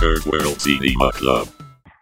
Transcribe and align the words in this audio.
Third 0.00 0.24
World 0.32 0.56
Cinema 0.56 1.12
Club. 1.12 1.44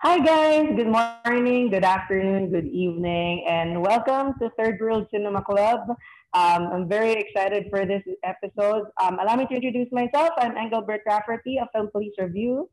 Hi 0.07 0.23
guys, 0.23 0.71
good 0.79 0.87
morning, 0.87 1.67
good 1.67 1.83
afternoon, 1.83 2.47
good 2.55 2.71
evening, 2.71 3.43
and 3.51 3.83
welcome 3.83 4.39
to 4.39 4.55
Third 4.55 4.79
World 4.79 5.11
Cinema 5.11 5.43
Club. 5.43 5.83
Um, 6.31 6.63
I'm 6.71 6.87
very 6.87 7.19
excited 7.19 7.67
for 7.75 7.83
this 7.91 8.07
episode. 8.23 8.87
Um, 9.03 9.19
allow 9.19 9.35
me 9.35 9.51
to 9.51 9.55
introduce 9.59 9.91
myself. 9.91 10.31
I'm 10.39 10.55
Engelbert 10.55 11.03
Rafferty 11.11 11.59
of 11.59 11.75
Film 11.75 11.91
Police 11.91 12.15
Review. 12.23 12.71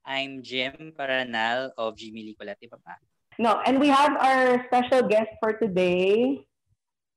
I'm 0.00 0.40
Jim 0.40 0.96
Paranal 0.96 1.68
of 1.76 1.92
Jimmy 2.00 2.24
Licolati 2.24 2.72
Papa. 2.72 2.96
No, 3.36 3.60
and 3.68 3.76
we 3.76 3.92
have 3.92 4.16
our 4.16 4.64
special 4.72 5.04
guest 5.04 5.28
for 5.44 5.60
today. 5.60 6.40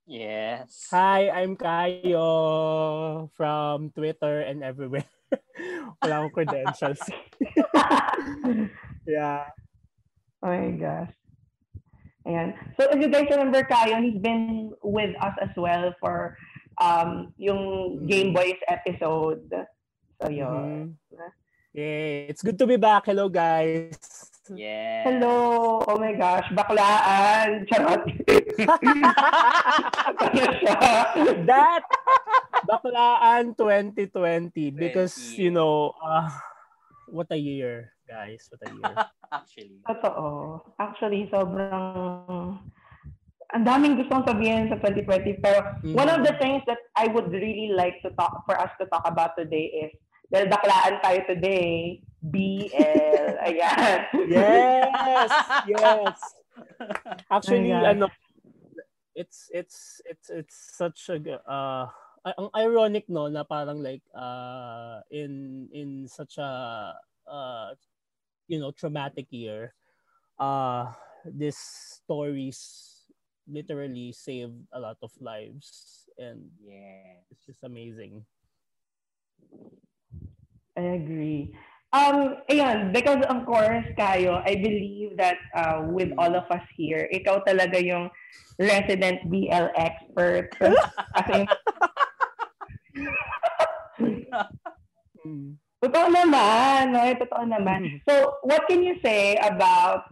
Yes. 0.04 0.84
Hi, 0.92 1.32
I'm 1.32 1.56
Kayo 1.56 3.32
from 3.40 3.88
Twitter 3.96 4.44
and 4.44 4.60
everywhere. 4.60 5.08
Wala 6.02 6.14
akong 6.22 6.34
credentials. 6.34 7.00
yeah. 9.06 9.48
Oh 10.42 10.50
my 10.50 10.74
gosh. 10.74 11.12
Ayan. 12.26 12.54
So 12.78 12.86
if 12.90 12.98
you 13.02 13.08
guys 13.10 13.26
remember 13.30 13.62
Kayo, 13.66 13.98
he's 14.02 14.18
been 14.20 14.72
with 14.82 15.14
us 15.18 15.34
as 15.42 15.50
well 15.56 15.94
for 15.98 16.38
um 16.80 17.34
yung 17.38 18.04
Game 18.06 18.32
Boys 18.32 18.58
episode. 18.68 19.46
So 20.22 20.30
yun. 20.30 20.98
Mhm. 21.10 21.30
Yay. 21.72 22.28
It's 22.28 22.42
good 22.44 22.58
to 22.60 22.66
be 22.68 22.76
back. 22.76 23.06
Hello, 23.08 23.32
guys. 23.32 23.96
Yes. 24.50 25.06
Hello! 25.06 25.78
Oh 25.86 25.96
my 26.02 26.18
gosh, 26.18 26.44
baklaan! 26.50 27.62
Charot! 27.70 28.02
Ano? 30.18 31.46
That 31.46 31.82
Baklaan 32.66 33.56
2020 33.56 34.70
because, 34.70 35.14
20. 35.36 35.42
you 35.42 35.50
know, 35.50 35.92
uh, 35.98 36.30
what 37.08 37.26
a 37.30 37.38
year, 37.38 37.92
guys. 38.08 38.48
What 38.50 38.62
a 38.64 38.70
year. 38.72 38.94
Actually. 39.32 39.78
Totoo. 39.84 40.28
Actually, 40.78 41.22
sobrang... 41.32 42.58
Ang 43.52 43.64
daming 43.68 44.00
gustong 44.00 44.24
sabihin 44.24 44.72
sa 44.72 44.80
2020. 44.80 45.44
Pero 45.44 45.60
Mhm. 45.84 45.92
one 45.92 46.08
of 46.08 46.24
the 46.24 46.32
things 46.40 46.64
that 46.64 46.80
I 46.96 47.12
would 47.12 47.28
really 47.28 47.76
like 47.76 48.00
to 48.00 48.08
talk 48.16 48.48
for 48.48 48.56
us 48.56 48.72
to 48.80 48.88
talk 48.88 49.04
about 49.04 49.36
today 49.36 49.68
is 49.88 49.92
dahil 50.32 50.48
baklaan 50.48 50.96
tayo 51.04 51.20
today, 51.28 52.00
BL. 52.24 52.72
Ayan. 53.44 53.98
yes! 54.24 55.28
Yes! 55.68 56.16
Actually, 57.28 57.76
ano, 57.76 58.08
it's 59.12 59.52
it's 59.52 60.00
it's 60.08 60.32
it's 60.32 60.56
such 60.56 61.12
a 61.12 61.20
uh 61.44 61.84
ang 62.22 62.50
ironic 62.54 63.08
no 63.10 63.26
na 63.26 63.42
parang 63.42 63.82
like 63.82 64.02
uh 64.14 65.02
in 65.10 65.66
in 65.74 66.06
such 66.06 66.38
a 66.38 66.50
uh 67.26 67.74
you 68.46 68.62
know 68.62 68.70
traumatic 68.70 69.26
year 69.30 69.74
uh 70.38 70.86
these 71.26 71.58
stories 72.02 73.02
literally 73.50 74.14
saved 74.14 74.54
a 74.70 74.78
lot 74.78 74.96
of 75.02 75.10
lives 75.18 76.06
and 76.18 76.46
yes. 76.62 77.26
it's 77.30 77.42
just 77.42 77.66
amazing 77.66 78.22
I 80.76 80.96
agree. 80.96 81.52
Um, 81.92 82.40
ayun, 82.48 82.88
because 82.96 83.20
of 83.28 83.44
course, 83.44 83.84
Kayo, 84.00 84.40
I 84.40 84.56
believe 84.56 85.20
that 85.20 85.36
uh, 85.52 85.84
with 85.92 86.08
all 86.16 86.32
of 86.32 86.48
us 86.48 86.64
here, 86.72 87.04
ikaw 87.12 87.44
talaga 87.44 87.76
yung 87.76 88.08
resident 88.56 89.20
BL 89.28 89.68
expert. 89.76 90.48
As 91.20 91.28
in, 91.28 91.44
Mm. 95.26 95.58
totoo 95.82 96.06
naman, 96.10 96.94
no? 96.94 97.02
Totoo 97.18 97.44
naman. 97.46 97.98
So, 98.06 98.38
what 98.46 98.66
can 98.70 98.86
you 98.86 98.98
say 99.02 99.34
about 99.42 100.06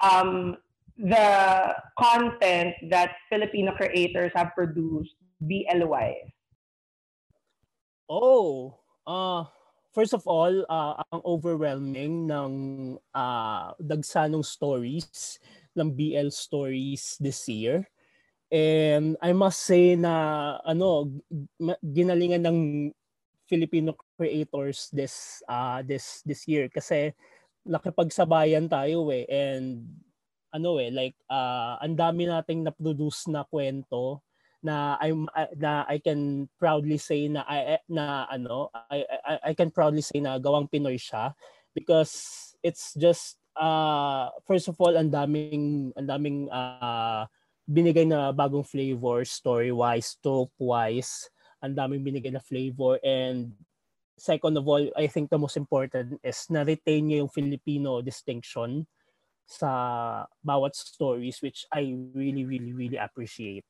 um, 0.00 0.56
the 0.96 1.28
content 2.00 2.72
that 2.88 3.16
Filipino 3.28 3.72
creators 3.76 4.32
have 4.34 4.56
produced 4.56 5.16
BL-wise? 5.40 6.32
Oh, 8.08 8.80
uh 9.06 9.44
first 9.94 10.14
of 10.14 10.22
all, 10.26 10.54
uh, 10.70 11.02
ang 11.12 11.22
overwhelming 11.26 12.26
ng 12.30 12.52
uh, 13.14 13.74
dagsanong 13.78 14.46
stories 14.46 15.38
ng 15.74 15.94
BL 15.94 16.30
stories 16.30 17.18
this 17.18 17.46
year. 17.46 17.86
And 18.50 19.14
I 19.22 19.30
must 19.30 19.62
say 19.62 19.94
na 19.94 20.58
ano, 20.66 21.06
ginalingan 21.82 22.42
ng 22.42 22.58
Filipino 23.50 23.98
creators 24.14 24.86
this 24.94 25.42
uh 25.50 25.82
this 25.82 26.22
this 26.22 26.46
year. 26.46 26.70
Kasi 26.70 27.10
nakipagsabayan 27.66 28.70
tayo 28.70 29.10
eh. 29.10 29.26
And 29.26 29.90
ano 30.54 30.78
eh 30.78 30.90
like 30.90 31.18
uh 31.30 31.78
ang 31.82 31.94
dami 31.94 32.26
nating 32.26 32.66
na-produce 32.66 33.30
na 33.30 33.46
kwento 33.46 34.22
na 34.60 34.98
I'm 35.00 35.26
I- 35.32 35.54
na 35.56 35.86
I 35.88 35.98
can 36.02 36.50
proudly 36.60 36.98
say 37.00 37.26
na 37.30 37.46
I 37.48 37.80
na 37.88 38.26
ano 38.28 38.68
I, 38.74 39.06
I 39.06 39.34
I 39.50 39.52
can 39.54 39.70
proudly 39.72 40.04
say 40.04 40.20
na 40.20 40.36
gawang 40.42 40.68
Pinoy 40.68 41.00
siya 41.00 41.32
because 41.72 42.54
it's 42.60 42.92
just 42.98 43.40
uh 43.56 44.28
first 44.44 44.68
of 44.68 44.76
all 44.78 44.92
ang 44.92 45.08
daming 45.08 45.94
ang 45.96 46.06
daming 46.06 46.38
uh, 46.52 47.24
binigay 47.64 48.04
na 48.04 48.34
bagong 48.34 48.66
flavor 48.66 49.24
story 49.24 49.72
wise 49.72 50.18
trope 50.20 50.52
wise 50.60 51.30
ang 51.60 51.76
daming 51.76 52.04
binigay 52.04 52.32
na 52.32 52.42
flavor. 52.42 53.00
And 53.04 53.56
second 54.20 54.56
of 54.60 54.68
all 54.68 54.84
I 54.96 55.08
think 55.08 55.32
the 55.32 55.40
most 55.40 55.56
important 55.56 56.20
is 56.20 56.44
na 56.52 56.60
retain 56.60 57.08
niya 57.08 57.24
yung 57.24 57.32
Filipino 57.32 58.04
distinction 58.04 58.84
sa 59.48 59.70
bawat 60.44 60.76
stories 60.76 61.42
which 61.42 61.66
I 61.72 61.96
really 62.14 62.46
really 62.46 62.70
really 62.76 63.00
appreciate 63.00 63.66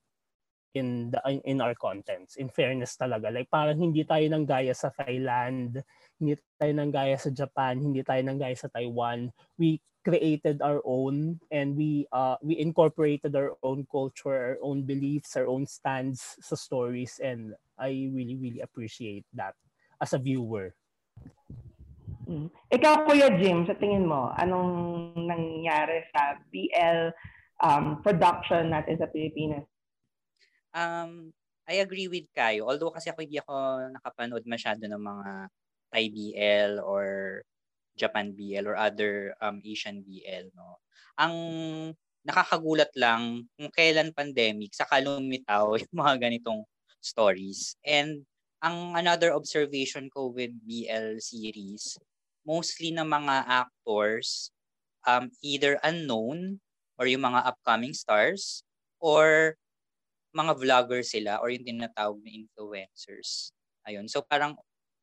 in 0.75 1.11
the 1.11 1.19
in 1.47 1.59
our 1.63 1.75
contents. 1.75 2.37
In 2.37 2.51
fairness 2.51 2.95
talaga. 2.95 3.33
Like 3.33 3.51
parang 3.51 3.79
hindi 3.79 4.07
tayo 4.07 4.23
nang 4.31 4.47
gaya 4.47 4.75
sa 4.75 4.91
Thailand 4.95 5.83
hindi 6.21 6.37
tayo 6.59 6.73
nang 6.75 6.93
gaya 6.93 7.17
sa 7.19 7.31
Japan 7.31 7.81
hindi 7.81 8.03
tayo 8.07 8.23
nang 8.23 8.39
gaya 8.39 8.55
sa 8.55 8.71
Taiwan. 8.71 9.31
We 9.59 9.83
created 10.01 10.63
our 10.65 10.81
own 10.85 11.41
and 11.53 11.77
we 11.77 12.09
uh 12.13 12.37
we 12.41 12.57
incorporated 12.57 13.37
our 13.37 13.53
own 13.61 13.85
culture 13.85 14.33
our 14.33 14.59
own 14.65 14.89
beliefs 14.89 15.37
our 15.37 15.45
own 15.45 15.67
stands 15.67 16.39
sa 16.41 16.55
stories. 16.55 17.19
And 17.19 17.57
I 17.81 18.13
really 18.13 18.37
really 18.37 18.61
appreciate 18.61 19.25
that 19.33 19.57
as 19.97 20.13
a 20.13 20.21
viewer 20.21 20.77
Mm. 22.31 22.47
Ikaw, 22.71 23.11
Kuya 23.11 23.35
Jim, 23.43 23.67
sa 23.67 23.75
tingin 23.75 24.07
mo, 24.07 24.31
anong 24.39 24.71
nangyari 25.19 26.07
sa 26.15 26.39
BL 26.55 27.11
um, 27.59 27.99
production 28.07 28.71
natin 28.71 29.03
sa 29.03 29.11
Pilipinas? 29.11 29.67
Um, 30.71 31.35
I 31.67 31.83
agree 31.83 32.07
with 32.07 32.31
Kayo. 32.31 32.71
Although 32.71 32.95
kasi 32.95 33.11
ako 33.11 33.27
hindi 33.27 33.43
ako 33.43 33.55
nakapanood 33.99 34.47
masyado 34.47 34.87
ng 34.87 35.03
mga 35.03 35.31
Thai 35.91 36.07
BL 36.15 36.73
or 36.87 37.07
Japan 37.99 38.31
BL 38.31 38.71
or 38.71 38.79
other 38.79 39.35
um, 39.43 39.59
Asian 39.67 40.07
BL. 40.07 40.55
No? 40.55 40.79
Ang 41.19 41.35
nakakagulat 42.23 42.95
lang 42.95 43.51
kung 43.59 43.71
kailan 43.75 44.15
pandemic, 44.15 44.71
saka 44.71 45.03
lumitaw 45.03 45.75
yung 45.83 45.95
mga 45.99 46.31
ganitong 46.31 46.63
stories. 47.01 47.77
And 47.85 48.25
ang 48.61 48.97
another 48.97 49.33
observation 49.33 50.13
ko 50.13 50.33
with 50.33 50.53
BL 50.65 51.21
series, 51.21 51.97
mostly 52.45 52.93
ng 52.93 53.09
mga 53.09 53.49
actors, 53.49 54.53
um, 55.09 55.33
either 55.41 55.81
unknown 55.81 56.61
or 57.01 57.09
yung 57.09 57.25
mga 57.25 57.45
upcoming 57.49 57.97
stars 57.97 58.63
or 59.01 59.57
mga 60.37 60.53
vlogger 60.61 61.03
sila 61.03 61.41
or 61.43 61.51
yung 61.51 61.67
tinatawag 61.67 62.21
na 62.23 62.31
influencers. 62.31 63.51
Ayun. 63.89 64.07
So 64.07 64.23
parang 64.23 64.55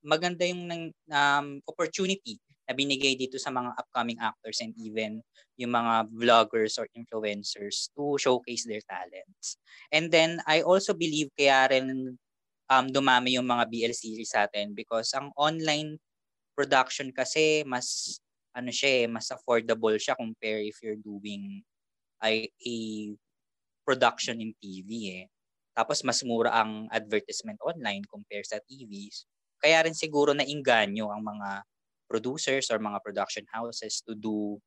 maganda 0.06 0.46
yung 0.48 0.94
um, 1.12 1.48
opportunity 1.68 2.40
na 2.68 2.76
binigay 2.76 3.16
dito 3.16 3.40
sa 3.40 3.48
mga 3.48 3.72
upcoming 3.80 4.20
actors 4.20 4.60
and 4.60 4.76
even 4.76 5.24
yung 5.56 5.72
mga 5.72 6.12
vloggers 6.12 6.76
or 6.76 6.86
influencers 6.92 7.88
to 7.96 8.20
showcase 8.20 8.68
their 8.68 8.84
talents. 8.84 9.56
And 9.90 10.12
then 10.12 10.44
I 10.44 10.62
also 10.68 10.92
believe 10.92 11.32
kaya 11.32 11.72
rin 11.72 12.20
um, 12.68 12.86
dumami 12.92 13.40
yung 13.40 13.48
mga 13.48 13.72
BL 13.72 13.96
series 13.96 14.36
sa 14.36 14.46
atin 14.46 14.76
because 14.76 15.16
ang 15.16 15.32
online 15.40 15.96
production 16.54 17.10
kasi 17.16 17.64
mas 17.64 18.20
ano 18.52 18.74
siya 18.74 19.06
eh, 19.06 19.08
mas 19.08 19.32
affordable 19.32 19.96
siya 19.96 20.20
compare 20.20 20.60
if 20.66 20.82
you're 20.84 21.00
doing 21.00 21.64
ay 22.20 22.50
a 22.66 22.78
production 23.88 24.44
in 24.44 24.52
TV 24.60 25.24
eh. 25.24 25.26
Tapos 25.78 26.02
mas 26.02 26.26
mura 26.26 26.52
ang 26.52 26.90
advertisement 26.90 27.62
online 27.64 28.04
compare 28.10 28.44
sa 28.44 28.58
TVs. 28.60 29.30
Kaya 29.62 29.86
rin 29.86 29.94
siguro 29.94 30.34
na 30.34 30.44
inganyo 30.44 31.08
ang 31.14 31.22
mga 31.22 31.50
producers 32.08 32.72
or 32.72 32.80
mga 32.80 33.04
production 33.04 33.46
houses 33.52 34.02
to 34.02 34.16
do 34.16 34.58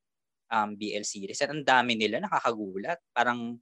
um, 0.53 0.77
BL 0.77 1.03
series. 1.03 1.41
At 1.41 1.49
ang 1.49 1.65
dami 1.65 1.97
nila 1.97 2.21
nakakagulat. 2.21 3.01
Parang 3.11 3.57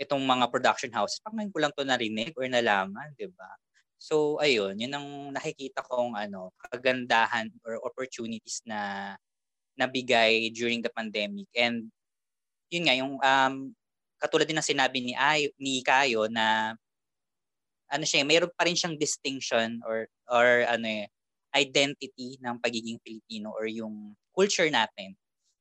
itong 0.00 0.24
mga 0.24 0.48
production 0.48 0.92
houses, 0.96 1.20
parang 1.20 1.44
ngayon 1.44 1.52
ko 1.52 1.58
lang 1.60 1.72
to 1.76 1.84
narinig 1.84 2.32
or 2.32 2.48
nalaman, 2.48 3.12
di 3.20 3.28
ba? 3.28 3.52
So 4.00 4.40
ayun, 4.40 4.80
yun 4.80 4.96
ang 4.96 5.36
nakikita 5.36 5.84
kong 5.84 6.16
ano, 6.16 6.56
kagandahan 6.72 7.52
or 7.68 7.76
opportunities 7.84 8.64
na 8.64 9.12
nabigay 9.76 10.48
during 10.56 10.80
the 10.80 10.88
pandemic. 10.88 11.52
And 11.52 11.92
yun 12.72 12.88
nga 12.88 12.96
yung 12.96 13.20
um 13.20 13.54
katulad 14.16 14.48
din 14.48 14.56
ng 14.56 14.70
sinabi 14.72 15.04
ni 15.04 15.12
Ay 15.12 15.52
ni 15.60 15.84
Kayo 15.84 16.32
na 16.32 16.72
ano 17.90 18.04
siya, 18.06 18.24
mayroon 18.24 18.54
pa 18.56 18.64
rin 18.64 18.78
siyang 18.78 18.96
distinction 18.96 19.84
or 19.84 20.08
or 20.32 20.64
ano 20.64 20.86
eh, 20.86 21.06
identity 21.54 22.38
ng 22.38 22.56
pagiging 22.62 22.98
Filipino 23.02 23.50
or 23.54 23.66
yung 23.66 24.14
culture 24.30 24.70
natin. 24.70 25.14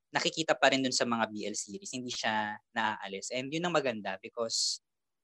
Nakikita 0.09 0.57
pa 0.57 0.74
rin 0.74 0.81
dun 0.81 0.94
sa 0.94 1.06
mga 1.06 1.30
BL 1.30 1.56
series, 1.57 1.94
hindi 1.94 2.09
siya 2.09 2.57
naaalis. 2.74 3.30
And 3.33 3.50
yun 3.50 3.65
ang 3.65 3.77
maganda 3.77 4.18
because 4.21 4.81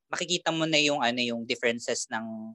makikita 0.09 0.53
mo 0.53 0.69
na 0.69 0.77
yung 0.77 1.01
ano 1.01 1.17
yung 1.21 1.45
differences 1.45 2.05
ng 2.13 2.53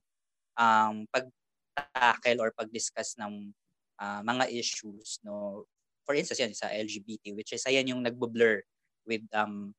um, 0.54 0.94
pag-tackle 1.10 2.38
or 2.38 2.54
pag-discuss 2.54 3.18
ng 3.18 3.50
uh, 3.98 4.22
mga 4.22 4.46
issues 4.54 5.18
no 5.26 5.66
for 6.06 6.14
instance 6.14 6.40
yan 6.40 6.54
sa 6.54 6.70
LGBT 6.70 7.34
which 7.34 7.52
is 7.54 7.66
ayan 7.66 7.90
yung 7.90 8.02
nagbo-blur 8.02 8.62
with 9.06 9.22
um 9.34 9.74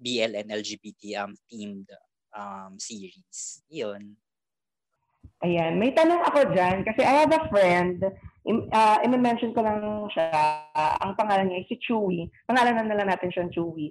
BL 0.00 0.32
and 0.32 0.48
LGBT 0.48 1.24
um 1.24 1.32
themed 1.44 1.88
um 2.32 2.80
series. 2.80 3.60
Yun. 3.68 4.16
Ayan, 5.40 5.80
may 5.80 5.96
tanong 5.96 6.20
ako 6.20 6.52
dyan 6.52 6.84
kasi 6.84 7.00
I 7.00 7.24
have 7.24 7.32
a 7.32 7.48
friend, 7.48 8.04
uh, 8.76 8.96
i-mention 9.00 9.56
ko 9.56 9.64
lang 9.64 9.80
siya, 10.12 10.28
ang 11.00 11.16
pangalan 11.16 11.48
niya 11.48 11.64
si 11.64 11.80
Chewy. 11.80 12.28
Pangalan 12.44 12.76
na 12.84 12.96
lang 12.96 13.08
natin 13.08 13.32
siyang 13.32 13.48
Chewy. 13.48 13.88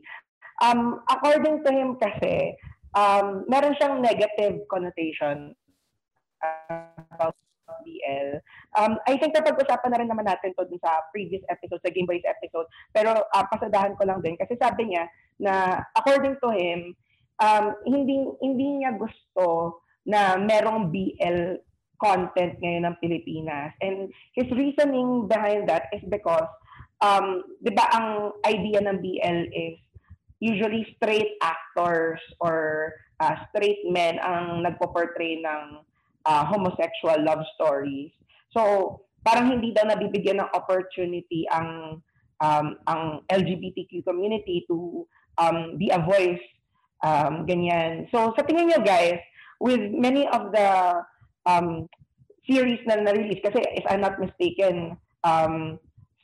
Um, 0.61 1.01
according 1.09 1.65
to 1.65 1.69
him 1.73 1.97
kasi, 1.97 2.53
um, 2.93 3.49
meron 3.49 3.73
siyang 3.81 3.97
negative 3.97 4.61
connotation 4.69 5.57
about 7.17 7.33
BL. 7.81 8.41
Um, 8.77 9.01
I 9.09 9.17
think 9.17 9.33
napag-usapan 9.33 9.89
na 9.89 9.99
rin 10.01 10.09
naman 10.09 10.29
natin 10.29 10.53
to 10.53 10.65
dun 10.69 10.81
sa 10.81 11.01
previous 11.13 11.41
episode, 11.49 11.81
sa 11.81 11.89
Game 11.93 12.05
Boys 12.05 12.25
episode. 12.25 12.69
Pero 12.93 13.13
uh, 13.13 13.45
pasadahan 13.49 13.97
ko 13.97 14.05
lang 14.05 14.21
din 14.21 14.37
kasi 14.37 14.57
sabi 14.57 14.93
niya 14.93 15.09
na 15.41 15.81
according 15.97 16.37
to 16.41 16.49
him, 16.53 16.93
um, 17.41 17.73
hindi 17.85 18.25
hindi 18.41 18.81
niya 18.81 18.97
gusto 18.97 19.79
na 20.05 20.37
merong 20.39 20.91
BL 20.91 21.59
content 21.99 22.55
ngayon 22.63 22.87
ng 22.87 22.95
Pilipinas. 23.03 23.75
And 23.83 24.07
his 24.33 24.47
reasoning 24.55 25.27
behind 25.27 25.67
that 25.67 25.91
is 25.91 26.03
because, 26.07 26.47
um, 27.03 27.43
di 27.59 27.75
ba 27.75 27.85
ang 27.91 28.39
idea 28.47 28.79
ng 28.79 28.97
BL 29.03 29.39
is 29.51 29.77
usually 30.39 30.87
straight 30.95 31.35
actors 31.43 32.19
or 32.39 32.95
uh, 33.19 33.35
straight 33.51 33.83
men 33.91 34.17
ang 34.23 34.63
nagpo-portray 34.63 35.43
ng 35.43 35.83
uh, 36.23 36.43
homosexual 36.47 37.19
love 37.19 37.43
stories. 37.59 38.11
So, 38.55 39.03
parang 39.21 39.51
hindi 39.51 39.75
daw 39.75 39.83
nabibigyan 39.83 40.39
ng 40.39 40.53
opportunity 40.55 41.43
ang 41.51 41.99
um, 42.39 42.67
ang 42.87 43.27
LGBTQ 43.27 44.07
community 44.07 44.63
to 44.71 45.03
um, 45.35 45.75
be 45.75 45.91
a 45.91 45.99
voice 45.99 46.41
um, 47.03 47.43
ganyan. 47.43 48.07
So, 48.11 48.31
sa 48.35 48.43
tingin 48.47 48.71
niyo 48.71 48.79
guys, 48.83 49.19
with 49.59 49.83
many 49.91 50.27
of 50.27 50.51
the 50.55 50.69
um, 51.45 51.87
series 52.47 52.79
na 52.87 52.95
na-release, 52.95 53.43
kasi 53.43 53.59
if 53.75 53.85
I'm 53.87 54.01
not 54.01 54.19
mistaken, 54.19 54.97
um, 55.23 55.77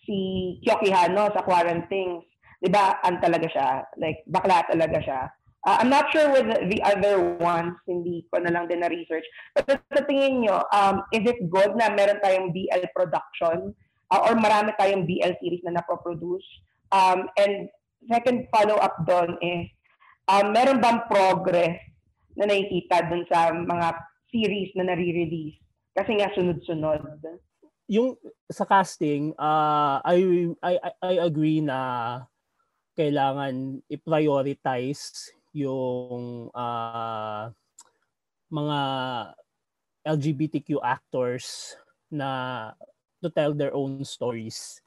si 0.08 0.60
Kyoki 0.64 0.90
Hano 0.90 1.30
sa 1.36 1.44
Quarantines, 1.44 2.24
di 2.64 2.70
ba, 2.72 2.98
an 3.04 3.20
talaga 3.20 3.48
siya, 3.52 3.70
like, 4.00 4.24
bakla 4.26 4.64
talaga 4.66 5.00
siya. 5.04 5.22
Uh, 5.66 5.82
I'm 5.82 5.90
not 5.90 6.14
sure 6.14 6.30
with 6.30 6.46
the 6.70 6.80
other 6.86 7.38
ones, 7.42 7.74
hindi 7.90 8.26
ko 8.30 8.38
na 8.38 8.54
lang 8.54 8.70
din 8.70 8.86
na-research. 8.86 9.26
But 9.58 9.82
sa 9.90 10.06
tingin 10.06 10.46
nyo, 10.46 10.62
um, 10.70 11.02
is 11.10 11.26
it 11.26 11.50
good 11.50 11.74
na 11.74 11.90
meron 11.90 12.22
tayong 12.22 12.54
BL 12.54 12.86
production 12.94 13.74
uh, 14.14 14.22
or 14.30 14.38
marami 14.38 14.78
tayong 14.78 15.10
BL 15.10 15.34
series 15.42 15.66
na 15.66 15.82
napoproduce? 15.82 16.46
Um, 16.94 17.26
and 17.42 17.74
second 18.06 18.46
follow-up 18.54 18.94
doon 19.10 19.42
is, 19.42 19.66
um, 20.30 20.54
meron 20.54 20.82
bang 20.86 21.02
progress 21.10 21.82
na 22.36 22.46
nakikita 22.48 23.08
dun 23.08 23.24
sa 23.32 23.52
mga 23.52 23.88
series 24.30 24.72
na 24.76 24.92
nare-release? 24.92 25.60
Kasi 25.96 26.20
nga 26.20 26.32
sunod-sunod. 26.36 27.02
Yung 27.88 28.20
sa 28.52 28.68
casting, 28.68 29.32
uh, 29.40 30.04
I, 30.04 30.52
I, 30.60 30.74
I 31.00 31.14
agree 31.24 31.64
na 31.64 32.22
kailangan 32.96 33.84
i-prioritize 33.88 35.32
yung 35.56 36.52
uh, 36.52 37.48
mga 38.52 38.80
LGBTQ 40.06 40.84
actors 40.84 41.76
na 42.12 42.72
to 43.24 43.32
tell 43.32 43.56
their 43.56 43.74
own 43.74 44.04
stories. 44.04 44.84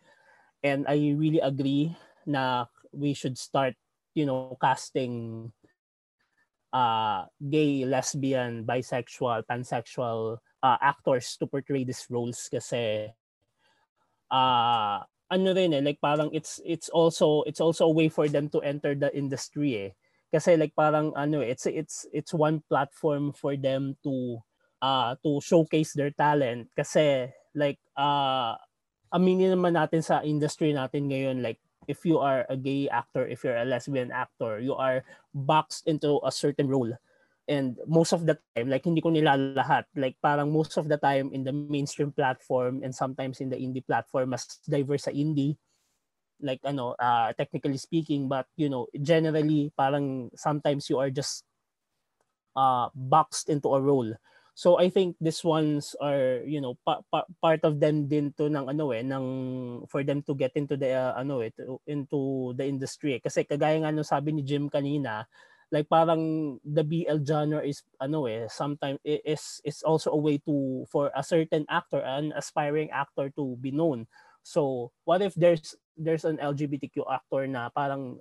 And 0.62 0.84
I 0.86 1.16
really 1.16 1.40
agree 1.40 1.96
na 2.28 2.66
we 2.92 3.12
should 3.14 3.38
start, 3.38 3.74
you 4.14 4.26
know, 4.26 4.56
casting 4.60 5.48
uh, 6.72 7.24
gay, 7.38 7.84
lesbian, 7.84 8.64
bisexual, 8.64 9.44
pansexual 9.48 10.38
uh, 10.62 10.78
actors 10.80 11.36
to 11.38 11.46
portray 11.46 11.84
these 11.84 12.06
roles 12.10 12.48
kasi 12.50 13.08
uh, 14.30 14.98
ano 15.28 15.48
rin 15.52 15.76
eh 15.76 15.84
like 15.84 16.00
parang 16.00 16.32
it's 16.32 16.60
it's 16.64 16.88
also 16.88 17.44
it's 17.44 17.60
also 17.60 17.84
a 17.84 17.92
way 17.92 18.08
for 18.08 18.28
them 18.28 18.48
to 18.48 18.60
enter 18.64 18.96
the 18.96 19.12
industry 19.12 19.76
eh. 19.76 19.90
Kasi 20.28 20.56
like 20.56 20.76
parang 20.76 21.12
ano 21.16 21.40
it's 21.40 21.64
it's 21.68 22.04
it's 22.12 22.32
one 22.32 22.60
platform 22.68 23.32
for 23.32 23.56
them 23.56 23.96
to 24.04 24.40
uh 24.80 25.16
to 25.24 25.40
showcase 25.44 25.92
their 25.92 26.12
talent. 26.12 26.68
Kasi 26.72 27.28
like 27.52 27.80
uh 27.96 28.56
aminin 29.12 29.52
naman 29.56 29.76
natin 29.76 30.04
sa 30.04 30.24
industry 30.24 30.72
natin 30.72 31.08
ngayon 31.08 31.40
like 31.44 31.60
if 31.88 32.04
you 32.04 32.20
are 32.20 32.44
a 32.52 32.56
gay 32.56 32.86
actor 32.92 33.26
if 33.26 33.42
you're 33.42 33.56
a 33.56 33.64
lesbian 33.64 34.12
actor 34.12 34.60
you 34.60 34.76
are 34.76 35.02
boxed 35.34 35.88
into 35.88 36.20
a 36.22 36.30
certain 36.30 36.68
role. 36.68 36.92
And 37.48 37.80
most 37.88 38.12
of 38.12 38.28
the 38.28 38.36
time 38.52 38.68
like 38.68 38.84
hindi 38.84 39.00
ko 39.00 39.08
nila 39.08 39.56
lahat. 39.56 39.88
Like 39.96 40.20
parang 40.20 40.52
most 40.52 40.76
of 40.76 40.84
the 40.84 41.00
time 41.00 41.32
in 41.32 41.48
the 41.48 41.52
mainstream 41.52 42.12
platform 42.12 42.84
and 42.84 42.92
sometimes 42.92 43.40
in 43.40 43.48
the 43.48 43.56
indie 43.56 43.80
platform 43.80 44.36
mas 44.36 44.60
diverse 44.68 45.08
sa 45.08 45.16
indie. 45.16 45.56
Like 46.44 46.60
ano 46.68 46.92
uh, 47.00 47.32
technically 47.32 47.80
speaking 47.80 48.28
but 48.28 48.44
you 48.60 48.68
know 48.68 48.84
generally 49.00 49.72
parang 49.72 50.28
sometimes 50.36 50.92
you 50.92 51.00
are 51.00 51.08
just 51.08 51.48
uh, 52.52 52.92
boxed 52.92 53.48
into 53.48 53.72
a 53.72 53.80
role 53.80 54.12
so 54.58 54.74
i 54.82 54.90
think 54.90 55.14
these 55.22 55.46
ones 55.46 55.94
are 56.02 56.42
you 56.42 56.58
know 56.58 56.74
pa- 56.82 57.06
pa- 57.14 57.30
part 57.38 57.62
of 57.62 57.78
them 57.78 58.10
din 58.10 58.34
to 58.34 58.50
ng 58.50 58.66
ano 58.66 58.90
eh 58.90 59.06
ng 59.06 59.26
for 59.86 60.02
them 60.02 60.18
to 60.18 60.34
get 60.34 60.50
into 60.58 60.74
the 60.74 60.90
uh, 60.90 61.14
ano 61.14 61.46
eh 61.46 61.54
to, 61.54 61.78
into 61.86 62.50
the 62.58 62.66
industry 62.66 63.14
eh. 63.14 63.22
kasi 63.22 63.46
kagaya 63.46 63.78
nga 63.78 63.94
no 63.94 64.02
sabi 64.02 64.34
ni 64.34 64.42
Jim 64.42 64.66
kanina 64.66 65.30
like 65.70 65.86
parang 65.86 66.58
the 66.66 66.82
BL 66.82 67.22
genre 67.22 67.62
is 67.62 67.86
ano 68.02 68.26
eh 68.26 68.50
sometimes 68.50 68.98
is 69.06 69.62
is 69.62 69.86
also 69.86 70.10
a 70.10 70.18
way 70.18 70.42
to 70.42 70.82
for 70.90 71.14
a 71.14 71.22
certain 71.22 71.62
actor 71.70 72.02
an 72.02 72.34
aspiring 72.34 72.90
actor 72.90 73.30
to 73.30 73.54
be 73.62 73.70
known 73.70 74.10
so 74.42 74.90
what 75.06 75.22
if 75.22 75.38
there's 75.38 75.78
there's 75.94 76.26
an 76.26 76.42
LGBTQ 76.42 77.06
actor 77.06 77.46
na 77.46 77.70
parang 77.70 78.18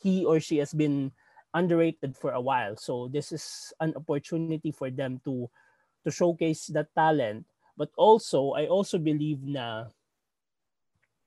he 0.00 0.24
or 0.24 0.40
she 0.40 0.64
has 0.64 0.72
been 0.72 1.12
underrated 1.54 2.16
for 2.16 2.32
a 2.32 2.40
while. 2.40 2.76
So 2.76 3.08
this 3.08 3.32
is 3.32 3.72
an 3.80 3.94
opportunity 3.96 4.72
for 4.72 4.90
them 4.90 5.20
to 5.24 5.50
to 6.04 6.10
showcase 6.10 6.66
that 6.72 6.92
talent. 6.94 7.46
But 7.76 7.90
also, 7.96 8.52
I 8.58 8.66
also 8.66 8.98
believe 8.98 9.42
na 9.42 9.88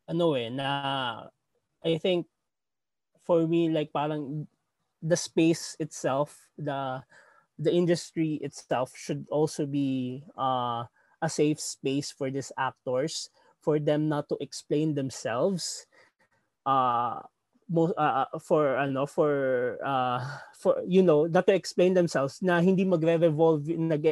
ano 0.07 0.33
eh, 0.35 0.49
na 0.51 1.27
I 1.83 1.97
think 1.97 2.27
for 3.23 3.47
me 3.47 3.71
like 3.71 3.93
parang 3.93 4.47
the 5.01 5.17
space 5.17 5.75
itself, 5.79 6.49
the 6.57 7.01
the 7.61 7.71
industry 7.71 8.41
itself 8.41 8.91
should 8.97 9.25
also 9.29 9.65
be 9.65 10.21
uh, 10.37 10.83
a 11.21 11.29
safe 11.29 11.61
space 11.61 12.09
for 12.11 12.33
these 12.33 12.51
actors 12.57 13.29
for 13.61 13.77
them 13.77 14.09
not 14.09 14.25
to 14.27 14.35
explain 14.41 14.97
themselves 14.97 15.85
uh 16.65 17.21
uh, 17.71 18.27
for 18.43 18.75
ano 18.75 19.07
for 19.07 19.31
uh 19.79 20.19
for 20.55 20.83
you 20.83 21.01
know 21.01 21.25
not 21.25 21.47
to 21.47 21.55
explain 21.55 21.95
themselves 21.95 22.43
na 22.43 22.59
hindi 22.59 22.83
magre-revolve 22.83 23.63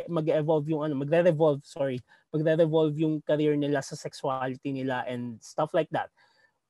mag-evolve 0.08 0.68
yung 0.72 0.84
ano 0.88 0.96
magre-revolve 0.96 1.60
sorry 1.68 2.00
magre-revolve 2.32 2.96
yung 2.98 3.20
career 3.22 3.60
nila 3.60 3.84
sa 3.84 4.00
sexuality 4.00 4.72
nila 4.72 5.04
and 5.10 5.42
stuff 5.42 5.74
like 5.74 5.90
that. 5.92 6.08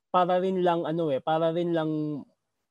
Para 0.09 0.41
rin 0.41 0.65
lang 0.65 0.87
ano 0.87 1.13
eh 1.13 1.21
para 1.21 1.53
rin 1.53 1.75
lang 1.75 2.23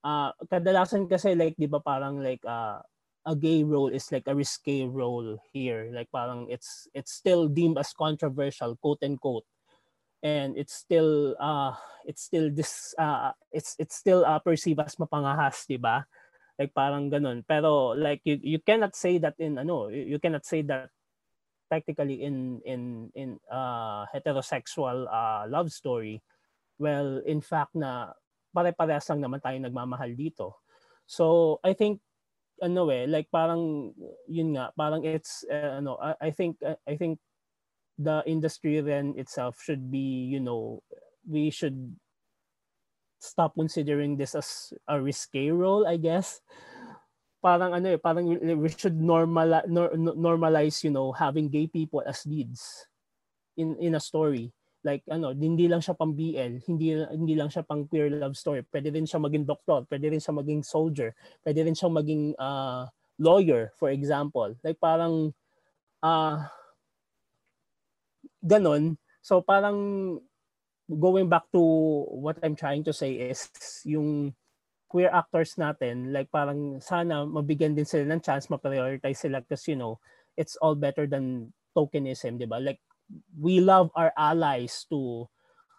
uh, 0.02 0.30
kadalasan 0.50 1.06
kasi 1.06 1.38
like 1.38 1.54
'di 1.54 1.70
ba 1.70 1.78
parang 1.78 2.18
like 2.18 2.42
uh, 2.42 2.82
a 3.28 3.34
gay 3.37 3.62
role 3.62 3.92
is 3.92 4.10
like 4.10 4.26
a 4.26 4.34
risque 4.34 4.88
role 4.88 5.38
here. 5.54 5.92
Like 5.94 6.10
parang 6.10 6.50
it's 6.50 6.90
it's 6.96 7.14
still 7.14 7.46
deemed 7.46 7.78
as 7.78 7.94
controversial 7.94 8.75
quote 8.82 9.04
and 9.06 9.20
quote 9.20 9.46
and 10.22 10.58
it's 10.58 10.75
still 10.75 11.37
uh 11.38 11.75
it's 12.06 12.22
still 12.26 12.50
this 12.50 12.94
uh 12.98 13.32
it's 13.52 13.76
it's 13.78 13.94
still 13.94 14.25
uh, 14.25 14.38
perceived 14.38 14.80
as 14.80 14.96
mapangahas, 14.96 15.66
'di 15.66 15.78
ba? 15.78 16.06
Like 16.58 16.75
parang 16.75 17.06
ganun. 17.06 17.46
Pero 17.46 17.94
like 17.94 18.20
you, 18.26 18.38
you 18.42 18.58
cannot 18.58 18.98
say 18.98 19.22
that 19.22 19.38
in 19.38 19.62
ano, 19.62 19.88
you 19.88 20.18
cannot 20.18 20.42
say 20.42 20.66
that 20.66 20.90
technically 21.70 22.25
in 22.25 22.58
in 22.66 23.12
in 23.14 23.38
uh, 23.46 24.08
heterosexual 24.10 25.06
uh, 25.06 25.46
love 25.46 25.70
story, 25.70 26.18
well, 26.80 27.22
in 27.22 27.38
fact 27.38 27.78
na 27.78 28.10
pare-parehas 28.50 29.06
lang 29.12 29.22
naman 29.22 29.38
tayo 29.38 29.54
nagmamahal 29.60 30.10
dito. 30.18 30.58
So 31.06 31.56
I 31.62 31.78
think 31.78 32.02
ano 32.58 32.90
eh 32.90 33.06
like 33.06 33.30
parang 33.30 33.94
yun 34.26 34.58
nga 34.58 34.75
parang 34.75 35.06
it's 35.06 35.46
uh, 35.46 35.78
ano 35.78 35.94
I, 36.02 36.26
I 36.26 36.30
think 36.34 36.58
uh, 36.58 36.75
I 36.82 36.98
think 36.98 37.22
the 37.99 38.23
industry 38.26 38.81
then 38.81 39.14
itself 39.19 39.59
should 39.61 39.90
be 39.90 40.31
you 40.31 40.40
know 40.40 40.83
we 41.26 41.50
should 41.50 41.95
stop 43.19 43.55
considering 43.59 44.17
this 44.17 44.35
as 44.38 44.73
a 44.87 44.97
risque 45.00 45.50
role 45.50 45.87
I 45.87 45.99
guess 45.99 46.40
parang 47.43 47.75
ano 47.75 47.95
eh 47.95 48.00
parang 48.00 48.31
we 48.31 48.71
should 48.71 48.99
normal 48.99 49.62
normalize 50.14 50.83
you 50.87 50.90
know 50.90 51.11
having 51.11 51.50
gay 51.50 51.67
people 51.67 52.02
as 52.07 52.23
leads 52.26 52.87
in 53.59 53.75
in 53.83 53.99
a 53.99 54.02
story 54.02 54.55
like 54.87 55.02
ano, 55.11 55.35
hindi 55.35 55.67
lang 55.67 55.83
siya 55.83 55.99
pang 55.99 56.14
BL, 56.14 56.62
hindi 56.64 56.95
hindi 56.95 57.35
lang 57.35 57.50
siya 57.50 57.67
pang 57.67 57.87
queer 57.90 58.14
love 58.14 58.38
story. 58.38 58.62
Pwede 58.62 58.95
rin 58.95 59.05
siya 59.05 59.19
maging 59.19 59.45
doktor, 59.45 59.83
pwede 59.90 60.07
rin 60.14 60.23
siya 60.23 60.35
maging 60.38 60.62
soldier, 60.62 61.11
pwede 61.43 61.67
rin 61.67 61.75
siya 61.75 61.90
maging 61.90 62.38
uh, 62.38 62.87
lawyer 63.19 63.75
for 63.75 63.90
example. 63.90 64.55
Like 64.62 64.78
parang 64.78 65.35
uh, 66.02 66.47
ganon. 68.49 68.97
So 69.21 69.45
parang 69.45 70.21
going 70.88 71.28
back 71.28 71.52
to 71.52 71.61
what 72.09 72.40
I'm 72.40 72.57
trying 72.57 72.83
to 72.88 72.93
say 72.97 73.28
is 73.28 73.52
yung 73.85 74.33
queer 74.88 75.12
actors 75.12 75.61
natin, 75.61 76.17
like 76.17 76.33
parang 76.33 76.81
sana 76.81 77.28
mabigyan 77.28 77.76
din 77.76 77.85
sila 77.85 78.09
ng 78.09 78.25
chance, 78.25 78.49
ma-prioritize 78.49 79.28
sila 79.28 79.45
because 79.45 79.69
you 79.69 79.76
know, 79.76 80.00
it's 80.40 80.57
all 80.64 80.75
better 80.75 81.05
than 81.05 81.52
tokenism, 81.76 82.40
di 82.40 82.49
ba? 82.49 82.57
Like 82.57 82.81
we 83.37 83.61
love 83.61 83.93
our 83.93 84.12
allies 84.17 84.88
to 84.88 85.28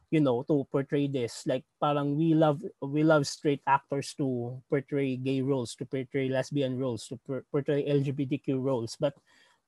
you 0.09 0.19
know 0.19 0.41
to 0.49 0.65
portray 0.73 1.05
this 1.05 1.45
like 1.45 1.63
parang 1.77 2.17
we 2.17 2.33
love 2.33 2.61
we 2.81 3.05
love 3.05 3.29
straight 3.29 3.61
actors 3.69 4.13
to 4.17 4.57
portray 4.69 5.15
gay 5.15 5.41
roles 5.41 5.75
to 5.77 5.85
portray 5.85 6.29
lesbian 6.29 6.77
roles 6.81 7.05
to 7.07 7.19
portray 7.51 7.85
LGBTQ 7.85 8.57
roles 8.57 8.97
but 8.99 9.13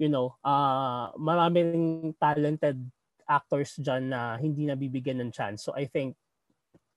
you 0.01 0.09
know 0.09 0.33
uh 0.41 1.13
maraming 1.13 2.09
talented 2.17 2.81
actors 3.29 3.77
diyan 3.77 4.09
na 4.09 4.41
hindi 4.41 4.65
nabibigyan 4.65 5.21
ng 5.21 5.29
chance 5.29 5.61
so 5.61 5.71
i 5.77 5.85
think 5.85 6.17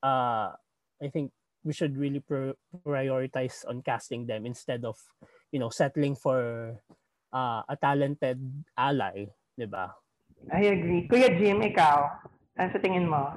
uh 0.01 0.49
i 1.05 1.09
think 1.13 1.29
we 1.61 1.77
should 1.77 1.93
really 2.01 2.25
pr- 2.25 2.57
prioritize 2.81 3.61
on 3.69 3.85
casting 3.85 4.25
them 4.25 4.49
instead 4.49 4.89
of 4.89 4.97
you 5.53 5.61
know 5.61 5.69
settling 5.69 6.17
for 6.17 6.73
uh, 7.37 7.61
a 7.69 7.77
talented 7.77 8.41
ally 8.73 9.29
'di 9.55 9.69
ba 9.69 9.93
I 10.53 10.77
agree. 10.77 11.09
Kuya 11.09 11.33
Jim, 11.41 11.65
ikaw, 11.65 12.05
ano 12.61 12.69
sa 12.69 12.81
tingin 12.83 13.09
mo? 13.09 13.33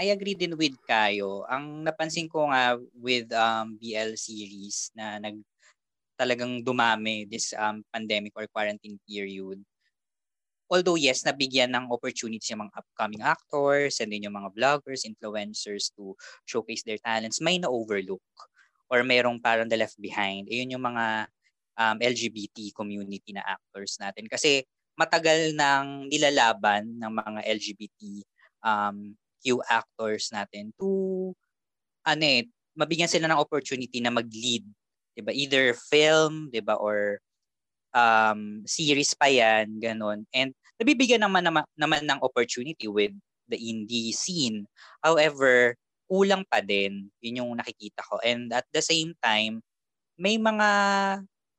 I 0.00 0.10
agree 0.16 0.32
din 0.34 0.56
with 0.56 0.74
Kayo. 0.88 1.44
Ang 1.44 1.84
napansin 1.84 2.26
ko 2.26 2.48
nga 2.48 2.80
with 2.96 3.28
um, 3.36 3.76
BL 3.76 4.16
series 4.16 4.88
na 4.96 5.20
nag 5.20 5.36
talagang 6.20 6.60
dumami 6.60 7.24
this 7.24 7.56
um, 7.56 7.80
pandemic 7.88 8.36
or 8.36 8.44
quarantine 8.52 9.00
period. 9.08 9.56
Although 10.68 11.00
yes, 11.00 11.24
nabigyan 11.24 11.72
ng 11.72 11.88
opportunity 11.88 12.52
yung 12.52 12.68
mga 12.68 12.76
upcoming 12.76 13.24
actors 13.24 13.98
and 13.98 14.12
then 14.12 14.28
yung 14.28 14.36
mga 14.36 14.52
vloggers, 14.52 15.08
influencers 15.08 15.88
to 15.96 16.12
showcase 16.44 16.84
their 16.84 17.00
talents, 17.00 17.40
may 17.40 17.56
na-overlook 17.56 18.22
or 18.92 19.00
mayroong 19.00 19.40
parang 19.40 19.66
the 19.66 19.80
left 19.80 19.96
behind. 19.98 20.46
Ayun 20.46 20.76
yung 20.76 20.84
mga 20.84 21.26
um, 21.80 21.96
LGBT 21.98 22.76
community 22.76 23.32
na 23.32 23.42
actors 23.42 23.96
natin. 23.96 24.28
Kasi 24.28 24.62
matagal 24.94 25.56
nang 25.56 26.06
nilalaban 26.06 26.86
ng 27.00 27.12
mga 27.16 27.40
LGBT 27.48 28.00
um, 28.60 29.16
Q 29.40 29.64
actors 29.64 30.28
natin 30.28 30.68
to 30.76 31.32
ano 32.04 32.24
eh, 32.24 32.44
mabigyan 32.76 33.08
sila 33.08 33.28
ng 33.28 33.40
opportunity 33.40 34.00
na 34.00 34.12
mag-lead, 34.12 34.64
'di 35.14 35.22
ba? 35.26 35.32
Either 35.34 35.74
film, 35.76 36.48
'di 36.52 36.62
ba, 36.64 36.76
or 36.78 37.20
um, 37.94 38.62
series 38.66 39.14
pa 39.16 39.28
'yan, 39.30 39.78
ganun. 39.82 40.26
And 40.34 40.54
nabibigyan 40.80 41.24
naman 41.24 41.46
naman, 41.46 41.64
naman 41.78 42.06
ng 42.06 42.22
opportunity 42.24 42.86
with 42.90 43.14
the 43.50 43.58
indie 43.58 44.14
scene. 44.14 44.66
However, 45.04 45.74
kulang 46.10 46.44
pa 46.50 46.60
din, 46.64 47.10
'yun 47.22 47.40
yung 47.44 47.52
nakikita 47.58 48.02
ko. 48.06 48.18
And 48.22 48.50
at 48.54 48.66
the 48.74 48.82
same 48.84 49.14
time, 49.22 49.62
may 50.20 50.36
mga 50.38 50.68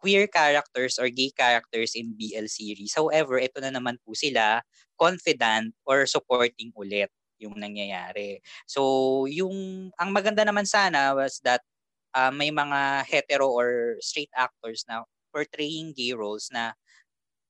queer 0.01 0.25
characters 0.27 0.97
or 0.97 1.09
gay 1.13 1.29
characters 1.33 1.93
in 1.93 2.13
BL 2.17 2.49
series. 2.49 2.93
However, 2.97 3.37
ito 3.37 3.61
na 3.61 3.69
naman 3.73 4.01
po 4.01 4.17
sila 4.17 4.61
confident 4.97 5.73
or 5.85 6.05
supporting 6.09 6.73
ulit 6.77 7.09
yung 7.41 7.57
nangyayari. 7.57 8.41
So, 8.69 9.25
yung 9.29 9.89
ang 9.97 10.09
maganda 10.13 10.45
naman 10.45 10.65
sana 10.69 11.13
was 11.17 11.41
that 11.45 11.61
uh, 12.15 12.31
may 12.31 12.51
mga 12.51 13.05
hetero 13.07 13.47
or 13.49 13.97
straight 13.99 14.31
actors 14.35 14.83
na 14.87 15.03
portraying 15.31 15.95
gay 15.95 16.11
roles 16.11 16.49
na 16.51 16.75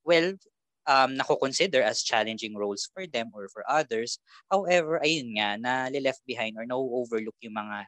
well, 0.05 0.33
um, 0.89 1.13
nako-consider 1.17 1.81
as 1.81 2.01
challenging 2.01 2.57
roles 2.57 2.89
for 2.93 3.05
them 3.05 3.29
or 3.33 3.49
for 3.49 3.61
others. 3.69 4.17
However, 4.49 5.01
ayun 5.01 5.37
nga, 5.37 5.57
na 5.57 5.73
left 6.01 6.25
behind 6.25 6.57
or 6.57 6.65
no-overlook 6.65 7.37
yung 7.41 7.57
mga 7.57 7.85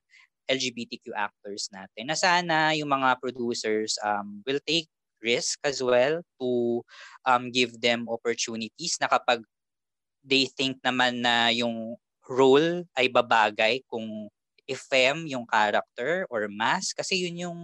LGBTQ 0.50 1.16
actors 1.16 1.72
natin 1.72 2.12
na 2.12 2.18
sana 2.20 2.76
yung 2.76 2.92
mga 2.92 3.16
producers 3.24 3.96
um, 4.04 4.44
will 4.44 4.60
take 4.68 4.92
risk 5.24 5.56
as 5.64 5.80
well 5.80 6.20
to 6.36 6.84
um, 7.24 7.48
give 7.48 7.80
them 7.80 8.12
opportunities 8.12 9.00
na 9.00 9.08
kapag 9.08 9.40
they 10.20 10.48
think 10.52 10.80
naman 10.84 11.24
na 11.24 11.48
yung 11.56 11.96
role 12.28 12.84
ay 12.96 13.08
babagay 13.08 13.84
kung 13.88 14.28
FM 14.68 15.28
yung 15.28 15.46
character 15.48 16.28
or 16.32 16.48
mass 16.48 16.96
kasi 16.96 17.24
yun 17.28 17.36
yung 17.50 17.60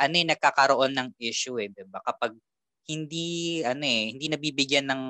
ano 0.00 0.14
eh, 0.16 0.26
nagkakaroon 0.26 0.96
ng 0.96 1.08
issue 1.20 1.60
eh, 1.60 1.68
'di 1.68 1.84
ba? 1.90 2.00
Kapag 2.00 2.32
hindi 2.88 3.60
ano 3.62 3.84
eh, 3.84 4.16
hindi 4.16 4.26
nabibigyan 4.32 4.88
ng 4.88 5.02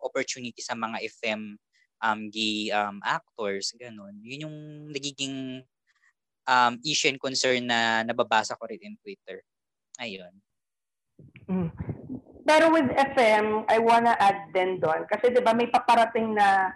opportunity 0.00 0.58
sa 0.64 0.74
mga 0.74 1.04
FM 1.20 1.54
um 1.98 2.20
gay 2.30 2.70
um 2.72 3.02
actors, 3.04 3.74
ganun. 3.76 4.16
Yun 4.22 4.48
yung 4.48 4.56
nagiging 4.94 5.66
um, 6.48 6.80
issue 6.80 7.12
and 7.12 7.20
concern 7.20 7.68
na 7.68 8.02
nababasa 8.02 8.56
ko 8.56 8.64
rin 8.64 8.80
in 8.80 8.96
Twitter. 9.04 9.44
Ayun. 10.00 10.32
Mm. 11.44 11.70
Pero 12.48 12.72
with 12.72 12.88
FM, 12.96 13.68
I 13.68 13.76
wanna 13.76 14.16
add 14.16 14.48
din 14.56 14.80
doon. 14.80 15.04
Kasi 15.04 15.28
di 15.28 15.44
ba 15.44 15.52
may 15.52 15.68
paparating 15.68 16.32
na 16.32 16.72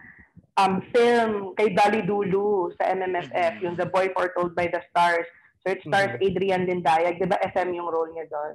um, 0.59 0.83
film 0.93 1.57
kay 1.57 1.73
Dali 1.73 2.05
Dulu 2.05 2.73
sa 2.77 2.93
MMFF, 2.93 3.61
mm-hmm. 3.61 3.65
yung 3.65 3.77
The 3.79 3.89
Boy 3.89 4.13
Foretold 4.13 4.53
by 4.53 4.69
the 4.69 4.83
Stars. 4.91 5.29
So 5.63 5.71
it 5.71 5.81
stars 5.87 6.19
mm-hmm. 6.19 6.27
Adrian 6.27 6.63
Lindayag. 6.67 7.23
Di 7.23 7.27
ba 7.31 7.39
FM 7.55 7.79
yung 7.79 7.87
role 7.87 8.11
niya 8.11 8.27
doon? 8.27 8.55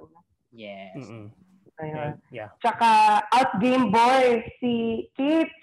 Yes. 0.51 0.96
Mm-hmm. 1.00 1.25
Ayun. 1.77 2.12
Yeah. 2.34 2.50
Tsaka 2.60 3.22
Out 3.32 3.54
Game 3.63 3.94
Boy, 3.94 4.44
si 4.60 5.06
Kitch 5.16 5.56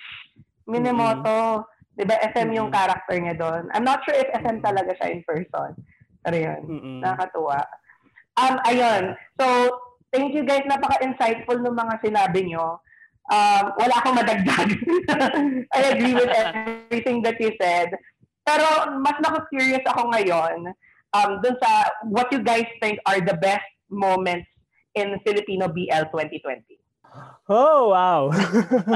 Minamoto. 0.65 1.63
Mm-hmm. 1.63 1.73
'Di 1.95 2.05
ba 2.07 2.17
FM 2.35 2.49
yung 2.55 2.71
mm-hmm. 2.71 2.79
character 2.81 3.17
niya 3.19 3.37
doon. 3.39 3.63
I'm 3.71 3.87
not 3.87 4.03
sure 4.03 4.17
if 4.17 4.31
FM 4.35 4.65
talaga 4.65 4.95
siya 4.99 5.15
in 5.15 5.23
person. 5.23 5.79
Pero 6.25 6.37
yun, 6.41 6.61
mm-hmm. 6.65 6.99
nakakatuwa. 7.05 7.61
Um, 8.35 8.57
ayun. 8.67 9.15
So, 9.39 9.47
thank 10.11 10.33
you 10.35 10.43
guys. 10.43 10.67
Napaka-insightful 10.67 11.61
ng 11.61 11.77
mga 11.77 11.95
sinabi 12.03 12.51
nyo. 12.51 12.81
Um, 13.33 13.65
wala 13.81 13.95
akong 14.01 14.17
madagdag. 14.21 14.69
I 15.77 15.81
agree 15.97 16.13
with 16.13 16.29
everything 16.29 17.25
that 17.25 17.41
you 17.41 17.57
said. 17.57 17.89
Pero 18.45 18.65
mas 19.01 19.17
nako-curious 19.25 19.81
ako 19.89 20.13
ngayon 20.13 20.69
um, 21.17 21.31
dun 21.41 21.57
sa 21.57 21.89
what 22.13 22.29
you 22.29 22.45
guys 22.45 22.69
think 22.85 23.01
are 23.09 23.25
the 23.25 23.33
best 23.41 23.65
moments 23.89 24.51
in 24.93 25.17
Filipino 25.25 25.73
BL 25.73 26.05
2020. 26.13 26.77
Oh, 27.49 27.95
wow. 27.95 28.29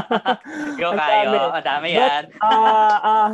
Go 0.80 0.92
kayo. 0.92 1.54
Ang 1.54 1.64
dami 1.64 1.94
yan. 1.94 2.28
Ah, 2.42 2.50
uh, 2.50 3.28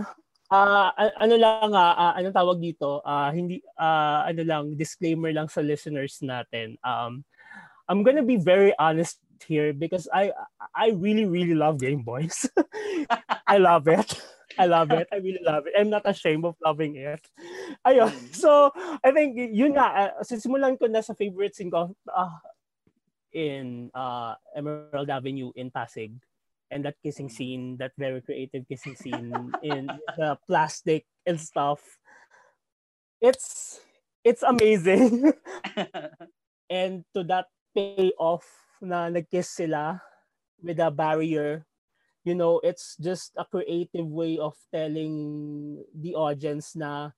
uh, 0.52 0.90
uh, 0.94 1.10
ano 1.18 1.34
lang 1.40 1.70
uh, 1.72 1.94
uh, 1.96 2.12
anong 2.20 2.36
tawag 2.36 2.58
dito? 2.60 3.00
Uh, 3.00 3.32
hindi 3.32 3.64
uh, 3.80 4.28
ano 4.28 4.42
lang 4.44 4.64
disclaimer 4.76 5.32
lang 5.32 5.48
sa 5.48 5.64
listeners 5.64 6.20
natin. 6.20 6.76
Um 6.84 7.24
I'm 7.84 8.00
gonna 8.00 8.24
be 8.24 8.40
very 8.40 8.72
honest 8.80 9.20
here 9.42 9.72
because 9.72 10.06
I 10.12 10.32
I 10.74 10.94
really 10.94 11.26
really 11.26 11.54
love 11.54 11.80
Game 11.80 12.02
Boys. 12.02 12.46
I 13.46 13.58
love 13.58 13.88
it. 13.88 14.20
I 14.58 14.66
love 14.66 14.90
it. 14.90 15.08
I 15.12 15.16
really 15.16 15.42
love 15.42 15.66
it. 15.66 15.74
I'm 15.78 15.90
not 15.90 16.06
ashamed 16.06 16.44
of 16.44 16.54
loving 16.64 16.96
it. 16.96 17.20
Ayun. 17.86 18.12
So, 18.34 18.70
I 19.02 19.10
think 19.10 19.34
yun 19.34 19.74
nga, 19.74 20.14
uh, 20.14 20.22
simulan 20.22 20.78
ko 20.78 20.86
na 20.86 21.02
sa 21.02 21.14
favorite 21.14 21.58
ko, 21.70 21.90
uh, 22.06 22.38
in 23.34 23.90
uh, 23.94 24.38
Emerald 24.54 25.10
Avenue 25.10 25.50
in 25.58 25.70
Pasig. 25.70 26.14
And 26.70 26.84
that 26.86 26.96
kissing 27.02 27.28
mm. 27.28 27.34
scene, 27.34 27.76
that 27.78 27.92
very 27.98 28.22
creative 28.22 28.66
kissing 28.66 28.96
scene 28.96 29.34
in 29.62 29.90
the 30.16 30.38
plastic 30.46 31.04
and 31.26 31.38
stuff. 31.38 31.82
It's 33.20 33.80
it's 34.24 34.42
amazing. 34.42 35.34
and 36.70 37.04
to 37.14 37.22
that 37.30 37.46
payoff 37.76 38.46
na 38.84 39.08
nag-kiss 39.08 39.50
sila 39.50 39.98
with 40.60 40.78
a 40.78 40.92
barrier 40.92 41.64
you 42.24 42.34
know 42.34 42.60
it's 42.64 42.96
just 42.96 43.36
a 43.36 43.44
creative 43.44 44.06
way 44.08 44.38
of 44.40 44.56
telling 44.72 45.80
the 45.92 46.16
audience 46.16 46.72
na 46.76 47.12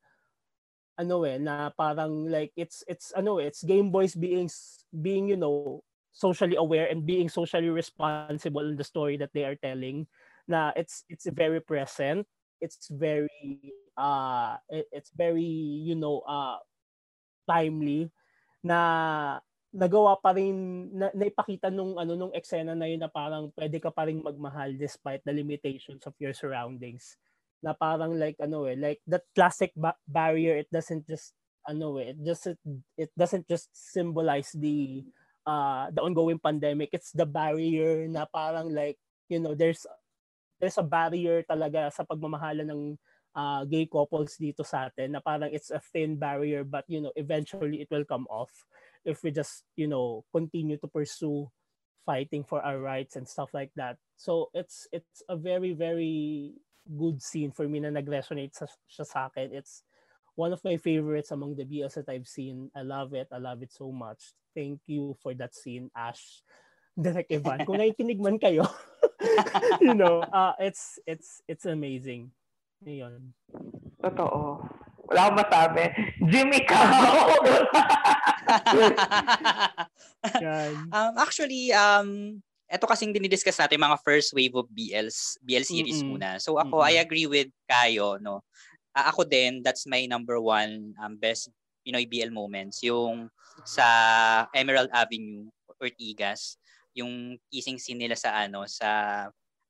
ano 0.97 1.29
eh 1.29 1.37
na 1.37 1.69
parang 1.77 2.27
like 2.27 2.51
it's 2.57 2.81
it's 2.89 3.13
ano 3.13 3.39
eh, 3.39 3.53
it's 3.53 3.63
Game 3.63 3.93
Boys 3.93 4.17
being 4.17 4.49
being 4.91 5.29
you 5.29 5.37
know 5.37 5.85
socially 6.17 6.57
aware 6.57 6.89
and 6.89 7.05
being 7.05 7.29
socially 7.29 7.69
responsible 7.69 8.65
in 8.65 8.77
the 8.81 8.85
story 8.85 9.21
that 9.21 9.31
they 9.37 9.45
are 9.45 9.57
telling 9.61 10.09
na 10.49 10.73
it's 10.75 11.05
it's 11.13 11.29
very 11.29 11.61
present. 11.61 12.25
It's 12.59 12.89
very 12.89 13.77
uh 14.01 14.57
it, 14.73 14.89
it's 14.91 15.13
very 15.13 15.45
you 15.85 15.95
know 15.95 16.25
uh 16.25 16.57
timely 17.45 18.09
na 18.65 19.39
nagawa 19.77 20.17
pa 20.17 20.33
rin 20.33 20.89
na, 20.89 21.13
naipakita 21.13 21.69
nung 21.69 22.01
ano 22.01 22.17
nung 22.17 22.33
eksena 22.33 22.73
na 22.73 22.89
yun 22.89 23.05
na 23.05 23.13
parang 23.13 23.53
pwede 23.53 23.77
ka 23.77 23.93
pa 23.93 24.09
rin 24.09 24.25
magmahal 24.25 24.73
despite 24.81 25.21
the 25.29 25.37
limitations 25.37 26.09
of 26.09 26.17
your 26.17 26.33
surroundings. 26.33 27.21
Na 27.61 27.77
parang 27.77 28.17
like 28.17 28.41
ano 28.41 28.65
eh 28.65 28.77
like 28.77 29.05
that 29.05 29.29
classic 29.37 29.77
ba- 29.77 30.01
barrier 30.09 30.57
it 30.57 30.69
doesn't 30.73 31.05
just 31.05 31.37
ano 31.69 32.01
eh 32.01 32.17
it 32.17 32.21
doesn't 32.25 32.59
it 32.97 33.13
doesn't 33.13 33.45
just 33.45 33.69
symbolize 33.77 34.49
the 34.57 35.05
uh 35.45 35.93
the 35.93 36.01
ongoing 36.01 36.41
pandemic. 36.41 36.89
It's 36.97 37.13
the 37.13 37.29
barrier 37.29 38.09
na 38.09 38.25
parang 38.25 38.73
like 38.73 38.97
you 39.29 39.45
know 39.45 39.53
there's 39.53 39.85
there's 40.57 40.81
a 40.81 40.87
barrier 40.87 41.45
talaga 41.45 41.93
sa 41.93 42.01
pagmamahala 42.01 42.65
ng 42.65 42.97
uh, 43.37 43.63
gay 43.69 43.85
couples 43.85 44.41
dito 44.41 44.65
sa 44.65 44.89
atin 44.89 45.13
na 45.13 45.21
parang 45.21 45.53
it's 45.53 45.69
a 45.69 45.81
thin 45.93 46.17
barrier 46.17 46.65
but 46.65 46.89
you 46.89 47.05
know 47.05 47.13
eventually 47.15 47.85
it 47.85 47.89
will 47.93 48.09
come 48.09 48.25
off 48.33 48.51
if 49.07 49.23
we 49.23 49.31
just 49.31 49.63
you 49.79 49.87
know 49.87 50.27
continue 50.35 50.77
to 50.77 50.91
pursue 50.91 51.49
fighting 52.05 52.45
for 52.45 52.63
our 52.63 52.79
rights 52.79 53.17
and 53.17 53.27
stuff 53.27 53.51
like 53.55 53.71
that. 53.75 53.97
So 54.17 54.51
it's 54.55 54.87
it's 54.93 55.23
a 55.29 55.37
very 55.37 55.73
very 55.73 56.55
good 56.87 57.23
scene 57.23 57.51
for 57.51 57.67
me 57.67 57.83
na 57.83 57.91
nag-resonate 57.91 58.55
sa, 58.55 58.71
siya 58.87 59.07
sa 59.07 59.27
akin. 59.27 59.51
It's 59.51 59.83
one 60.39 60.55
of 60.55 60.63
my 60.63 60.79
favorites 60.79 61.35
among 61.35 61.59
the 61.59 61.67
BLs 61.67 61.99
that 61.99 62.07
I've 62.07 62.31
seen. 62.31 62.71
I 62.77 62.87
love 62.87 63.11
it. 63.15 63.27
I 63.35 63.43
love 63.43 63.63
it 63.67 63.75
so 63.75 63.91
much. 63.91 64.37
Thank 64.55 64.87
you 64.87 65.19
for 65.23 65.35
that 65.35 65.55
scene 65.55 65.91
Ash. 65.97 66.43
Direct 66.97 67.29
Ivan 67.29 67.69
kung 67.69 67.77
nakikinig 67.77 68.25
man 68.25 68.41
kayo 68.41 68.65
you 69.85 69.93
know 69.93 70.25
uh, 70.25 70.57
it's 70.57 70.97
it's 71.05 71.45
it's 71.45 71.69
amazing. 71.69 72.33
Ayun. 72.87 73.37
Totoo. 74.01 74.65
Wala 75.07 75.21
akong 75.27 75.39
masabi. 75.39 75.85
Jimmy 76.27 76.61
ka! 76.67 76.81
um, 80.91 81.13
actually, 81.19 81.71
um, 81.71 82.39
ito 82.67 82.85
kasing 82.87 83.15
dinidiscuss 83.15 83.63
natin 83.63 83.79
mga 83.79 84.03
first 84.03 84.35
wave 84.35 84.55
of 84.59 84.67
BLs, 84.75 85.39
BL 85.43 85.63
series 85.63 86.03
Mm-mm. 86.03 86.19
muna. 86.19 86.43
So 86.43 86.59
ako, 86.59 86.83
Mm-mm. 86.83 86.91
I 86.91 86.99
agree 86.99 87.31
with 87.31 87.47
Kayo, 87.71 88.19
no. 88.19 88.43
Uh, 88.91 89.07
ako 89.07 89.23
din, 89.23 89.63
that's 89.63 89.87
my 89.87 90.03
number 90.11 90.43
one 90.43 90.95
um, 90.99 91.15
best 91.15 91.51
Pinoy 91.87 92.11
BL 92.11 92.35
moments. 92.35 92.83
Yung 92.83 93.31
sa 93.63 93.87
Emerald 94.51 94.91
Avenue, 94.91 95.47
Ortigas, 95.79 96.59
yung 96.97 97.39
kissing 97.53 97.79
scene 97.79 98.03
nila 98.03 98.19
sa 98.19 98.35
ano, 98.35 98.67
sa 98.67 99.23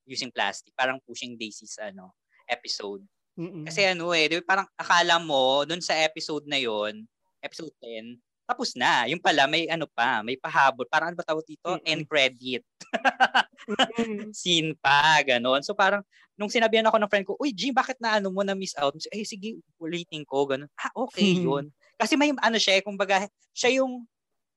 using 0.07 0.31
plastic, 0.31 0.73
parang 0.73 0.97
pushing 1.03 1.37
daisies 1.37 1.77
ano, 1.77 2.15
episode. 2.49 3.03
Mm-mm. 3.37 3.63
Kasi 3.69 3.85
ano 3.85 4.09
eh, 4.17 4.25
di 4.25 4.41
parang 4.41 4.65
akala 4.73 5.21
mo 5.21 5.61
dun 5.63 5.79
sa 5.79 5.93
episode 5.93 6.49
na 6.49 6.57
yon, 6.57 7.05
episode 7.39 7.71
10, 7.79 8.17
tapos 8.49 8.73
na. 8.73 9.05
Yung 9.11 9.21
pala 9.21 9.45
may 9.45 9.67
ano 9.69 9.85
pa, 9.85 10.23
may 10.23 10.39
pahabol. 10.39 10.87
Parang 10.89 11.11
ano 11.13 11.19
ba 11.19 11.27
tawag 11.27 11.45
dito? 11.45 11.67
Mm-mm. 11.67 11.85
End 11.85 12.03
credit. 12.07 12.63
Scene 14.39 14.73
pa, 14.79 15.19
ganon. 15.21 15.61
So 15.61 15.75
parang 15.75 16.01
nung 16.39 16.49
sinabihan 16.49 16.87
ako 16.87 16.97
ng 16.97 17.11
friend 17.11 17.25
ko, 17.27 17.35
"Uy, 17.37 17.51
Jim, 17.51 17.75
bakit 17.75 17.99
na 17.99 18.17
ano 18.17 18.31
mo 18.31 18.41
na 18.41 18.55
miss 18.55 18.73
out?" 18.79 18.95
Eh, 19.11 19.27
sige, 19.27 19.59
ulitin 19.77 20.23
ko, 20.23 20.47
ganon. 20.47 20.71
Ha, 20.79 20.95
okay 20.95 21.43
'yun. 21.43 21.69
Kasi 21.99 22.15
may 22.15 22.31
ano 22.33 22.57
siya, 22.57 22.79
eh, 22.79 22.83
kumbaga, 22.85 23.27
siya 23.51 23.83
yung 23.83 24.07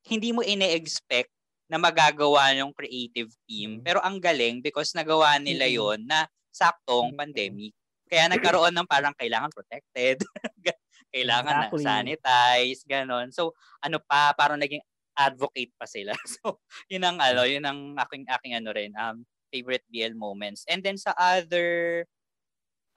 hindi 0.06 0.32
mo 0.32 0.40
ine-expect 0.40 1.28
na 1.68 1.76
magagawa 1.76 2.54
ng 2.56 2.72
creative 2.72 3.30
team. 3.44 3.82
Pero 3.84 3.98
ang 4.00 4.22
galing 4.22 4.62
because 4.62 4.94
nagawa 4.94 5.36
nila 5.38 5.66
yon 5.66 6.02
na 6.06 6.30
saktong 6.50 7.14
pandemic. 7.14 7.74
Kaya 8.10 8.26
nagkaroon 8.26 8.74
ng 8.74 8.90
parang 8.90 9.14
kailangan 9.14 9.54
protected, 9.54 10.18
kailangan 11.14 11.70
exactly. 11.70 11.78
na 11.78 11.86
sanitize, 11.86 12.80
ganon. 12.82 13.30
So, 13.30 13.54
ano 13.78 14.02
pa, 14.02 14.34
parang 14.34 14.58
naging 14.58 14.82
advocate 15.14 15.70
pa 15.78 15.86
sila. 15.86 16.10
So, 16.42 16.58
yun 16.90 17.06
ang 17.06 17.22
ano, 17.22 17.46
yun 17.46 17.62
ang 17.62 17.94
aking 18.02 18.26
aking 18.26 18.54
ano 18.58 18.70
rin, 18.74 18.90
um 18.98 19.22
favorite 19.50 19.86
BL 19.90 20.14
moments. 20.14 20.62
And 20.70 20.82
then 20.82 20.98
sa 20.98 21.14
other 21.14 22.02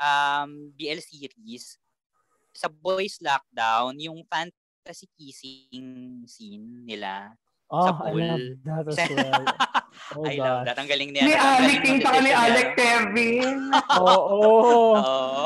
um 0.01 0.73
BL 0.73 1.01
series, 1.01 1.77
sa 2.53 2.69
Boys 2.69 3.17
Lockdown, 3.21 3.97
yung 4.01 4.21
fantasy 4.29 5.09
kissing 5.17 6.25
scene 6.29 6.85
nila 6.85 7.33
oh, 7.73 7.85
sa 7.89 7.91
pool. 7.97 8.21
I 8.21 8.29
love 8.29 8.47
that 8.61 8.85
as 8.85 8.97
well. 9.17 9.45
Oh, 10.13 10.25
I 10.29 10.35
love 10.37 10.59
that. 10.69 10.77
Ang 10.77 10.89
galing 10.89 11.09
niya. 11.09 11.23
Ni 11.25 11.33
Alec, 11.33 11.81
yung 11.89 12.01
sa 12.05 12.21
ni 12.21 12.31
Alec 12.33 12.69
Kevin. 12.77 13.57
Oo. 14.01 14.37
oh, 14.37 14.93
oh. 15.01 15.43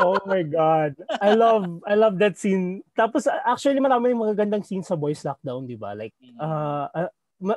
oh 0.00 0.18
my 0.24 0.42
God. 0.42 0.96
I 1.20 1.36
love 1.36 1.68
I 1.84 1.94
love 1.94 2.16
that 2.22 2.40
scene. 2.40 2.80
Tapos 2.96 3.28
actually 3.28 3.80
marami 3.82 4.16
yung 4.16 4.24
magagandang 4.24 4.64
scene 4.64 4.84
sa 4.84 4.96
Boys 4.96 5.20
Lockdown, 5.20 5.68
di 5.68 5.76
ba? 5.76 5.92
Like, 5.92 6.16
uh, 6.40 6.88
uh, 6.90 7.10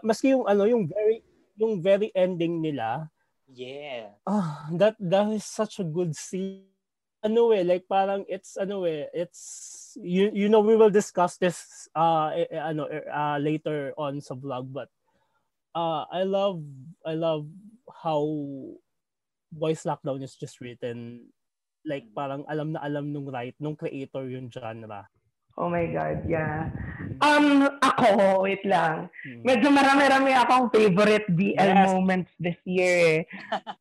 maski 0.03 0.36
yung 0.36 0.45
ano, 0.45 0.67
yung 0.67 0.86
very 0.86 1.23
yung 1.55 1.79
very 1.79 2.12
ending 2.12 2.60
nila. 2.60 3.08
Yeah. 3.49 4.13
Ah, 4.29 4.69
uh, 4.69 4.77
that 4.77 4.95
that 5.01 5.32
is 5.34 5.47
such 5.47 5.82
a 5.82 5.86
good 5.88 6.13
scene. 6.13 6.68
Ano 7.19 7.51
eh, 7.51 7.67
like 7.67 7.84
parang 7.89 8.23
it's 8.32 8.55
ano 8.55 8.88
eh, 8.88 9.12
it's 9.12 9.95
you 9.99 10.32
you 10.32 10.47
know 10.47 10.63
we 10.63 10.79
will 10.79 10.93
discuss 10.93 11.36
this 11.36 11.89
uh 11.91 12.32
eh, 12.32 12.47
eh, 12.47 12.63
ano 12.63 12.88
uh, 12.88 13.36
later 13.36 13.91
on 13.99 14.23
sa 14.23 14.39
vlog 14.39 14.71
but 14.71 14.88
uh, 15.75 16.08
I 16.08 16.23
love 16.23 16.63
I 17.03 17.19
love 17.19 17.51
how 17.91 18.23
Voice 19.51 19.84
Lockdown 19.84 20.23
is 20.23 20.39
just 20.39 20.62
written 20.63 21.27
like 21.84 22.08
parang 22.15 22.47
alam 22.47 22.75
na 22.75 22.84
alam 22.84 23.12
nung 23.12 23.27
right 23.27 23.55
nung 23.60 23.75
creator 23.75 24.23
yung 24.32 24.47
genre. 24.47 25.08
Oh 25.60 25.67
my 25.67 25.91
God, 25.91 26.23
yeah. 26.23 26.71
Um, 27.19 27.67
ako, 27.84 28.47
wait 28.47 28.63
lang. 28.63 29.12
Hmm. 29.27 29.43
Medyo 29.43 29.67
marami-rami 29.75 30.32
akong 30.32 30.71
favorite 30.71 31.27
BL 31.27 31.60
yes. 31.60 31.91
moments 31.91 32.32
this 32.39 32.55
year. 32.63 32.95
Eh. 32.95 33.21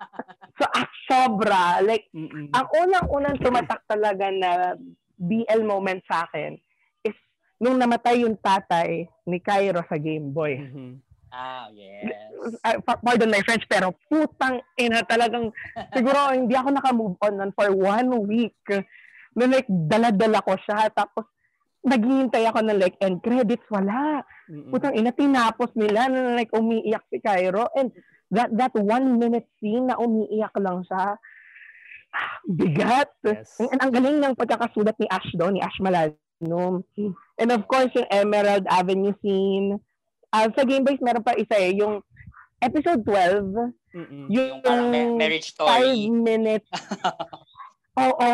so, 0.58 0.66
sobra. 1.08 1.80
Like, 1.80 2.12
Mm-mm. 2.12 2.52
ang 2.52 2.66
unang-unang 2.68 3.40
tumatak 3.40 3.82
talaga 3.88 4.28
na 4.28 4.76
BL 5.16 5.64
moment 5.64 6.04
sa 6.04 6.28
akin 6.28 6.54
is 7.02 7.16
nung 7.58 7.80
namatay 7.80 8.22
yung 8.22 8.36
tatay 8.38 9.08
ni 9.26 9.40
Cairo 9.40 9.82
sa 9.88 9.96
Game 9.96 10.30
Boy. 10.30 10.60
Mm-hmm. 10.60 10.92
Ah, 11.28 11.68
yes. 11.76 12.08
Uh, 12.64 12.80
pardon 12.80 13.28
my 13.28 13.44
French, 13.44 13.64
pero 13.68 13.92
putang 14.08 14.64
ina 14.80 15.04
talagang, 15.04 15.52
siguro 15.96 16.32
hindi 16.32 16.56
ako 16.56 16.68
naka-move 16.72 17.16
on 17.20 17.34
nun 17.36 17.52
for 17.52 17.68
one 17.72 18.08
week. 18.24 18.56
Na 19.36 19.44
like, 19.44 19.68
dala-dala 19.68 20.40
ko 20.40 20.56
siya. 20.56 20.88
Tapos, 20.88 21.28
naghihintay 21.84 22.48
ako 22.48 22.64
ng 22.64 22.80
like 22.80 22.96
end 23.00 23.20
credits, 23.20 23.64
wala. 23.68 24.24
Mm-mm. 24.48 24.72
Putang 24.72 24.96
ina, 24.96 25.12
tinapos 25.12 25.72
nila 25.76 26.08
na 26.08 26.36
like 26.36 26.52
umiiyak 26.52 27.04
si 27.12 27.20
Cairo. 27.20 27.68
And 27.76 27.92
that 28.32 28.52
that 28.56 28.74
one 28.76 29.16
minute 29.16 29.48
scene 29.60 29.88
na 29.88 29.96
umiiyak 29.96 30.52
lang 30.60 30.84
siya, 30.84 31.16
bigat. 32.48 33.10
Yes. 33.24 33.60
Ang, 33.60 33.80
ang 33.80 33.90
galing 33.92 34.18
ng 34.20 34.34
pagkakasulat 34.36 34.96
ni 35.00 35.06
Ash 35.08 35.28
doon, 35.36 35.56
ni 35.56 35.62
Ash 35.64 35.76
Malano. 35.80 36.84
And 37.38 37.50
of 37.50 37.66
course, 37.68 37.92
yung 37.96 38.08
Emerald 38.08 38.64
Avenue 38.68 39.14
scene, 39.20 39.80
uh, 40.32 40.48
sa 40.52 40.62
Game 40.64 40.84
Boys, 40.84 41.02
meron 41.02 41.24
pa 41.24 41.36
isa 41.36 41.56
eh, 41.56 41.76
yung 41.76 42.00
episode 42.58 43.02
12, 43.06 43.54
Mm-mm. 43.94 44.26
yung, 44.30 44.60
yung 44.62 45.16
marriage 45.16 45.54
story. 45.54 46.10
5 46.10 46.12
minutes. 46.12 46.68
Oo. 48.02 48.32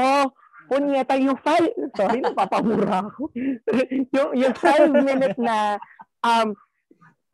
Punyeta, 0.65 1.21
yung 1.21 1.37
5, 1.37 1.93
sorry, 1.93 2.19
napapamura 2.25 3.05
ako. 3.05 3.29
yung, 4.17 4.31
yung 4.33 4.55
5 4.57 4.97
minutes 5.05 5.37
na 5.37 5.77
um, 6.25 6.57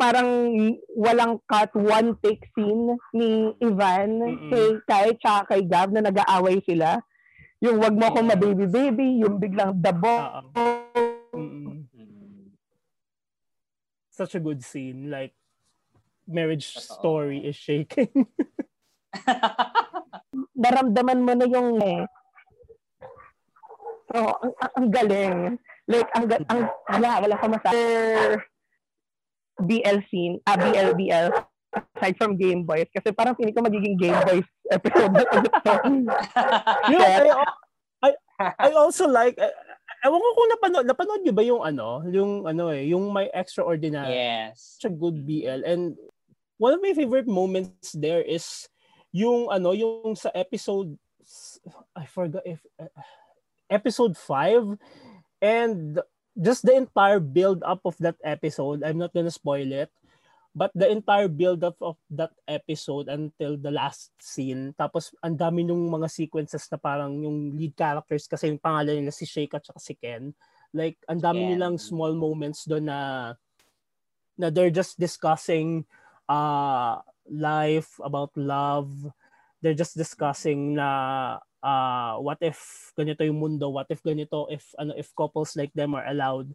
parang 0.01 0.49
walang 0.97 1.37
cut, 1.45 1.69
one 1.77 2.17
take 2.25 2.49
scene 2.57 2.97
ni 3.13 3.53
Ivan 3.61 4.25
Mm-mm. 4.25 4.49
kay 4.49 4.67
Kai 4.89 5.11
tsaka 5.21 5.53
kay 5.53 5.63
Gab 5.69 5.93
na 5.93 6.01
nag-aaway 6.01 6.65
sila. 6.65 7.05
Yung 7.61 7.77
wag 7.77 7.93
mo 7.93 8.09
akong 8.09 8.25
mababy-baby, 8.25 9.21
yung 9.21 9.37
biglang 9.37 9.77
dabo. 9.77 10.49
Such 14.09 14.33
a 14.33 14.41
good 14.41 14.65
scene. 14.65 15.13
Like, 15.13 15.37
marriage 16.25 16.73
story 16.81 17.45
is 17.45 17.61
shaking. 17.61 18.09
Naramdaman 20.65 21.21
mo 21.21 21.33
na 21.37 21.45
yung 21.45 21.77
eh. 21.85 22.09
So, 24.09 24.17
ang, 24.41 24.53
ang, 24.57 24.73
ang 24.81 24.89
galing. 24.89 25.37
Like, 25.85 26.09
ang, 26.17 26.25
ang 26.49 26.61
wala, 26.89 27.11
wala 27.21 27.37
ka 27.37 27.47
masabi. 27.53 27.77
BL 29.63 29.99
scene, 30.09 30.41
ah, 30.49 30.57
BL, 30.57 30.97
BL. 30.97 31.31
aside 31.71 32.17
from 32.19 32.35
Game 32.35 32.67
Boys 32.67 32.91
kasi 32.91 33.15
parang 33.15 33.39
feeling 33.39 33.55
ko 33.55 33.63
magiging 33.63 33.95
Game 33.95 34.19
Boys 34.27 34.49
episode 34.71 35.13
na 35.15 35.25
to. 35.29 35.39
you 36.91 36.99
know, 36.99 37.07
I, 37.07 37.29
I, 38.03 38.11
I 38.59 38.69
also 38.75 39.07
like 39.07 39.39
I, 39.39 39.53
ewan 40.07 40.19
ko 40.19 40.29
kung 40.35 40.51
napanood, 40.51 40.87
napanood 40.89 41.23
niyo 41.23 41.35
ba 41.37 41.45
yung 41.45 41.63
ano, 41.63 42.03
yung 42.09 42.49
ano 42.49 42.73
eh, 42.73 42.91
yung 42.91 43.13
My 43.13 43.29
Extraordinary. 43.31 44.17
Yes. 44.17 44.81
Such 44.81 44.91
a 44.91 44.95
good 44.95 45.23
BL 45.23 45.63
and 45.63 45.95
one 46.59 46.75
of 46.75 46.83
my 46.83 46.93
favorite 46.97 47.29
moments 47.29 47.93
there 47.95 48.25
is 48.25 48.67
yung 49.13 49.53
ano, 49.53 49.77
yung 49.77 50.17
sa 50.17 50.33
episode 50.35 50.97
I 51.95 52.11
forgot 52.11 52.43
if 52.43 52.59
uh, 52.81 52.91
episode 53.71 54.19
5 54.19 54.75
and 55.39 56.03
just 56.39 56.63
the 56.67 56.75
entire 56.77 57.19
build 57.19 57.63
up 57.63 57.83
of 57.85 57.97
that 57.99 58.17
episode. 58.23 58.83
I'm 58.85 58.99
not 58.99 59.15
gonna 59.15 59.33
spoil 59.33 59.71
it. 59.73 59.91
But 60.51 60.75
the 60.75 60.91
entire 60.91 61.31
build 61.31 61.63
up 61.63 61.79
of 61.79 61.95
that 62.11 62.35
episode 62.51 63.07
until 63.07 63.55
the 63.55 63.71
last 63.71 64.11
scene, 64.19 64.75
tapos 64.75 65.15
ang 65.23 65.39
dami 65.39 65.63
nung 65.63 65.87
mga 65.87 66.11
sequences 66.11 66.67
na 66.67 66.79
parang 66.79 67.23
yung 67.23 67.55
lead 67.55 67.79
characters 67.79 68.27
kasi 68.27 68.51
yung 68.51 68.59
pangalan 68.59 68.99
nila 68.99 69.15
si 69.15 69.31
Shake 69.31 69.55
at 69.55 69.63
si 69.79 69.95
Ken. 69.95 70.35
Like, 70.75 70.99
ang 71.07 71.23
dami 71.23 71.47
Ken. 71.47 71.51
nilang 71.55 71.77
small 71.79 72.19
moments 72.19 72.67
doon 72.67 72.91
na 72.91 72.99
na 74.35 74.51
they're 74.51 74.75
just 74.75 74.99
discussing 74.99 75.87
uh 76.27 76.99
life, 77.31 78.03
about 78.03 78.35
love. 78.35 78.91
They're 79.63 79.79
just 79.79 79.95
discussing 79.95 80.75
na 80.75 81.39
what 82.21 82.39
if 82.45 82.93
ganito 82.95 83.25
yung 83.25 83.41
mundo, 83.41 83.69
what 83.73 83.89
if 83.91 84.05
ganito 84.05 84.47
if 84.53 84.71
ano 84.77 84.95
if 84.97 85.11
couples 85.17 85.57
like 85.57 85.73
them 85.73 85.97
are 85.97 86.07
allowed. 86.07 86.53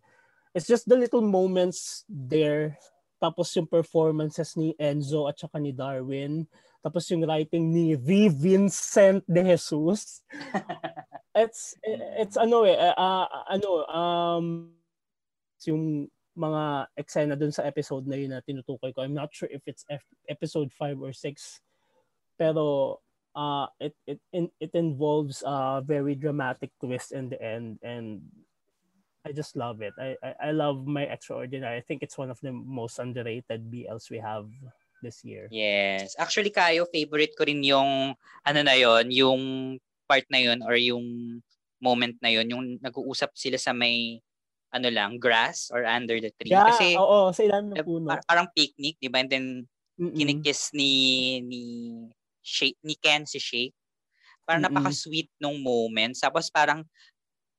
It's 0.55 0.69
just 0.69 0.87
the 0.87 0.95
little 0.95 1.25
moments 1.25 2.07
there 2.07 2.79
tapos 3.25 3.55
yung 3.55 3.67
performances 3.67 4.53
ni 4.59 4.75
Enzo 4.75 5.25
at 5.25 5.39
saka 5.39 5.57
ni 5.57 5.71
Darwin, 5.71 6.43
tapos 6.83 7.07
yung 7.09 7.23
writing 7.23 7.71
ni 7.71 7.95
V. 7.95 8.29
Vincent 8.29 9.23
de 9.25 9.41
Jesus. 9.41 10.21
it's 11.35 11.75
it's 11.83 12.37
ano 12.37 12.63
eh 12.67 12.77
uh, 12.77 13.25
ano 13.49 13.69
um 13.89 14.45
yung 15.65 16.05
mga 16.35 16.91
eksena 16.99 17.33
dun 17.39 17.55
sa 17.55 17.63
episode 17.63 18.05
na 18.05 18.19
yun 18.19 18.35
na 18.35 18.43
tinutukoy 18.43 18.91
ko. 18.91 19.01
I'm 19.01 19.15
not 19.15 19.31
sure 19.31 19.49
if 19.49 19.63
it's 19.65 19.87
F- 19.87 20.19
episode 20.27 20.69
5 20.75 20.99
or 20.99 21.15
6. 21.15 21.23
Pero 22.35 22.99
uh, 23.35 23.67
it 23.79 23.93
it 24.07 24.19
it 24.59 24.71
involves 24.73 25.43
a 25.45 25.83
very 25.85 26.15
dramatic 26.15 26.71
twist 26.79 27.11
in 27.11 27.29
the 27.29 27.39
end 27.41 27.77
and 27.83 28.23
I 29.25 29.33
just 29.33 29.57
love 29.57 29.81
it. 29.81 29.93
I, 29.97 30.15
I 30.21 30.49
I 30.49 30.51
love 30.51 30.85
my 30.85 31.03
extraordinary. 31.09 31.77
I 31.77 31.83
think 31.83 32.01
it's 32.01 32.17
one 32.17 32.29
of 32.29 32.37
the 32.41 32.53
most 32.53 32.97
underrated 33.01 33.69
BLs 33.73 34.09
we 34.09 34.21
have 34.21 34.45
this 35.01 35.21
year. 35.25 35.45
Yes. 35.53 36.13
Actually, 36.17 36.49
kayo, 36.49 36.89
favorite 36.89 37.37
ko 37.37 37.45
rin 37.45 37.61
yung, 37.61 38.17
ano 38.45 38.59
na 38.61 38.73
yon 38.73 39.09
yung 39.13 39.41
part 40.09 40.25
na 40.33 40.41
yon 40.41 40.65
or 40.65 40.73
yung 40.77 41.37
moment 41.81 42.17
na 42.21 42.33
yon 42.33 42.49
yung 42.49 42.63
nag-uusap 42.81 43.33
sila 43.37 43.57
sa 43.61 43.73
may, 43.73 44.21
ano 44.73 44.89
lang, 44.89 45.21
grass 45.21 45.69
or 45.69 45.85
under 45.85 46.17
the 46.17 46.33
tree. 46.37 46.53
Yeah, 46.53 46.65
Kasi, 46.69 46.97
oo, 46.97 47.29
sa 47.29 47.41
ilalim 47.45 47.73
ng 47.73 47.77
eh, 47.77 47.85
puno. 47.85 48.07
par- 48.09 48.25
parang 48.25 48.49
picnic, 48.53 48.97
di 48.97 49.09
ba? 49.09 49.21
And 49.21 49.29
then, 49.29 49.47
Mm-mm. 49.95 50.15
kinikiss 50.17 50.73
ni, 50.75 50.91
ni, 51.45 51.61
Shake, 52.45 52.77
ni 52.85 52.93
Ken 53.01 53.25
si 53.25 53.41
Shake. 53.41 53.73
Parang 54.45 54.61
Mm-mm. 54.61 54.65
napaka-sweet 54.69 55.29
nung 55.41 55.59
moment. 55.63 56.13
Tapos 56.17 56.49
parang, 56.53 56.85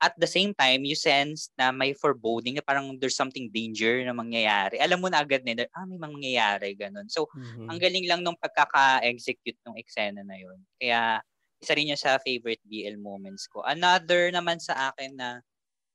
at 0.02 0.12
the 0.20 0.28
same 0.28 0.52
time, 0.54 0.84
you 0.84 0.94
sense 0.98 1.50
na 1.56 1.72
may 1.72 1.96
foreboding 1.96 2.56
na 2.60 2.64
parang 2.64 2.96
there's 3.00 3.16
something 3.16 3.48
danger 3.50 4.04
na 4.04 4.12
mangyayari. 4.12 4.76
Alam 4.82 5.00
mo 5.02 5.08
na 5.08 5.24
agad 5.24 5.42
na, 5.46 5.64
ah, 5.72 5.86
may 5.88 5.96
mangyayari, 6.00 6.76
ganun. 6.76 7.08
So, 7.08 7.32
Mhm. 7.34 7.68
ang 7.70 7.80
galing 7.80 8.04
lang 8.08 8.20
nung 8.22 8.36
pagkaka-execute 8.38 9.58
ng 9.66 9.76
eksena 9.80 10.22
na 10.26 10.36
yun. 10.36 10.60
Kaya, 10.80 11.24
isa 11.62 11.72
rin 11.74 11.88
yun 11.90 11.98
sa 12.00 12.20
favorite 12.20 12.60
BL 12.68 13.00
moments 13.00 13.48
ko. 13.48 13.64
Another 13.64 14.28
naman 14.30 14.60
sa 14.60 14.92
akin 14.92 15.16
na 15.16 15.40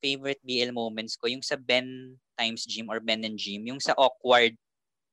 favorite 0.02 0.42
BL 0.46 0.74
moments 0.74 1.16
ko, 1.18 1.30
yung 1.30 1.46
sa 1.46 1.58
Ben 1.58 2.18
times 2.40 2.66
Jim 2.66 2.90
or 2.90 3.00
Ben 3.02 3.22
and 3.26 3.38
Jim, 3.38 3.66
yung 3.70 3.80
sa 3.82 3.94
awkward 3.98 4.58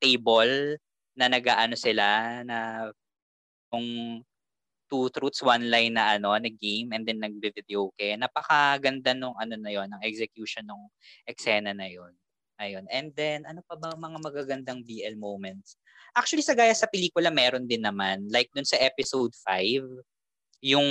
table 0.02 0.78
na 1.18 1.28
nagaano 1.28 1.76
sila, 1.76 2.40
na 2.46 2.88
yung 3.72 4.20
two 4.88 5.06
truths, 5.12 5.44
one 5.44 5.68
line 5.68 5.94
na 5.96 6.16
ano, 6.16 6.32
na 6.40 6.48
game 6.48 6.92
and 6.96 7.04
then 7.04 7.20
nagbe-video 7.20 7.92
kaya 7.92 8.16
napakaganda 8.16 9.12
nung 9.12 9.36
ano 9.36 9.54
na 9.60 9.68
yon 9.68 9.88
ng 9.92 10.02
execution 10.04 10.64
ng 10.64 10.82
eksena 11.28 11.76
na 11.76 11.88
yon 11.88 12.12
Ayun. 12.58 12.90
And 12.90 13.14
then, 13.14 13.46
ano 13.46 13.62
pa 13.62 13.78
ba 13.78 13.94
mga 13.94 14.18
magagandang 14.18 14.82
BL 14.82 15.14
moments? 15.14 15.78
Actually, 16.10 16.42
sa 16.42 16.58
gaya 16.58 16.74
sa 16.74 16.90
pelikula, 16.90 17.30
meron 17.30 17.70
din 17.70 17.78
naman. 17.86 18.26
Like 18.34 18.50
dun 18.50 18.66
sa 18.66 18.74
episode 18.82 19.30
5, 19.46 19.86
yung 20.66 20.82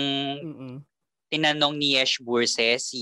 Mm-mm. 0.48 0.80
tinanong 1.28 1.76
ni 1.76 2.00
Yesh 2.00 2.24
Burse, 2.24 2.80
si 2.80 3.00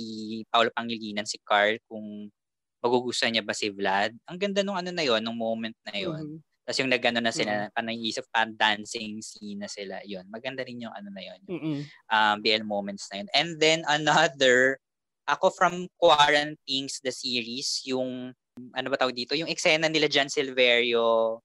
Paolo 0.50 0.74
Pangilinan, 0.74 1.30
si 1.30 1.38
Carl, 1.46 1.78
kung 1.86 2.34
magugustuhan 2.82 3.38
niya 3.38 3.46
ba 3.46 3.54
si 3.54 3.70
Vlad. 3.70 4.18
Ang 4.26 4.38
ganda 4.42 4.66
nung 4.66 4.78
ano 4.78 4.90
na 4.90 5.06
yon 5.06 5.22
nung 5.22 5.38
moment 5.38 5.78
na 5.86 5.94
yon 5.94 6.26
Mhm. 6.26 6.42
Tapos 6.65 6.82
yung 6.82 6.89
nagano 6.89 7.21
na 7.21 7.30
sila, 7.30 7.69
mm 7.69 7.93
isip 8.01 8.25
pa 8.34 8.49
dancing 8.49 9.21
scene 9.21 9.62
na 9.62 9.69
sila. 9.69 10.01
Yun, 10.01 10.25
maganda 10.34 10.65
rin 10.65 10.82
yung 10.82 10.93
ano 10.93 11.13
na 11.13 11.21
yun, 11.21 11.39
yung, 11.45 11.54
Mm-mm. 11.62 11.80
um, 12.10 12.36
BL 12.41 12.65
moments 12.65 13.06
na 13.13 13.21
yun. 13.21 13.30
And 13.38 13.49
then 13.62 13.86
another, 13.86 14.82
ako 15.30 15.54
from 15.54 15.86
Quarantines, 16.01 16.97
the 17.06 17.13
series, 17.13 17.86
yung, 17.86 18.34
ano 18.73 18.88
ba 18.89 18.97
tawag 18.97 19.13
dito, 19.13 19.38
yung 19.38 19.49
eksena 19.49 19.86
nila 19.93 20.10
John 20.10 20.30
Silverio, 20.30 21.38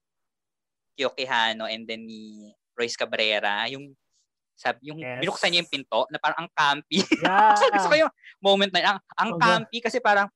Kyo 0.97 1.13
Quijano, 1.13 1.69
and 1.69 1.85
then 1.85 2.09
ni 2.09 2.49
Royce 2.73 2.97
Cabrera, 2.97 3.69
yung 3.69 3.93
sabi, 4.57 4.93
yung 4.93 5.01
Yes. 5.01 5.21
binuksan 5.25 5.53
niya 5.53 5.65
yung 5.65 5.73
pinto 5.73 6.05
na 6.13 6.21
parang 6.21 6.45
ang 6.45 6.51
campy. 6.53 7.01
Yeah. 7.25 7.57
Gusto 7.77 7.89
ko 7.93 7.97
yung 7.97 8.13
moment 8.41 8.73
na 8.73 8.81
yun. 8.81 8.89
ang, 8.89 9.01
ang 9.17 9.31
Oba. 9.37 9.45
campy 9.45 9.81
kasi 9.85 10.01
parang 10.01 10.29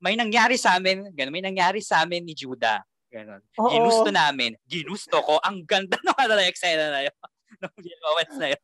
may 0.00 0.16
nangyari 0.16 0.56
sa 0.60 0.76
amin, 0.76 1.08
ganun, 1.16 1.32
may 1.32 1.44
nangyari 1.44 1.80
sa 1.80 2.04
amin 2.04 2.24
ni 2.24 2.36
Judah. 2.36 2.80
Ganun. 3.12 3.40
Oo. 3.60 3.68
Ginusto 3.68 4.08
namin. 4.08 4.56
Ginusto 4.64 5.20
ko. 5.20 5.36
Ang 5.44 5.68
ganda 5.68 6.00
ng 6.00 6.16
ano 6.16 6.32
na 6.32 6.48
eksena 6.48 6.88
na 6.88 7.00
yun. 7.04 7.16
Nung 7.60 8.02
moments 8.08 8.36
na 8.40 8.48
yun. 8.56 8.62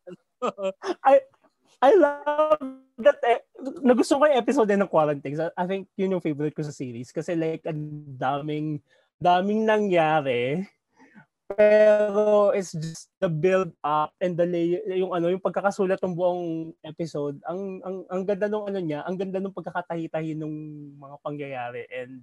I 1.78 1.92
love 1.94 2.58
that. 2.98 3.20
Eh, 3.22 3.44
nagustuhan 3.84 4.18
ko 4.18 4.26
yung 4.26 4.40
episode 4.42 4.68
din 4.72 4.80
ng 4.82 4.90
Quarantines. 4.90 5.38
I 5.38 5.66
think 5.68 5.87
yun 5.94 6.16
yung 6.16 6.24
favorite 6.24 6.56
ko 6.56 6.64
sa 6.64 6.74
series. 6.74 7.14
Kasi 7.14 7.37
like, 7.38 7.62
ang 7.68 8.02
daming, 8.18 8.82
daming 9.20 9.62
nangyari. 9.68 10.66
Pero 11.48 12.52
it's 12.52 12.76
just 12.76 13.08
the 13.24 13.30
build 13.30 13.72
up 13.80 14.12
and 14.20 14.37
the 14.37 14.44
lay, 14.44 14.76
yung 14.84 15.16
ano 15.16 15.32
yung 15.32 15.40
pagkakasulat 15.40 15.96
ng 15.96 16.12
buong 16.12 16.76
episode 16.84 17.40
ang 17.48 17.80
ang 17.80 17.96
ang 18.12 18.22
ganda 18.28 18.52
nung 18.52 18.68
ano 18.68 18.76
niya 18.76 19.00
ang 19.08 19.16
ganda 19.16 19.40
nung 19.40 19.56
pagkakatahi-tahi 19.56 20.37
nung 20.37 20.52
mga 21.00 21.16
pangyayari 21.24 21.88
and 21.88 22.20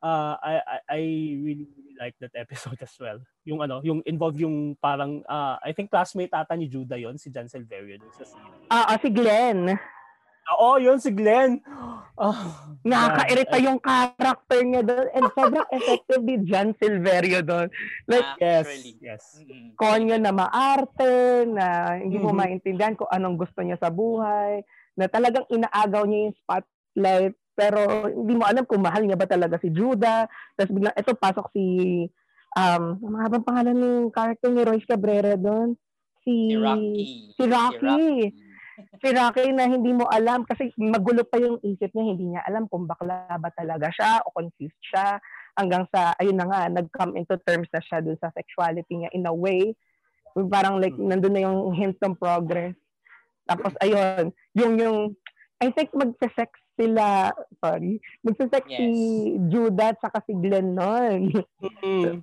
uh, 0.00 0.34
I, 0.38 0.52
I 0.58 0.76
I 0.88 1.00
really 1.40 1.66
really 1.68 1.94
like 1.96 2.16
that 2.20 2.34
episode 2.34 2.76
as 2.86 2.92
well 2.98 3.16
yung 3.44 3.60
ano 3.60 3.80
yung 3.80 4.00
involve 4.04 4.36
yung 4.36 4.74
parang 4.76 5.22
uh, 5.24 5.56
I 5.60 5.72
think 5.72 5.88
classmate 5.88 6.32
ata 6.32 6.56
ni 6.56 6.66
Judah 6.66 6.98
yon 6.98 7.16
si 7.16 7.28
Jan 7.28 7.48
Silverio 7.48 7.96
dun 7.96 8.12
sa 8.12 8.24
series 8.24 8.66
Ah, 8.68 8.98
si 8.98 9.08
Glenn. 9.08 9.78
Oo, 10.46 10.78
yun 10.78 11.02
si 11.02 11.10
Glenn. 11.10 11.58
Oh, 12.14 12.38
Nakakairita 12.86 13.58
yung 13.58 13.82
character 13.82 14.62
niya 14.62 14.82
doon. 14.86 15.06
And 15.10 15.26
sobrang 15.34 15.68
effective 15.74 16.22
ni 16.22 16.36
John 16.46 16.70
Silverio 16.78 17.42
doon. 17.42 17.66
Like, 18.06 18.38
Yes. 18.38 18.66
Yes. 19.02 19.22
Konyo 19.74 20.14
na 20.16 20.30
maarte, 20.30 21.44
na 21.50 21.98
hindi 21.98 22.16
mo 22.16 22.30
Mhm. 22.30 22.38
maintindihan 22.38 22.94
kung 22.94 23.10
anong 23.10 23.36
gusto 23.36 23.58
niya 23.58 23.74
sa 23.76 23.90
buhay, 23.90 24.62
na 24.94 25.10
talagang 25.10 25.50
inaagaw 25.50 26.06
niya 26.06 26.30
yung 26.30 26.36
spotlight, 26.38 27.34
pero 27.56 28.06
hindi 28.12 28.36
mo 28.36 28.44
alam 28.44 28.68
kung 28.68 28.84
mahal 28.84 29.02
niya 29.02 29.16
ba 29.16 29.24
talaga 29.24 29.56
si 29.58 29.72
Judah. 29.72 30.28
Tapos 30.54 30.70
biglang, 30.76 30.92
eto, 30.92 31.16
pasok 31.16 31.48
si, 31.56 31.64
um, 32.52 33.00
ang 33.00 33.12
mahabang 33.16 33.42
pangalan 33.48 33.76
ng 33.76 34.12
character 34.12 34.52
ni 34.52 34.62
Royce 34.62 34.84
Cabrera 34.84 35.34
doon. 35.40 35.72
Si, 36.20 36.52
Si 36.52 36.54
Rocky. 36.54 37.04
Si 37.32 37.42
Rocky. 37.48 38.00
Si 38.28 38.44
si 38.76 39.08
Rocky 39.08 39.56
na 39.56 39.64
hindi 39.64 39.88
mo 39.96 40.04
alam 40.04 40.44
kasi 40.44 40.68
magulo 40.76 41.24
pa 41.24 41.40
yung 41.40 41.56
isip 41.64 41.88
niya, 41.96 42.04
hindi 42.04 42.24
niya 42.36 42.44
alam 42.44 42.68
kung 42.68 42.84
bakla 42.84 43.24
ba 43.40 43.48
talaga 43.56 43.88
siya 43.88 44.20
o 44.20 44.36
confused 44.36 44.76
siya 44.84 45.16
hanggang 45.56 45.88
sa, 45.88 46.12
ayun 46.20 46.36
na 46.36 46.44
nga, 46.44 46.68
nag-come 46.68 47.16
into 47.16 47.40
terms 47.48 47.64
na 47.72 47.80
siya 47.80 48.04
dun 48.04 48.20
sa 48.20 48.28
sexuality 48.36 49.00
niya 49.00 49.10
in 49.16 49.24
a 49.24 49.32
way. 49.32 49.72
Parang 50.52 50.76
like, 50.76 50.92
Hmm. 50.92 51.08
nandun 51.08 51.32
na 51.32 51.48
yung 51.48 51.72
hint 51.72 51.96
ng 52.04 52.20
progress. 52.20 52.76
Tapos, 53.48 53.72
ayun, 53.80 54.28
yung, 54.52 54.76
yung, 54.76 54.98
I 55.64 55.72
think 55.72 55.96
magsa-sex 55.96 56.52
sila, 56.76 57.32
sorry, 57.58 57.98
magsa-sex 58.22 58.64
Yes. 58.68 58.78
si 58.78 58.88
Judah 59.48 59.96
at 59.96 59.98
saka 59.98 60.20
si 60.22 60.32
Glenn 60.36 60.76
nun. 60.76 61.32
Mm. 61.82 62.22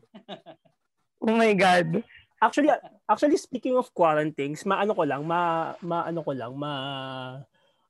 oh 1.26 1.36
my 1.36 1.54
God. 1.58 2.06
Actually, 2.39 2.72
actually 3.08 3.39
speaking 3.39 3.74
of 3.76 3.89
quarantines, 3.96 4.63
maano 4.63 4.94
ko 4.94 5.04
lang, 5.04 5.26
ma 5.26 5.74
maano 5.82 6.20
ko 6.22 6.32
lang, 6.36 6.54
ma 6.54 6.72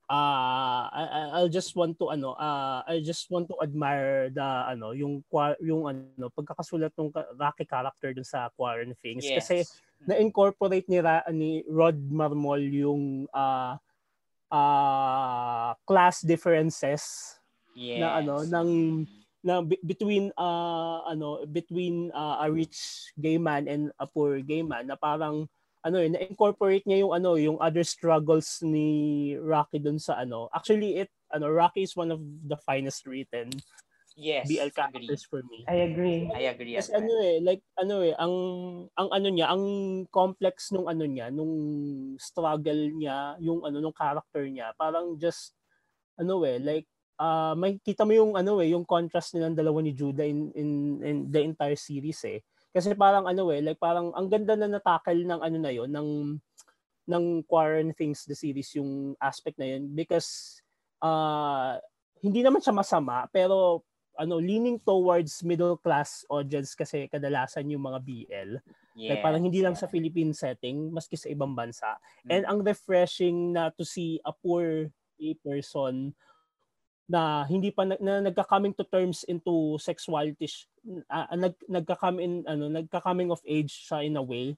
uh, 0.10 0.84
I, 0.89 1.30
I'll 1.39 1.52
just 1.52 1.76
want 1.76 1.97
to 1.99 2.13
ano 2.13 2.38
uh, 2.38 2.86
I 2.86 3.02
just 3.02 3.30
want 3.34 3.47
to 3.49 3.58
admire 3.63 4.30
the 4.30 4.45
ano 4.69 4.91
yung 4.91 5.23
yung 5.62 5.89
ano 5.89 6.28
pagkakasulat 6.34 6.93
ng 6.97 7.10
Rocky 7.39 7.65
character 7.65 8.13
dun 8.13 8.28
sa 8.28 8.54
Quarren 8.54 8.93
Things 9.02 9.26
yes. 9.26 9.41
kasi 9.41 9.58
na-incorporate 10.04 10.86
ni 10.91 10.99
Ra, 10.99 11.23
ni 11.32 11.63
Rod 11.63 11.95
Marmol 11.95 12.62
yung 12.67 13.26
uh, 13.32 13.80
uh, 14.53 15.73
class 15.89 16.21
differences 16.21 17.01
yes. 17.73 17.97
na 17.97 18.21
ano 18.21 18.45
ng 18.45 18.69
na 19.43 19.59
between 19.83 20.31
uh 20.39 21.03
ano 21.03 21.43
between 21.49 22.13
uh, 22.15 22.39
a 22.39 22.47
rich 22.47 23.11
gay 23.19 23.35
man 23.35 23.67
and 23.67 23.91
a 23.99 24.07
poor 24.07 24.39
gay 24.39 24.63
man 24.63 24.87
na 24.87 24.95
parang 24.95 25.49
ano 25.83 25.99
eh 25.99 26.07
na-incorporate 26.07 26.87
niya 26.87 27.03
yung 27.03 27.11
ano 27.11 27.35
yung 27.35 27.59
other 27.59 27.83
struggles 27.83 28.63
ni 28.63 29.35
Rocky 29.35 29.83
dun 29.83 29.99
sa 29.99 30.23
ano 30.23 30.47
actually 30.55 31.03
it 31.03 31.11
ano 31.27 31.51
Rocky 31.51 31.83
is 31.83 31.91
one 31.91 32.07
of 32.07 32.23
the 32.47 32.55
finest 32.63 33.03
written 33.03 33.51
yes 34.15 34.45
BL 34.47 34.71
characters 34.73 35.23
for 35.26 35.41
me. 35.47 35.65
I 35.67 35.89
agree. 35.89 36.30
I 36.30 36.52
agree 36.54 36.78
Kasi 36.78 36.93
ano 36.93 37.13
eh 37.21 37.38
like 37.41 37.63
ano 37.80 37.95
eh 38.06 38.13
ang 38.17 38.36
ang 38.93 39.10
ano 39.10 39.28
niya 39.30 39.47
ang 39.54 39.63
complex 40.10 40.69
nung 40.73 40.86
ano 40.86 41.04
niya 41.06 41.34
nung 41.34 41.54
struggle 42.19 42.93
niya 42.93 43.38
yung 43.41 43.65
ano 43.65 43.82
nung 43.82 43.95
character 43.95 44.45
niya 44.45 44.73
parang 44.78 45.17
just 45.17 45.58
ano 46.17 46.45
eh 46.45 46.62
like 46.62 46.88
uh, 47.19 47.54
may 47.58 47.78
kita 47.82 48.06
mo 48.08 48.13
yung 48.13 48.34
ano 48.34 48.60
eh 48.62 48.73
yung 48.73 48.86
contrast 48.88 49.34
nilang 49.34 49.58
dalawa 49.58 49.82
ni 49.84 49.93
Judah 49.93 50.26
in, 50.26 50.49
in 50.58 50.69
in 51.04 51.17
the 51.30 51.41
entire 51.43 51.78
series 51.78 52.21
eh. 52.26 52.39
Kasi 52.73 52.97
parang 52.97 53.30
ano 53.30 53.54
eh, 53.54 53.62
like 53.62 53.78
parang 53.78 54.10
ang 54.17 54.28
ganda 54.28 54.58
na 54.58 54.65
natakal 54.65 55.13
ng 55.13 55.41
ano 55.41 55.58
na 55.62 55.71
yon 55.71 55.93
ng 55.93 56.10
ng 57.04 57.26
Quarren 57.45 57.93
Things 57.93 58.26
the 58.26 58.34
series 58.34 58.73
yung 58.73 59.13
aspect 59.21 59.62
na 59.62 59.78
yun. 59.78 59.93
Because 59.93 60.60
uh, 61.04 61.78
hindi 62.23 62.41
naman 62.41 62.63
siya 62.63 62.73
masama 62.73 63.28
pero 63.30 63.84
ano 64.17 64.38
leaning 64.38 64.78
towards 64.82 65.41
middle 65.41 65.78
class 65.78 66.21
audience 66.30 66.78
kasi 66.78 67.10
kadalasan 67.10 67.69
yung 67.69 67.86
mga 67.86 67.99
BL. 68.04 68.52
Yes. 68.93 69.10
Like 69.10 69.23
parang 69.26 69.43
hindi 69.45 69.62
lang 69.65 69.73
sa 69.73 69.89
Philippine 69.89 70.34
setting 70.38 70.93
maski 70.93 71.17
sa 71.17 71.30
ibang 71.34 71.58
bansa. 71.58 71.97
Mm. 72.26 72.30
And 72.30 72.43
ang 72.45 72.60
refreshing 72.62 73.38
na 73.58 73.73
to 73.73 73.82
see 73.82 74.21
a 74.21 74.32
poor 74.34 74.89
a 75.17 75.30
person 75.41 76.13
na 77.10 77.43
hindi 77.45 77.69
pa 77.69 77.84
na, 77.84 77.99
na 77.99 78.23
nagka-coming 78.23 78.73
to 78.73 78.88
terms 78.88 79.28
into 79.28 79.76
sexuality 79.76 80.47
uh, 81.12 81.28
nag 81.36 81.56
nagka-come 81.67 82.17
in 82.23 82.47
ano 82.47 82.71
nagka-coming 82.71 83.28
of 83.28 83.43
age 83.43 83.91
siya 83.91 84.08
in 84.08 84.15
a 84.15 84.23
way 84.23 84.56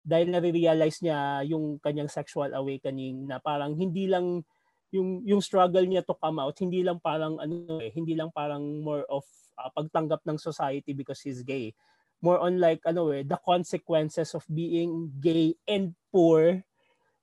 dahil 0.00 0.32
na-realize 0.32 1.02
niya 1.04 1.44
yung 1.44 1.76
kanyang 1.82 2.08
sexual 2.08 2.48
awakening 2.54 3.28
na 3.28 3.42
parang 3.42 3.76
hindi 3.76 4.08
lang 4.08 4.46
yung 4.90 5.22
yung 5.22 5.42
struggle 5.42 5.86
niya 5.86 6.02
to 6.02 6.14
come 6.18 6.42
out 6.42 6.54
hindi 6.58 6.82
lang 6.82 6.98
parang 6.98 7.38
ano 7.38 7.78
eh 7.78 7.94
hindi 7.94 8.18
lang 8.18 8.30
parang 8.34 8.82
more 8.82 9.06
of 9.06 9.22
uh, 9.60 9.70
pagtanggap 9.76 10.24
ng 10.24 10.38
society 10.40 10.96
because 10.96 11.20
he's 11.20 11.44
gay. 11.44 11.76
More 12.20 12.40
on 12.40 12.60
like 12.60 12.84
ano 12.84 13.12
eh 13.16 13.24
the 13.24 13.40
consequences 13.40 14.36
of 14.36 14.44
being 14.48 15.08
gay 15.20 15.56
and 15.64 15.96
poor 16.12 16.60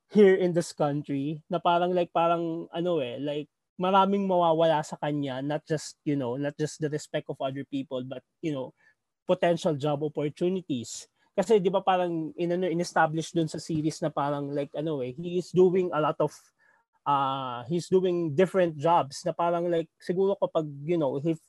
here 0.09 0.33
in 0.39 0.55
this 0.55 0.73
country 0.73 1.43
na 1.51 1.61
parang 1.61 1.93
like 1.93 2.09
parang 2.09 2.65
ano 2.73 3.03
eh 3.03 3.21
like 3.21 3.49
maraming 3.77 4.25
mawawala 4.25 4.81
sa 4.81 4.97
kanya 4.97 5.43
not 5.43 5.61
just 5.69 6.01
you 6.01 6.17
know 6.17 6.33
not 6.33 6.57
just 6.57 6.81
the 6.81 6.89
respect 6.89 7.29
of 7.29 7.37
other 7.37 7.61
people 7.69 8.01
but 8.01 8.25
you 8.41 8.49
know 8.49 8.73
potential 9.27 9.75
job 9.75 10.01
opportunities. 10.01 11.05
Kasi 11.37 11.61
'di 11.61 11.69
ba 11.69 11.85
parang 11.85 12.33
in 12.33 12.57
ano 12.57 12.65
in-establish 12.65 13.35
dun 13.35 13.45
sa 13.45 13.61
series 13.61 14.01
na 14.01 14.09
parang 14.09 14.49
like 14.49 14.73
ano 14.73 15.05
eh 15.05 15.13
he 15.13 15.37
is 15.37 15.53
doing 15.53 15.93
a 15.93 16.01
lot 16.01 16.17
of 16.17 16.33
uh 17.07 17.63
he's 17.71 17.87
doing 17.87 18.35
different 18.35 18.75
jobs 18.75 19.23
na 19.23 19.31
parang 19.31 19.71
like 19.71 19.87
siguro 20.03 20.35
kapag 20.35 20.67
you 20.83 20.99
know 20.99 21.15
if 21.23 21.39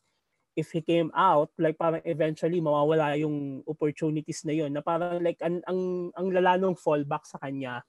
if 0.54 0.70
he 0.70 0.80
came 0.80 1.10
out 1.18 1.50
like 1.58 1.74
parang 1.74 2.02
eventually 2.06 2.62
mawawala 2.62 3.18
yung 3.18 3.62
opportunities 3.66 4.46
na 4.46 4.54
yon 4.54 4.70
na 4.70 4.82
parang 4.82 5.18
like 5.18 5.38
ang 5.42 5.58
ang, 5.66 6.10
ang 6.14 6.26
lala 6.30 6.54
nung 6.56 6.78
fallback 6.78 7.26
sa 7.26 7.42
kanya 7.42 7.82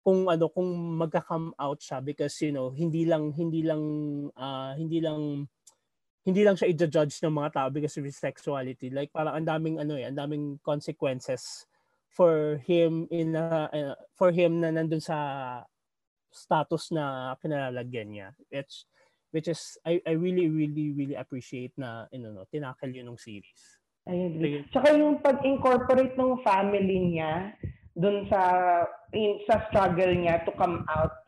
kung 0.00 0.30
ano 0.32 0.48
kung 0.48 0.70
magka-come 0.96 1.52
out 1.60 1.78
siya 1.82 2.00
because 2.00 2.32
you 2.40 2.54
know 2.54 2.72
hindi 2.72 3.04
lang 3.04 3.34
hindi 3.36 3.60
lang 3.66 3.82
uh, 4.32 4.72
hindi 4.78 5.02
lang 5.02 5.50
hindi 6.24 6.44
lang 6.44 6.56
siya 6.56 6.68
i-judge 6.72 7.20
ng 7.24 7.32
mga 7.32 7.50
tao 7.56 7.68
because 7.72 7.96
of 7.96 8.04
his 8.04 8.20
sexuality. 8.20 8.92
Like 8.92 9.12
parang 9.12 9.40
ang 9.40 9.46
daming 9.48 9.76
ano 9.80 9.96
eh 9.96 10.08
ang 10.08 10.16
daming 10.16 10.60
consequences 10.60 11.64
for 12.12 12.60
him 12.66 13.08
in 13.08 13.38
uh, 13.38 13.70
uh, 13.72 13.96
for 14.12 14.34
him 14.34 14.60
na 14.60 14.68
nandun 14.74 15.00
sa 15.00 15.16
status 16.30 16.94
na 16.94 17.36
kinalalagyan 17.42 18.08
niya 18.10 18.28
it's 18.50 18.86
which 19.30 19.46
is 19.46 19.78
I 19.86 20.02
I 20.06 20.14
really 20.18 20.50
really 20.50 20.94
really 20.94 21.18
appreciate 21.18 21.74
na 21.78 22.10
you 22.14 22.22
know 22.22 22.46
tinakal 22.50 22.90
yun 22.90 23.10
ng 23.10 23.20
series 23.20 23.80
I 24.08 24.32
agree. 24.32 24.64
Tsaka 24.72 24.96
yung 24.96 25.20
pag-incorporate 25.20 26.16
ng 26.16 26.40
family 26.40 27.14
niya 27.14 27.52
dun 27.92 28.24
sa 28.32 28.40
in, 29.12 29.44
sa 29.44 29.68
struggle 29.68 30.14
niya 30.14 30.40
to 30.48 30.52
come 30.56 30.82
out 30.88 31.20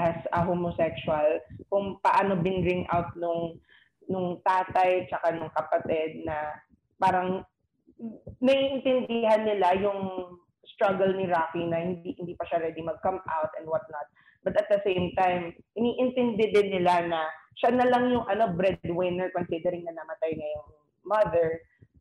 as 0.00 0.18
a 0.32 0.40
homosexual 0.42 1.38
kung 1.68 2.00
paano 2.00 2.34
binring 2.40 2.88
out 2.90 3.12
nung 3.14 3.60
nung 4.08 4.40
tatay 4.42 5.06
tsaka 5.06 5.36
nung 5.36 5.52
kapatid 5.54 6.26
na 6.26 6.58
parang 6.98 7.44
naiintindihan 8.42 9.46
nila 9.46 9.76
yung 9.78 10.34
struggle 10.64 11.12
ni 11.14 11.28
Rocky 11.28 11.62
na 11.68 11.78
hindi 11.78 12.16
hindi 12.18 12.34
pa 12.34 12.48
siya 12.48 12.64
ready 12.64 12.80
mag-come 12.80 13.20
out 13.30 13.52
and 13.60 13.68
what 13.68 13.84
not. 13.92 14.08
But 14.44 14.60
at 14.60 14.68
the 14.68 14.80
same 14.84 15.16
time, 15.16 15.56
iniintindi 15.74 16.52
din 16.52 16.68
nila 16.78 17.08
na 17.08 17.20
siya 17.56 17.72
na 17.72 17.88
lang 17.88 18.12
yung 18.12 18.28
ano 18.28 18.52
breadwinner 18.52 19.32
considering 19.32 19.88
na 19.88 19.96
namatay 19.96 20.36
na 20.36 20.46
yung 20.52 20.68
mother. 21.08 21.48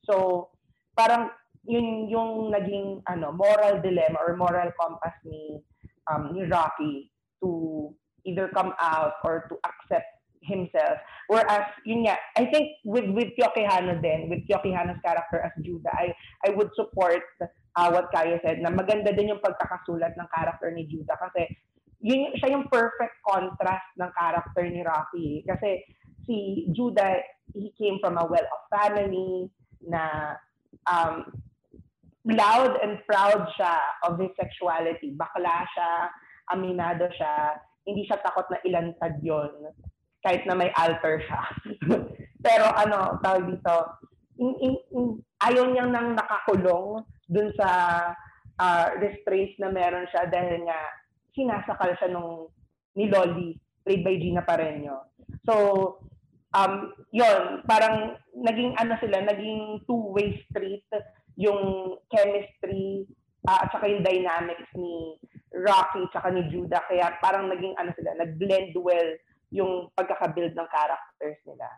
So, 0.04 0.48
parang 0.94 1.32
yun 1.64 2.12
yung 2.12 2.52
naging 2.52 3.00
ano 3.08 3.32
moral 3.32 3.80
dilemma 3.80 4.20
or 4.20 4.36
moral 4.36 4.68
compass 4.76 5.16
ni 5.24 5.64
um, 6.12 6.36
ni 6.36 6.44
Rocky 6.44 7.08
to 7.40 7.88
either 8.28 8.52
come 8.52 8.76
out 8.80 9.24
or 9.24 9.48
to 9.48 9.56
accept 9.64 10.08
himself. 10.44 11.00
Whereas, 11.32 11.72
yun 11.88 12.04
nga, 12.04 12.20
I 12.36 12.52
think 12.52 12.84
with 12.84 13.08
with 13.16 13.32
Kyokihano 13.40 14.04
din, 14.04 14.28
with 14.28 14.44
Kyokihano's 14.44 15.00
character 15.00 15.40
as 15.40 15.56
Judah, 15.64 15.92
I, 15.96 16.12
I 16.44 16.52
would 16.52 16.72
support 16.76 17.24
uh, 17.40 17.90
what 17.90 18.12
Kaya 18.12 18.40
said, 18.44 18.60
na 18.60 18.70
maganda 18.70 19.16
din 19.16 19.32
yung 19.32 19.44
pagkakasulat 19.44 20.20
ng 20.20 20.28
character 20.36 20.70
ni 20.72 20.86
Judah 20.92 21.16
kasi 21.16 21.48
yun 22.04 22.36
siya 22.36 22.60
yung 22.60 22.68
perfect 22.68 23.16
contrast 23.24 23.88
ng 23.96 24.12
character 24.12 24.64
ni 24.68 24.84
Rocky. 24.84 25.40
Kasi 25.48 25.80
si 26.28 26.68
Judah, 26.76 27.24
he 27.56 27.72
came 27.80 27.98
from 28.04 28.20
a 28.20 28.28
well-off 28.28 28.68
family 28.68 29.48
na 29.88 30.36
um, 30.92 31.32
loud 32.28 32.76
and 32.84 33.00
proud 33.08 33.48
siya 33.56 33.76
of 34.04 34.20
his 34.20 34.36
sexuality. 34.36 35.16
Bakla 35.16 35.64
siya, 35.72 35.92
aminado 36.52 37.08
siya, 37.16 37.56
hindi 37.88 38.04
siya 38.04 38.20
takot 38.20 38.52
na 38.52 38.60
ilantad 38.68 39.24
yon 39.24 39.72
kahit 40.24 40.44
na 40.44 40.60
may 40.60 40.72
alter 40.76 41.24
siya. 41.24 41.42
Pero 42.46 42.68
ano, 42.68 43.20
tawag 43.24 43.48
dito, 43.48 43.76
in, 44.40 44.52
in, 44.60 44.74
in, 44.92 45.06
ayaw 45.44 45.72
niyang 45.72 45.92
nang 45.92 46.16
nakakulong 46.16 47.04
dun 47.28 47.52
sa 47.60 47.68
uh, 48.60 48.88
restraints 49.00 49.56
na 49.60 49.72
meron 49.72 50.08
siya 50.12 50.28
dahil 50.32 50.64
nga 50.68 50.80
sinasakal 51.34 51.92
siya 51.98 52.14
nung 52.14 52.50
ni 52.94 53.10
Lolly, 53.10 53.58
played 53.84 54.06
by 54.06 54.16
Gina 54.18 54.46
Pareño. 54.46 55.10
So, 55.46 55.54
um, 56.54 56.94
yon 57.10 57.66
parang 57.66 58.18
naging 58.38 58.78
ano 58.78 58.94
sila, 59.02 59.26
naging 59.26 59.82
two-way 59.90 60.38
street 60.50 60.86
yung 61.36 61.98
chemistry 62.14 63.10
uh, 63.50 63.66
at 63.66 63.74
saka 63.74 63.90
yung 63.90 64.06
dynamics 64.06 64.70
ni 64.78 65.18
Rocky 65.54 66.06
at 66.14 66.30
ni 66.34 66.46
Judah. 66.54 66.82
Kaya 66.86 67.18
parang 67.22 67.50
naging 67.50 67.74
ano 67.78 67.90
sila, 67.98 68.14
nag-blend 68.18 68.74
well 68.78 69.10
yung 69.54 69.90
pagkakabuild 69.94 70.54
ng 70.54 70.70
characters 70.70 71.40
nila. 71.46 71.70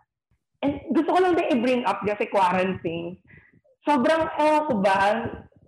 And 0.64 0.80
gusto 0.96 1.12
ko 1.12 1.20
lang 1.20 1.36
din 1.36 1.52
i-bring 1.60 1.84
up 1.84 2.04
kasi 2.04 2.32
quarantine. 2.32 3.20
Sobrang, 3.84 4.32
ewan 4.40 4.64
ko 4.72 4.74
ba, 4.80 5.00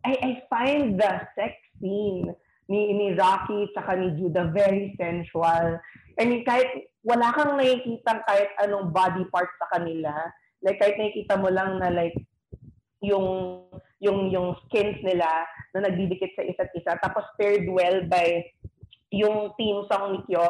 I, 0.07 0.13
I 0.23 0.31
find 0.47 0.95
the 0.95 1.11
sex 1.35 1.53
scene 1.77 2.31
ni, 2.67 2.91
ni 2.93 3.07
Rocky 3.15 3.71
at 3.75 3.87
ni 3.95 4.15
Judah 4.19 4.51
very 4.51 4.95
sensual. 4.99 5.79
I 6.19 6.23
mean, 6.27 6.43
kahit 6.43 6.91
wala 7.07 7.31
kang 7.31 7.55
nakikita 7.55 8.23
kahit 8.27 8.51
anong 8.63 8.91
body 8.91 9.23
part 9.31 9.47
sa 9.59 9.79
kanila, 9.79 10.11
like 10.63 10.79
kahit 10.79 10.99
nakikita 10.99 11.39
mo 11.39 11.47
lang 11.47 11.79
na 11.79 11.87
like 11.91 12.15
yung 12.99 13.61
yung 14.03 14.29
yung 14.29 14.57
skins 14.67 14.99
nila 15.01 15.25
na 15.73 15.87
nagdidikit 15.87 16.33
sa 16.35 16.43
isa't 16.43 16.73
isa 16.75 16.97
tapos 17.01 17.23
paired 17.37 17.65
well 17.69 18.03
by 18.09 18.43
yung 19.15 19.55
team 19.55 19.87
song 19.87 20.19
ni 20.19 20.19
Kyo, 20.27 20.43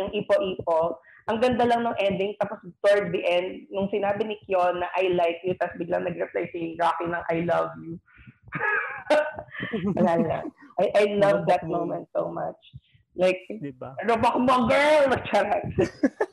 yung 0.00 0.08
Ipo-Ipo. 0.16 0.96
Ang 1.28 1.44
ganda 1.44 1.68
lang 1.68 1.84
ng 1.84 1.98
ending 2.00 2.32
tapos 2.40 2.56
toward 2.80 3.12
the 3.12 3.20
end 3.20 3.68
nung 3.68 3.92
sinabi 3.92 4.24
ni 4.24 4.40
Kyo 4.48 4.72
na 4.72 4.88
I 4.96 5.12
like 5.12 5.44
you 5.44 5.52
tapos 5.60 5.76
biglang 5.76 6.08
nag-reply 6.08 6.48
si 6.48 6.72
Rocky 6.80 7.04
ng 7.04 7.24
I 7.28 7.44
love 7.44 7.72
you. 7.84 8.00
Wala 10.00 10.14
na. 10.24 10.38
I, 10.78 10.86
I 10.94 11.04
love 11.18 11.44
that 11.50 11.66
moment 11.66 12.06
so 12.14 12.30
much. 12.30 12.58
Like, 13.18 13.42
Di 13.50 13.74
ba? 13.74 13.98
ano 13.98 14.14
ba 14.14 14.30
kung 14.30 14.46
mga 14.46 14.62
girl? 14.70 15.10
Charot. 15.28 15.64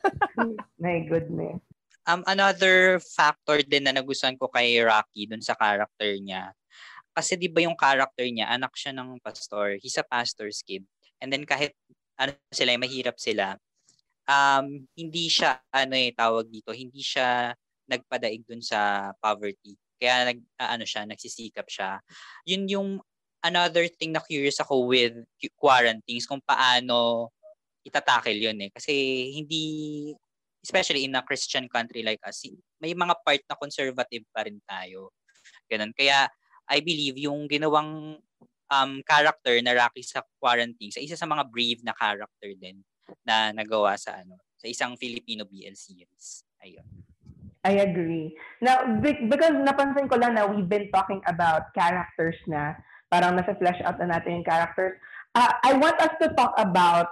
My 0.81 1.01
goodness. 1.09 1.57
Um, 2.05 2.21
another 2.29 3.01
factor 3.01 3.65
din 3.65 3.89
na 3.89 3.97
nagustuhan 3.97 4.37
ko 4.37 4.45
kay 4.53 4.77
Rocky 4.85 5.25
dun 5.25 5.41
sa 5.41 5.57
character 5.57 6.13
niya. 6.21 6.53
Kasi 7.17 7.33
di 7.33 7.49
ba 7.49 7.65
yung 7.65 7.73
character 7.73 8.29
niya, 8.29 8.53
anak 8.53 8.77
siya 8.77 8.93
ng 8.93 9.17
pastor. 9.25 9.81
He's 9.81 9.97
a 9.97 10.05
pastor's 10.05 10.61
kid. 10.61 10.85
And 11.17 11.33
then 11.33 11.49
kahit 11.49 11.73
ano 12.21 12.37
sila, 12.53 12.77
mahirap 12.77 13.17
sila, 13.17 13.57
um, 14.29 14.85
hindi 14.93 15.25
siya, 15.25 15.57
ano 15.73 15.97
eh, 15.97 16.13
tawag 16.13 16.45
dito, 16.53 16.69
hindi 16.69 17.01
siya 17.01 17.49
nagpadaig 17.89 18.45
dun 18.45 18.61
sa 18.61 19.09
poverty. 19.17 19.73
Kaya 19.97 20.29
nag, 20.29 20.39
uh, 20.61 20.69
ano 20.77 20.85
siya, 20.85 21.09
nagsisikap 21.09 21.65
siya. 21.65 21.97
Yun 22.45 22.63
yung 22.69 22.89
another 23.45 23.85
thing 23.85 24.09
na 24.09 24.25
curious 24.25 24.57
ako 24.57 24.89
with 24.89 25.13
quarantines, 25.53 26.25
kung 26.25 26.41
paano 26.41 27.29
itatakil 27.85 28.33
yun 28.33 28.57
eh. 28.65 28.69
Kasi 28.73 28.93
hindi, 29.37 29.63
especially 30.65 31.05
in 31.05 31.13
a 31.13 31.21
Christian 31.21 31.69
country 31.69 32.01
like 32.01 32.19
us, 32.25 32.49
may 32.81 32.97
mga 32.97 33.13
part 33.21 33.45
na 33.45 33.53
conservative 33.53 34.25
pa 34.33 34.41
rin 34.49 34.57
tayo. 34.65 35.13
Ganun. 35.69 35.93
Kaya, 35.93 36.25
I 36.65 36.81
believe 36.81 37.21
yung 37.21 37.45
ginawang 37.45 38.17
um, 38.73 38.91
character 39.05 39.53
na 39.61 39.77
Rocky 39.77 40.01
sa 40.01 40.25
quarantine, 40.41 40.89
sa 40.89 41.01
isa 41.01 41.13
sa 41.13 41.29
mga 41.29 41.45
brave 41.45 41.85
na 41.85 41.93
character 41.93 42.49
din 42.57 42.81
na 43.21 43.53
nagawa 43.53 43.93
sa 44.01 44.17
ano, 44.17 44.41
sa 44.57 44.65
isang 44.65 44.97
Filipino 44.97 45.45
BL 45.45 45.77
series. 45.77 46.41
Ayun. 46.65 46.85
I 47.65 47.81
agree. 47.81 48.33
Now, 48.61 48.85
because 49.01 49.57
napansin 49.57 50.05
ko 50.05 50.21
lang 50.21 50.37
na 50.37 50.45
we've 50.45 50.69
been 50.69 50.89
talking 50.93 51.21
about 51.25 51.73
characters 51.73 52.37
na 52.45 52.77
parang 53.09 53.37
nasa 53.37 53.57
flesh 53.57 53.79
out 53.85 53.97
na 54.01 54.17
natin 54.17 54.41
yung 54.41 54.47
characters. 54.47 54.97
Uh, 55.35 55.51
I 55.63 55.75
want 55.75 55.99
us 55.99 56.13
to 56.23 56.31
talk 56.33 56.55
about 56.57 57.11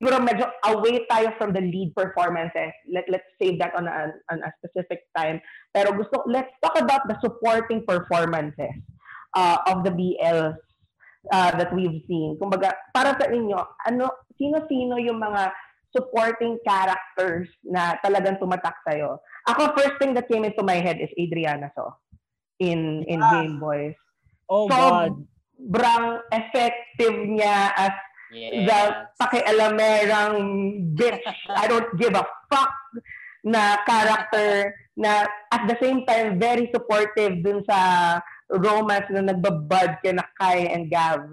siguro 0.00 0.16
medyo 0.24 0.48
away 0.64 1.04
tayo 1.12 1.36
from 1.36 1.52
the 1.52 1.60
lead 1.60 1.92
performances. 1.92 2.72
Let, 2.88 3.04
let's 3.12 3.28
save 3.36 3.60
that 3.60 3.76
on 3.76 3.84
a, 3.84 4.16
on 4.32 4.40
a 4.40 4.50
specific 4.56 5.04
time. 5.12 5.44
Pero 5.76 5.92
gusto, 5.92 6.24
let's 6.24 6.48
talk 6.64 6.80
about 6.80 7.04
the 7.04 7.20
supporting 7.20 7.84
performances 7.84 8.80
uh, 9.36 9.60
of 9.68 9.84
the 9.84 9.92
BLs 9.92 10.56
uh, 11.28 11.52
that 11.52 11.68
we've 11.76 12.00
seen. 12.08 12.40
Kumbaga, 12.40 12.72
para 12.96 13.12
sa 13.20 13.28
inyo, 13.28 13.60
ano, 13.84 14.08
sino-sino 14.40 14.96
yung 14.96 15.20
mga 15.20 15.52
supporting 15.92 16.56
characters 16.64 17.50
na 17.66 18.00
talagang 18.00 18.40
tumatak 18.40 18.80
sa'yo? 18.88 19.20
Ako, 19.52 19.76
first 19.76 20.00
thing 20.00 20.16
that 20.16 20.30
came 20.32 20.48
into 20.48 20.64
my 20.64 20.80
head 20.80 20.96
is 20.96 21.12
Adriana 21.18 21.68
So 21.76 21.92
in 22.60 23.02
in 23.08 23.18
ah. 23.24 23.30
Game 23.32 23.58
Boys. 23.58 23.96
Oh 24.46 24.68
so, 24.68 24.76
God. 24.76 25.12
Sobrang 25.60 26.24
effective 26.32 27.16
niya 27.28 27.68
as 27.76 27.92
yes. 28.32 28.64
the 28.64 28.80
pakialamerang 29.20 30.36
bitch, 30.96 31.20
I 31.52 31.68
don't 31.68 31.92
give 32.00 32.16
a 32.16 32.24
fuck 32.48 32.72
na 33.44 33.76
character 33.84 34.72
na 34.96 35.28
at 35.52 35.68
the 35.68 35.76
same 35.80 36.04
time 36.08 36.40
very 36.40 36.68
supportive 36.72 37.44
dun 37.44 37.64
sa 37.68 38.20
romance 38.52 39.08
na 39.12 39.24
nagbabud 39.32 40.00
kina 40.04 40.24
Kai 40.36 40.68
and 40.68 40.88
Gav. 40.88 41.28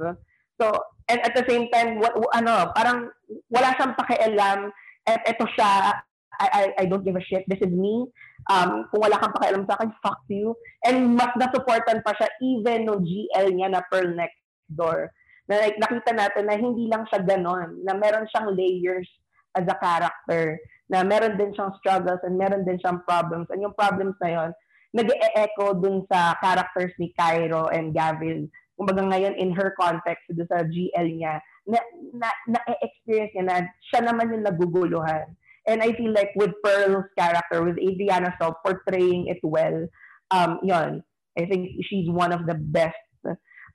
So, 0.59 0.75
and 1.07 1.19
at 1.23 1.35
the 1.35 1.45
same 1.47 1.71
time, 1.71 1.99
what, 1.99 2.15
ano, 2.35 2.71
parang 2.75 3.11
wala 3.51 3.75
siyang 3.75 3.95
pakialam 3.95 4.59
at 5.07 5.21
ito 5.23 5.45
siya, 5.55 6.03
I, 6.39 6.47
I, 6.49 6.63
I 6.79 6.85
don't 6.85 7.03
give 7.03 7.17
a 7.17 7.23
shit. 7.23 7.43
This 7.49 7.61
is 7.61 7.73
me. 7.73 8.07
Um, 8.47 8.87
kung 8.93 9.03
wala 9.03 9.19
kang 9.19 9.33
pakialam 9.33 9.65
sa 9.65 9.75
akin, 9.75 9.91
fuck 9.99 10.21
you. 10.29 10.53
And 10.85 11.17
mas 11.17 11.33
na-supportan 11.35 12.05
pa 12.05 12.13
siya 12.15 12.29
even 12.39 12.85
no 12.85 13.01
GL 13.01 13.51
niya 13.51 13.73
na 13.73 13.81
Pearl 13.89 14.13
Next 14.13 14.39
Door 14.69 15.11
na 15.47 15.63
like, 15.63 15.79
nakita 15.79 16.11
natin 16.11 16.45
na 16.45 16.59
hindi 16.59 16.91
lang 16.91 17.07
siya 17.07 17.23
ganon, 17.23 17.79
na 17.87 17.95
meron 17.95 18.27
siyang 18.27 18.51
layers 18.51 19.07
as 19.55 19.63
a 19.63 19.75
character, 19.79 20.59
na 20.91 21.07
meron 21.07 21.39
din 21.39 21.55
siyang 21.55 21.71
struggles 21.79 22.19
and 22.27 22.35
meron 22.35 22.67
din 22.67 22.75
siyang 22.83 22.99
problems. 23.07 23.47
And 23.49 23.63
yung 23.63 23.75
problems 23.75 24.19
na 24.19 24.29
yon 24.29 24.49
nag-e-echo 24.91 25.79
dun 25.79 26.03
sa 26.11 26.35
characters 26.43 26.91
ni 26.99 27.15
Cairo 27.15 27.71
and 27.71 27.95
Gavin. 27.95 28.51
Kumbaga 28.75 29.03
ngayon 29.03 29.39
in 29.39 29.55
her 29.55 29.71
context, 29.79 30.27
dun 30.31 30.47
sa 30.51 30.67
GL 30.67 31.07
niya, 31.15 31.39
na, 31.67 31.79
na, 32.11 32.29
na-experience 32.47 33.31
niya 33.35 33.45
na 33.47 33.57
siya 33.87 34.03
naman 34.03 34.31
yung 34.35 34.47
naguguluhan. 34.47 35.31
And 35.67 35.83
I 35.83 35.91
feel 35.93 36.13
like 36.13 36.31
with 36.35 36.51
Pearl's 36.63 37.05
character, 37.19 37.63
with 37.63 37.77
Adriana 37.77 38.33
Self 38.39 38.55
portraying 38.65 39.27
it 39.27 39.39
well, 39.43 39.87
um, 40.31 40.59
yon, 40.63 41.03
I 41.37 41.45
think 41.45 41.69
she's 41.89 42.09
one 42.09 42.31
of 42.31 42.47
the 42.47 42.55
best 42.55 42.95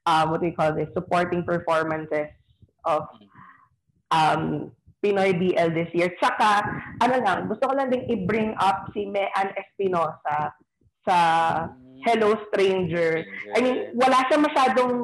uh, 0.07 0.27
what 0.27 0.41
do 0.41 0.47
you 0.47 0.55
call 0.55 0.75
this, 0.75 0.89
supporting 0.95 1.45
performances 1.45 2.29
of 2.85 3.03
um, 4.11 4.73
Pinoy 5.05 5.35
BL 5.35 5.75
this 5.75 5.91
year. 5.95 6.15
Tsaka, 6.21 6.63
ano 7.03 7.15
lang, 7.23 7.49
gusto 7.49 7.67
ko 7.67 7.75
lang 7.75 7.91
din 7.91 8.07
i-bring 8.11 8.55
up 8.59 8.91
si 8.95 9.07
Mean 9.07 9.51
Espinosa 9.59 10.55
sa 11.07 11.17
Hello 12.07 12.35
Stranger. 12.51 13.23
I 13.55 13.59
mean, 13.63 13.77
wala 13.99 14.27
siya 14.31 14.39
masyadong, 14.39 14.95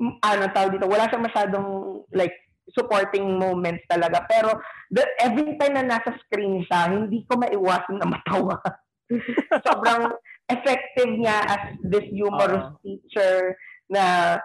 ano 0.00 0.42
tawag 0.52 0.76
dito, 0.76 0.88
wala 0.88 1.08
siya 1.08 1.20
masyadong 1.20 1.68
like 2.12 2.36
supporting 2.74 3.38
moments 3.38 3.84
talaga. 3.86 4.26
Pero 4.26 4.58
the, 4.90 5.06
every 5.22 5.54
time 5.58 5.78
na 5.78 5.84
nasa 5.86 6.14
screen 6.26 6.64
siya, 6.66 6.90
hindi 6.90 7.22
ko 7.26 7.38
maiwasan 7.38 8.02
na 8.02 8.08
matawa. 8.10 8.58
Sobrang 9.66 10.14
effective 10.50 11.10
niya 11.14 11.38
as 11.46 11.62
this 11.86 12.06
humorous 12.10 12.74
uh, 12.74 12.78
teacher 12.82 13.54
na 13.86 14.36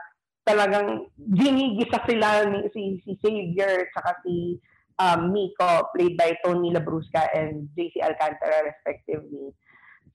talagang 0.46 1.10
ginigisa 1.18 2.02
sila 2.06 2.46
ni 2.50 2.66
si, 2.74 2.82
si 3.06 3.12
Xavier 3.22 3.90
at 3.94 4.18
si 4.26 4.58
um, 4.98 5.34
Miko 5.34 5.90
played 5.94 6.18
by 6.18 6.34
Tony 6.46 6.74
Labrusca 6.74 7.30
and 7.34 7.70
JC 7.78 8.02
Alcantara 8.02 8.66
respectively. 8.66 9.54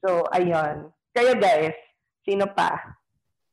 So 0.02 0.26
ayun. 0.34 0.90
Kayo 1.16 1.38
guys, 1.40 1.74
sino 2.26 2.50
pa? 2.50 2.76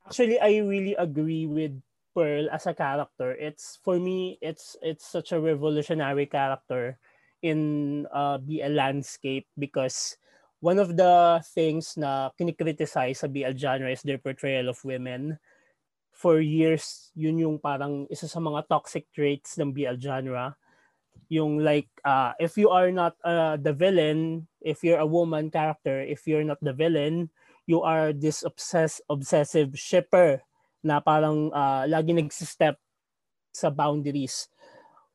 Actually, 0.04 0.36
I 0.42 0.60
really 0.60 1.00
agree 1.00 1.48
with 1.48 1.80
Pearl 2.14 2.50
as 2.50 2.66
a 2.66 2.74
character. 2.74 3.34
It's 3.34 3.78
for 3.84 4.00
me, 4.00 4.38
it's 4.42 4.78
it's 4.82 5.06
such 5.06 5.34
a 5.34 5.42
revolutionary 5.42 6.26
character 6.26 6.98
in 7.42 8.08
uh, 8.14 8.38
BL 8.40 8.74
landscape 8.74 9.50
because 9.60 10.16
one 10.64 10.80
of 10.80 10.96
the 10.96 11.44
things 11.54 12.00
na 12.00 12.32
kinikriticize 12.40 13.20
sa 13.20 13.28
BL 13.28 13.58
genre 13.60 13.92
is 13.92 14.02
their 14.06 14.22
portrayal 14.22 14.72
of 14.72 14.80
women 14.88 15.36
for 16.14 16.40
years, 16.40 17.10
yun 17.18 17.42
yung 17.42 17.58
parang 17.58 18.06
isa 18.08 18.30
sa 18.30 18.40
mga 18.40 18.70
toxic 18.70 19.10
traits 19.12 19.58
ng 19.58 19.74
BL 19.74 19.98
genre. 19.98 20.56
Yung 21.28 21.58
like, 21.60 21.90
uh, 22.06 22.38
if 22.38 22.56
you 22.56 22.70
are 22.70 22.94
not 22.94 23.18
uh, 23.26 23.58
the 23.58 23.74
villain, 23.74 24.48
if 24.62 24.86
you're 24.86 25.02
a 25.02 25.10
woman 25.10 25.50
character, 25.50 26.00
if 26.06 26.30
you're 26.30 26.46
not 26.46 26.62
the 26.62 26.72
villain, 26.72 27.34
you 27.66 27.82
are 27.82 28.14
this 28.14 28.46
obsess 28.46 29.02
obsessive 29.10 29.74
shipper 29.74 30.46
na 30.84 31.00
parang 31.00 31.50
uh, 31.50 31.88
lagi 31.88 32.12
nagsistep 32.12 32.76
sa 33.56 33.72
boundaries. 33.72 34.52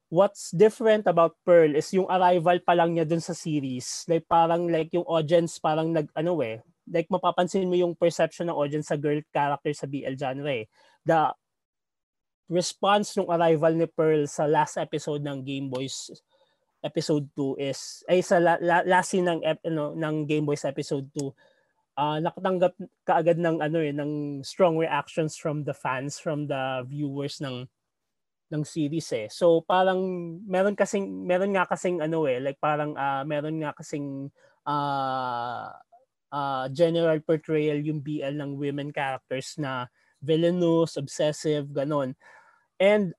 What's 0.08 0.56
different 0.56 1.04
about 1.04 1.36
Pearl 1.44 1.76
is 1.76 1.92
yung 1.92 2.08
arrival 2.08 2.64
pa 2.64 2.72
lang 2.72 2.96
niya 2.96 3.04
dun 3.04 3.20
sa 3.20 3.36
series. 3.36 4.08
Like 4.08 4.24
parang 4.24 4.72
like 4.72 4.88
yung 4.96 5.04
audience 5.04 5.60
parang 5.60 5.92
nag 5.92 6.08
ano 6.16 6.40
eh, 6.40 6.64
like 6.92 7.08
mapapansin 7.12 7.68
mo 7.68 7.76
yung 7.76 7.92
perception 7.92 8.48
ng 8.48 8.56
audience 8.56 8.88
sa 8.88 8.96
girl 8.96 9.20
character 9.28 9.72
sa 9.76 9.84
BL 9.84 10.16
genre 10.16 10.48
eh 10.48 10.66
the 11.04 11.20
response 12.48 13.16
ng 13.16 13.28
arrival 13.28 13.72
ni 13.76 13.84
Pearl 13.88 14.24
sa 14.24 14.48
last 14.48 14.80
episode 14.80 15.20
ng 15.20 15.44
Game 15.44 15.68
Boys 15.68 16.08
episode 16.80 17.28
2 17.36 17.60
is 17.60 18.06
ay 18.08 18.24
sa 18.24 18.40
la, 18.40 18.56
la, 18.62 18.80
last 18.88 19.12
scene 19.12 19.28
ng 19.28 19.40
ano 19.44 19.92
ng 19.92 20.16
Game 20.24 20.48
Boys 20.48 20.64
episode 20.64 21.04
2 21.12 21.28
uh, 21.98 22.18
nakatanggap 22.22 22.78
kaagad 23.02 23.42
ng 23.42 23.58
ano 23.58 23.78
eh 23.82 23.90
ng 23.90 24.40
strong 24.46 24.78
reactions 24.78 25.34
from 25.34 25.66
the 25.66 25.74
fans 25.74 26.22
from 26.22 26.46
the 26.46 26.86
viewers 26.86 27.42
ng 27.42 27.66
ng 28.48 28.62
series 28.64 29.10
eh. 29.12 29.28
So 29.28 29.66
parang 29.66 30.00
meron 30.46 30.78
kasing 30.78 31.04
meron 31.26 31.52
nga 31.52 31.66
kasing 31.66 32.00
ano 32.00 32.24
eh 32.30 32.38
like 32.38 32.56
parang 32.62 32.94
uh, 32.96 33.26
meron 33.26 33.60
nga 33.60 33.74
kasing 33.76 34.30
uh, 34.64 35.68
uh, 36.32 36.64
general 36.72 37.20
portrayal 37.20 37.76
yung 37.82 38.00
BL 38.00 38.38
ng 38.38 38.56
women 38.56 38.94
characters 38.94 39.58
na 39.60 39.90
villainous, 40.22 40.96
obsessive, 40.96 41.68
ganon. 41.70 42.14
And 42.80 43.14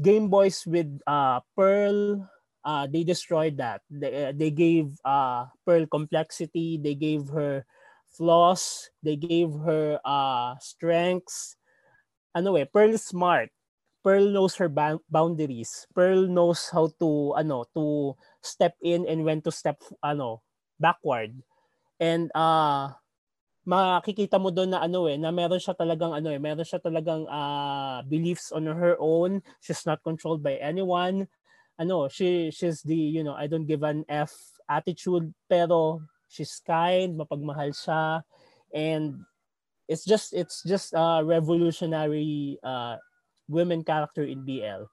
Game 0.00 0.28
Boys 0.32 0.64
with 0.64 0.88
uh, 1.06 1.40
Pearl, 1.56 2.28
uh, 2.64 2.86
they 2.86 3.04
destroyed 3.04 3.56
that. 3.58 3.82
They, 3.90 4.26
uh, 4.26 4.32
they 4.34 4.50
gave 4.50 4.94
uh, 5.04 5.46
Pearl 5.66 5.86
complexity. 5.86 6.78
They 6.82 6.94
gave 6.94 7.28
her 7.30 7.66
flaws. 8.10 8.90
They 9.02 9.16
gave 9.16 9.52
her 9.64 9.98
uh, 10.04 10.56
strengths. 10.60 11.56
Ano 12.34 12.56
eh, 12.56 12.64
Pearl 12.64 12.94
is 12.94 13.04
smart. 13.04 13.50
Pearl 14.02 14.26
knows 14.28 14.56
her 14.56 14.68
ba- 14.68 15.02
boundaries. 15.10 15.86
Pearl 15.94 16.26
knows 16.26 16.68
how 16.72 16.90
to 16.98 17.34
ano 17.38 17.64
to 17.74 18.16
step 18.42 18.74
in 18.82 19.06
and 19.06 19.24
when 19.24 19.40
to 19.42 19.52
step 19.52 19.78
ano 20.02 20.42
backward. 20.80 21.38
And 22.00 22.32
uh 22.34 22.98
makikita 23.62 24.42
mo 24.42 24.50
doon 24.50 24.74
na 24.74 24.82
ano 24.82 25.06
eh 25.06 25.14
na 25.14 25.30
meron 25.30 25.62
siya 25.62 25.78
talagang 25.78 26.10
ano 26.10 26.34
eh 26.34 26.40
meron 26.42 26.66
siya 26.66 26.82
talagang 26.82 27.30
uh, 27.30 28.02
beliefs 28.10 28.50
on 28.50 28.66
her 28.66 28.98
own 28.98 29.38
she's 29.62 29.86
not 29.86 30.02
controlled 30.02 30.42
by 30.42 30.58
anyone 30.58 31.30
ano 31.80 32.08
she 32.08 32.50
she's 32.50 32.82
the 32.82 32.96
you 32.96 33.24
know 33.24 33.34
I 33.34 33.46
don't 33.46 33.66
give 33.66 33.82
an 33.82 34.04
F 34.08 34.32
attitude 34.68 35.32
pero 35.48 36.02
she's 36.28 36.60
kind 36.64 37.16
mapagmahal 37.16 37.72
siya 37.72 38.22
and 38.72 39.24
it's 39.88 40.04
just 40.04 40.32
it's 40.32 40.62
just 40.64 40.92
a 40.96 41.20
revolutionary 41.24 42.56
uh, 42.62 42.96
women 43.48 43.84
character 43.84 44.24
in 44.24 44.44
BL 44.44 44.88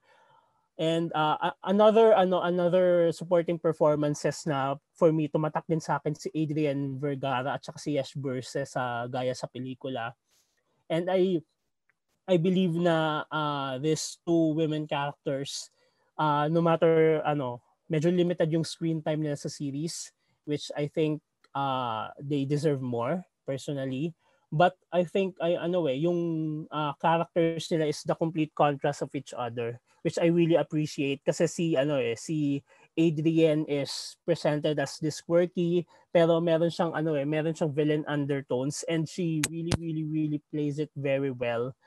And 0.80 1.12
uh, 1.12 1.52
another 1.68 2.16
ano 2.16 2.40
another 2.40 3.12
supporting 3.12 3.60
performances 3.60 4.48
na 4.48 4.80
for 4.96 5.12
me 5.12 5.28
tumatak 5.28 5.68
din 5.68 5.84
sa 5.84 6.00
akin 6.00 6.16
si 6.16 6.32
Adrian 6.32 6.96
Vergara 6.96 7.60
at 7.60 7.68
saka 7.68 7.84
si 7.84 8.00
Yash 8.00 8.16
Burse 8.16 8.64
sa 8.64 9.04
gaya 9.12 9.36
sa 9.36 9.52
pelikula. 9.52 10.16
And 10.88 11.12
I 11.12 11.44
I 12.32 12.40
believe 12.40 12.80
na 12.80 13.28
uh, 13.28 13.76
these 13.76 14.24
two 14.24 14.56
women 14.56 14.88
characters 14.88 15.68
uh, 16.20 16.52
no 16.52 16.60
matter 16.60 17.24
ano 17.24 17.64
medyo 17.90 18.12
limited 18.14 18.52
yung 18.52 18.68
screen 18.68 19.02
time 19.02 19.24
nila 19.24 19.40
sa 19.40 19.50
series 19.50 20.12
which 20.46 20.70
I 20.76 20.92
think 20.92 21.24
uh, 21.56 22.14
they 22.22 22.46
deserve 22.46 22.82
more 22.82 23.26
personally. 23.48 24.14
But 24.50 24.78
I 24.90 25.06
think 25.06 25.38
ay 25.42 25.58
ano 25.58 25.86
eh 25.86 25.98
yung 26.02 26.20
uh, 26.74 26.94
characters 26.98 27.70
nila 27.70 27.90
is 27.90 28.02
the 28.02 28.18
complete 28.18 28.54
contrast 28.58 29.06
of 29.06 29.14
each 29.14 29.34
other 29.34 29.78
which 30.02 30.18
I 30.18 30.34
really 30.34 30.58
appreciate. 30.58 31.22
Kasi 31.22 31.46
si 31.46 31.66
ano 31.78 32.02
eh 32.02 32.18
si 32.18 32.66
Adrian 32.98 33.70
is 33.70 34.18
presented 34.26 34.82
as 34.82 34.98
this 34.98 35.22
quirky 35.22 35.86
pero 36.10 36.42
meron 36.42 36.74
siyang 36.74 36.98
ano 36.98 37.14
eh 37.14 37.30
meron 37.30 37.54
siyang 37.54 37.78
villain 37.78 38.06
undertones 38.10 38.82
and 38.90 39.06
she 39.06 39.46
really 39.54 39.74
really 39.78 40.06
really 40.10 40.42
plays 40.50 40.82
it 40.82 40.90
very 40.98 41.30
well. 41.30 41.78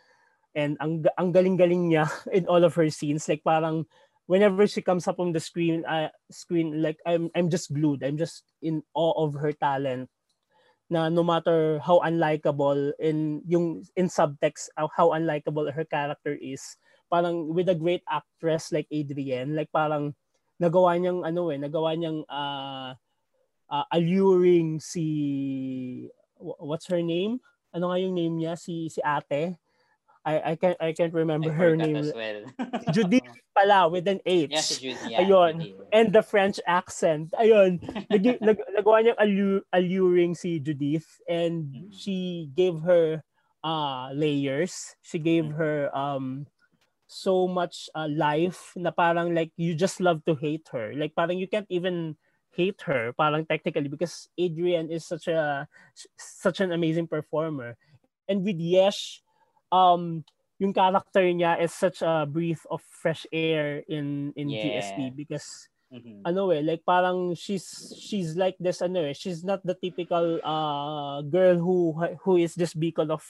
And 0.55 0.79
ang 0.79 1.03
ang 1.19 1.35
galing-galing 1.35 1.91
niya 1.91 2.07
in 2.37 2.47
all 2.47 2.63
of 2.63 2.79
her 2.79 2.87
scenes. 2.95 3.27
Like 3.27 3.43
parang 3.43 3.91
whenever 4.27 4.67
she 4.67 4.81
comes 4.81 5.09
up 5.09 5.19
on 5.19 5.33
the 5.33 5.41
screen 5.41 5.85
uh, 5.85 6.09
screen 6.31 6.83
like 6.83 6.99
I'm 7.07 7.31
I'm 7.35 7.51
just 7.51 7.73
glued 7.73 8.05
I'm 8.05 8.17
just 8.17 8.45
in 8.63 8.83
awe 8.95 9.15
of 9.19 9.35
her 9.41 9.53
talent 9.53 10.09
na 10.93 11.09
no 11.09 11.25
matter 11.25 11.81
how 11.81 12.05
unlikable 12.05 12.93
in 13.01 13.41
yung 13.49 13.83
in 13.97 14.13
subtext 14.13 14.69
how 14.77 15.17
unlikable 15.17 15.73
her 15.73 15.85
character 15.89 16.37
is 16.37 16.77
parang 17.13 17.53
with 17.53 17.69
a 17.69 17.77
great 17.77 18.01
actress 18.09 18.73
like 18.73 18.89
Adrienne, 18.89 19.53
like 19.53 19.69
parang 19.69 20.17
nagawa 20.57 20.97
niyang 20.97 21.21
ano 21.29 21.53
eh, 21.53 21.61
nagawa 21.61 21.93
niyang 21.93 22.25
uh, 22.25 22.97
uh, 23.69 23.87
alluring 23.93 24.81
si 24.81 26.09
what's 26.41 26.89
her 26.89 27.05
name? 27.05 27.37
Ano 27.77 27.93
nga 27.93 28.01
yung 28.01 28.17
name 28.17 28.41
niya? 28.41 28.57
Si 28.57 28.89
si 28.89 29.05
Ate. 29.05 29.61
I 30.25 30.53
I 30.53 30.55
can't 30.57 30.79
I 30.81 30.93
can't 30.93 31.15
remember 31.15 31.51
I 31.51 31.55
her 31.55 31.77
name. 31.77 32.11
Well. 32.15 32.47
Judith 32.95 33.27
pala 33.55 33.89
with 33.89 34.07
an 34.09 34.21
H. 34.25 34.55
Si 34.59 34.95
Judy. 34.95 35.11
Yeah, 35.11 35.27
Ayun. 35.27 35.75
And 35.93 36.13
the 36.13 36.23
French 36.23 36.61
accent. 36.67 37.35
Ayun. 37.37 37.83
nag, 38.11 38.23
nag, 38.41 38.59
nagawa 38.71 39.03
niyang 39.03 39.21
allu- 39.21 39.67
alluring 39.75 40.35
si 40.35 40.59
Judith 40.59 41.07
and 41.29 41.69
mm-hmm. 41.69 41.91
she 41.91 42.49
gave 42.55 42.81
her 42.87 43.23
uh 43.63 44.11
layers. 44.15 44.95
She 45.03 45.19
gave 45.19 45.51
mm-hmm. 45.51 45.59
her 45.59 45.91
um 45.97 46.47
so 47.13 47.45
much 47.45 47.93
uh, 47.93 48.09
life 48.09 48.73
na 48.73 48.89
parang 48.89 49.37
like 49.37 49.53
you 49.61 49.77
just 49.77 50.01
love 50.01 50.25
to 50.25 50.35
hate 50.39 50.65
her. 50.73 50.95
Like 50.97 51.13
parang 51.13 51.37
you 51.37 51.51
can't 51.51 51.69
even 51.69 52.17
hate 52.53 52.81
her 52.85 53.13
parang 53.17 53.45
technically 53.49 53.89
because 53.89 54.29
Adrian 54.37 54.93
is 54.93 55.05
such 55.09 55.27
a 55.27 55.69
such 56.17 56.61
an 56.61 56.73
amazing 56.73 57.09
performer. 57.09 57.77
And 58.29 58.45
with 58.45 58.57
Yesh, 58.57 59.21
um 59.73 60.23
yung 60.61 60.71
character 60.71 61.27
niya 61.27 61.59
is 61.59 61.75
such 61.75 62.05
a 62.07 62.29
breath 62.29 62.63
of 62.71 62.79
fresh 62.87 63.27
air 63.33 63.83
in 63.89 64.31
in 64.39 64.47
yeah. 64.47 64.79
GSP 64.79 65.17
because 65.17 65.49
mm-hmm. 65.91 66.23
ano 66.23 66.55
eh 66.55 66.63
like 66.63 66.87
parang 66.87 67.35
she's 67.35 67.91
she's 67.99 68.39
like 68.39 68.55
this 68.63 68.79
ano 68.79 69.03
eh 69.03 69.17
she's 69.17 69.43
not 69.43 69.59
the 69.67 69.75
typical 69.75 70.39
uh 70.47 71.19
girl 71.27 71.59
who 71.59 71.97
who 72.23 72.39
is 72.39 72.55
just 72.55 72.79
beacon 72.79 73.11
of 73.11 73.27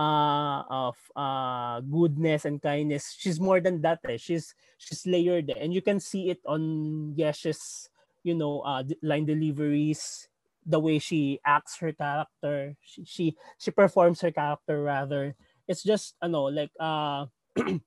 uh, 0.00 0.64
of 0.72 0.96
uh, 1.14 1.80
goodness 1.84 2.48
and 2.48 2.62
kindness. 2.62 3.14
She's 3.20 3.38
more 3.38 3.60
than 3.60 3.84
that. 3.84 4.00
Eh. 4.08 4.16
She's 4.16 4.56
she's 4.80 5.04
layered, 5.04 5.52
eh. 5.52 5.60
and 5.60 5.76
you 5.76 5.84
can 5.84 6.00
see 6.00 6.32
it 6.32 6.40
on 6.48 7.12
Yesh's, 7.12 7.92
you 8.24 8.32
know, 8.32 8.64
uh, 8.64 8.82
line 9.04 9.28
deliveries, 9.28 10.28
the 10.64 10.80
way 10.80 10.98
she 10.98 11.38
acts 11.44 11.76
her 11.84 11.92
character. 11.92 12.74
She 12.80 13.04
she, 13.04 13.24
she 13.60 13.70
performs 13.70 14.24
her 14.24 14.32
character 14.32 14.80
rather. 14.80 15.36
It's 15.70 15.86
just 15.86 16.18
ano 16.18 16.50
like 16.50 16.74
uh 16.82 17.30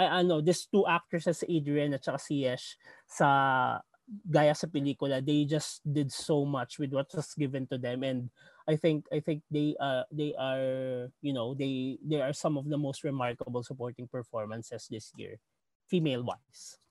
I 0.00 0.26
ano 0.26 0.42
these 0.42 0.66
two 0.66 0.82
actresses 0.90 1.46
Adrian 1.46 1.94
at 1.94 2.02
saka 2.02 2.18
si 2.18 2.42
Yesh 2.42 2.74
sa 3.06 3.78
gaya 4.26 4.58
sa 4.58 4.66
pelikula 4.66 5.22
they 5.22 5.46
just 5.46 5.86
did 5.86 6.10
so 6.10 6.42
much 6.42 6.82
with 6.82 6.90
what 6.90 7.06
was 7.14 7.30
given 7.38 7.70
to 7.70 7.78
them 7.78 8.02
and 8.02 8.26
I 8.66 8.74
think 8.74 9.06
I 9.14 9.22
think 9.22 9.46
they 9.46 9.78
uh 9.78 10.02
they 10.10 10.34
are 10.34 11.06
you 11.22 11.30
know 11.30 11.54
they 11.54 12.02
they 12.02 12.18
are 12.18 12.34
some 12.34 12.58
of 12.58 12.66
the 12.66 12.78
most 12.78 13.06
remarkable 13.06 13.62
supporting 13.62 14.10
performances 14.10 14.90
this 14.90 15.14
year 15.14 15.38
female 15.86 16.26
wise. 16.26 16.82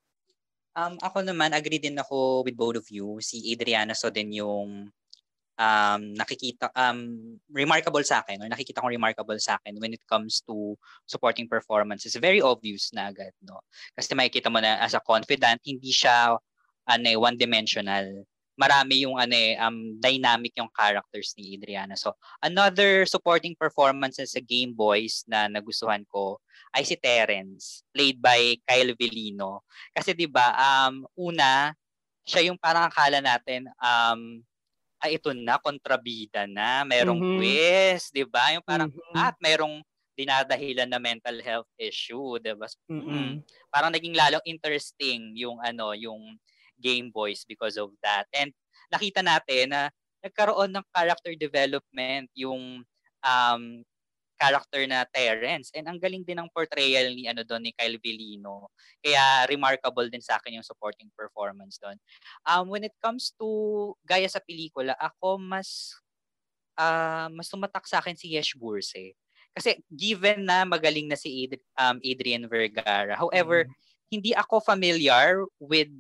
Um 0.80 0.96
ako 1.04 1.28
naman 1.28 1.52
agree 1.52 1.84
din 1.84 2.00
ako 2.00 2.48
with 2.48 2.56
both 2.56 2.80
of 2.80 2.88
you. 2.88 3.20
Si 3.20 3.44
Adriana 3.52 3.92
so 3.92 4.08
din 4.08 4.32
yung 4.32 4.88
um 5.60 6.16
nakikita 6.16 6.72
um 6.74 7.36
remarkable 7.52 8.02
sa 8.08 8.24
akin 8.24 8.40
or 8.40 8.48
nakikita 8.48 8.80
kong 8.80 8.96
remarkable 8.96 9.36
sa 9.44 9.60
akin 9.60 9.76
when 9.84 9.92
it 9.92 10.02
comes 10.08 10.40
to 10.48 10.80
supporting 11.04 11.46
performances. 11.52 12.16
Very 12.16 12.40
obvious 12.40 12.96
na 12.96 13.12
agad 13.12 13.36
no. 13.44 13.60
Kasi 13.94 14.16
makikita 14.16 14.48
mo 14.48 14.64
na 14.64 14.80
as 14.80 14.96
a 14.96 15.04
confident 15.04 15.60
hindi 15.68 15.92
siya 15.92 16.40
ano 16.90 17.06
eh, 17.06 17.20
one 17.20 17.36
dimensional 17.36 18.24
marami 18.60 19.08
yung 19.08 19.16
ano 19.16 19.32
eh, 19.32 19.56
um, 19.56 19.96
dynamic 20.04 20.52
yung 20.60 20.68
characters 20.76 21.32
ni 21.40 21.56
Adriana. 21.56 21.96
So, 21.96 22.12
another 22.44 23.08
supporting 23.08 23.56
performances 23.56 24.36
sa 24.36 24.44
Game 24.44 24.76
Boys 24.76 25.24
na 25.32 25.48
nagustuhan 25.48 26.04
ko 26.12 26.44
ay 26.76 26.84
si 26.84 27.00
Terence, 27.00 27.88
played 27.96 28.20
by 28.20 28.60
Kyle 28.68 28.92
Velino. 29.00 29.64
Kasi 29.96 30.12
'di 30.12 30.28
ba, 30.28 30.52
um 30.60 31.08
una, 31.16 31.72
siya 32.28 32.52
yung 32.52 32.60
parang 32.60 32.92
akala 32.92 33.24
natin 33.24 33.64
um 33.80 34.44
ay 35.00 35.16
ito 35.16 35.32
na 35.32 35.56
kontrabida 35.60 36.44
na, 36.44 36.84
merong 36.84 37.20
mm-hmm. 37.20 37.38
quiz, 37.40 38.02
'di 38.12 38.24
ba? 38.28 38.52
Yung 38.56 38.66
parang 38.66 38.92
mm-hmm. 38.92 39.16
at 39.16 39.36
merong 39.40 39.80
dinadahilan 40.20 40.92
na 40.92 41.00
mental 41.00 41.40
health 41.40 41.72
issue, 41.80 42.36
'di 42.40 42.54
ba? 42.60 42.68
Mm-hmm. 42.92 43.44
Parang 43.72 43.92
naging 43.92 44.16
lalong 44.16 44.44
interesting 44.44 45.32
yung 45.40 45.58
ano, 45.64 45.96
yung 45.96 46.36
Game 46.80 47.12
Boys 47.12 47.44
because 47.48 47.76
of 47.76 47.92
that. 48.04 48.28
And 48.36 48.52
nakita 48.92 49.24
natin 49.24 49.76
na 49.76 49.82
nagkaroon 50.20 50.72
ng 50.72 50.86
character 50.92 51.32
development 51.36 52.28
yung 52.36 52.84
um, 53.24 53.64
character 54.40 54.88
na 54.88 55.04
Terence. 55.04 55.68
And 55.76 55.92
ang 55.92 56.00
galing 56.00 56.24
din 56.24 56.40
ng 56.40 56.50
portrayal 56.56 57.12
ni 57.12 57.28
ano 57.28 57.44
doon 57.44 57.68
ni 57.68 57.76
Kyle 57.76 58.00
Villino. 58.00 58.72
Kaya 59.04 59.44
remarkable 59.52 60.08
din 60.08 60.24
sa 60.24 60.40
akin 60.40 60.58
yung 60.58 60.66
supporting 60.66 61.12
performance 61.12 61.76
doon. 61.76 62.00
Um, 62.48 62.72
when 62.72 62.88
it 62.88 62.96
comes 63.04 63.36
to 63.36 63.92
gaya 64.08 64.32
sa 64.32 64.40
pelikula, 64.40 64.96
ako 64.96 65.36
mas 65.36 66.00
uh, 66.80 67.28
mas 67.36 67.52
tumatak 67.52 67.84
sa 67.84 68.00
akin 68.00 68.16
si 68.16 68.40
Yesh 68.40 68.56
Burse. 68.56 69.12
Kasi 69.52 69.84
given 69.92 70.48
na 70.48 70.64
magaling 70.64 71.12
na 71.12 71.20
si 71.20 71.46
Ad- 71.46 71.68
um, 71.76 71.98
Adrian 72.00 72.48
Vergara. 72.48 73.20
However, 73.20 73.68
mm. 73.68 73.74
hindi 74.08 74.32
ako 74.32 74.64
familiar 74.64 75.44
with 75.60 75.92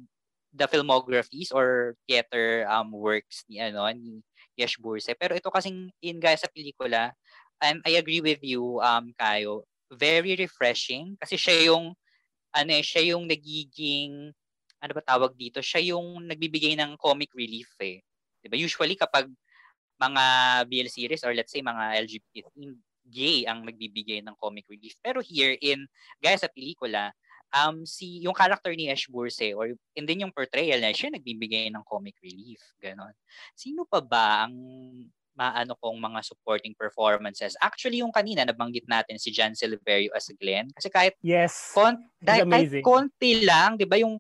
the 0.49 0.65
filmographies 0.65 1.53
or 1.53 1.93
theater 2.09 2.65
um 2.65 2.89
works 2.89 3.45
ni 3.45 3.61
ano 3.61 3.85
ni 3.93 4.23
Yesh 4.59 4.75
Burse. 4.75 5.15
Pero 5.15 5.37
ito 5.37 5.47
kasing 5.47 5.87
in 6.03 6.19
guys 6.19 6.43
sa 6.43 6.51
pelikula, 6.51 7.15
and 7.61 7.83
I 7.85 7.99
agree 7.99 8.21
with 8.23 8.41
you 8.43 8.79
um 8.83 9.11
Kayo, 9.15 9.63
very 9.91 10.35
refreshing 10.37 11.17
kasi 11.19 11.35
siya 11.39 11.71
yung 11.73 11.93
ano 12.55 12.71
eh, 12.73 12.83
siya 12.83 13.15
yung 13.15 13.29
nagiging 13.29 14.33
ano 14.79 14.91
ba 14.95 15.03
tawag 15.03 15.35
dito? 15.35 15.59
Siya 15.59 15.93
yung 15.95 16.23
nagbibigay 16.25 16.73
ng 16.79 16.95
comic 16.97 17.31
relief 17.35 17.69
eh. 17.83 18.01
'Di 18.41 18.47
ba? 18.49 18.57
Usually 18.57 18.95
kapag 18.95 19.27
mga 19.99 20.23
BL 20.71 20.89
series 20.89 21.23
or 21.27 21.35
let's 21.35 21.51
say 21.51 21.59
mga 21.63 22.07
LGBT 22.07 22.47
gay 23.09 23.43
ang 23.49 23.65
nagbibigay 23.65 24.21
ng 24.21 24.37
comic 24.37 24.69
relief. 24.69 24.95
Pero 25.01 25.19
here 25.19 25.57
in 25.59 25.89
guys 26.21 26.45
sa 26.45 26.51
pelikula, 26.51 27.11
um 27.53 27.81
si 27.85 28.21
yung 28.21 28.35
character 28.37 28.71
ni 28.77 28.89
Ash 28.93 29.09
Burse 29.09 29.53
or 29.57 29.73
and 29.97 30.05
then 30.05 30.21
yung 30.21 30.33
portrayal 30.33 30.77
niya 30.77 30.93
siya 30.93 31.09
nagbibigay 31.13 31.69
ng 31.73 31.81
comic 31.85 32.13
relief 32.21 32.61
ganon 32.77 33.13
sino 33.57 33.89
pa 33.89 34.01
ba 34.01 34.45
ang 34.45 34.53
maano 35.39 35.79
kong 35.79 35.95
mga 35.95 36.19
supporting 36.27 36.75
performances 36.75 37.55
actually 37.63 38.03
yung 38.03 38.11
kanina 38.11 38.43
nabanggit 38.43 38.83
natin 38.91 39.15
si 39.15 39.31
Jan 39.31 39.55
Silverio 39.55 40.11
as 40.11 40.27
Glenn 40.35 40.67
kasi 40.75 40.91
kahit 40.91 41.15
yes 41.23 41.71
kon 41.71 41.95
dahil 42.19 42.43
kahit 42.51 42.83
konti 42.83 43.47
lang 43.47 43.79
'di 43.79 43.87
ba 43.87 43.95
yung 43.95 44.19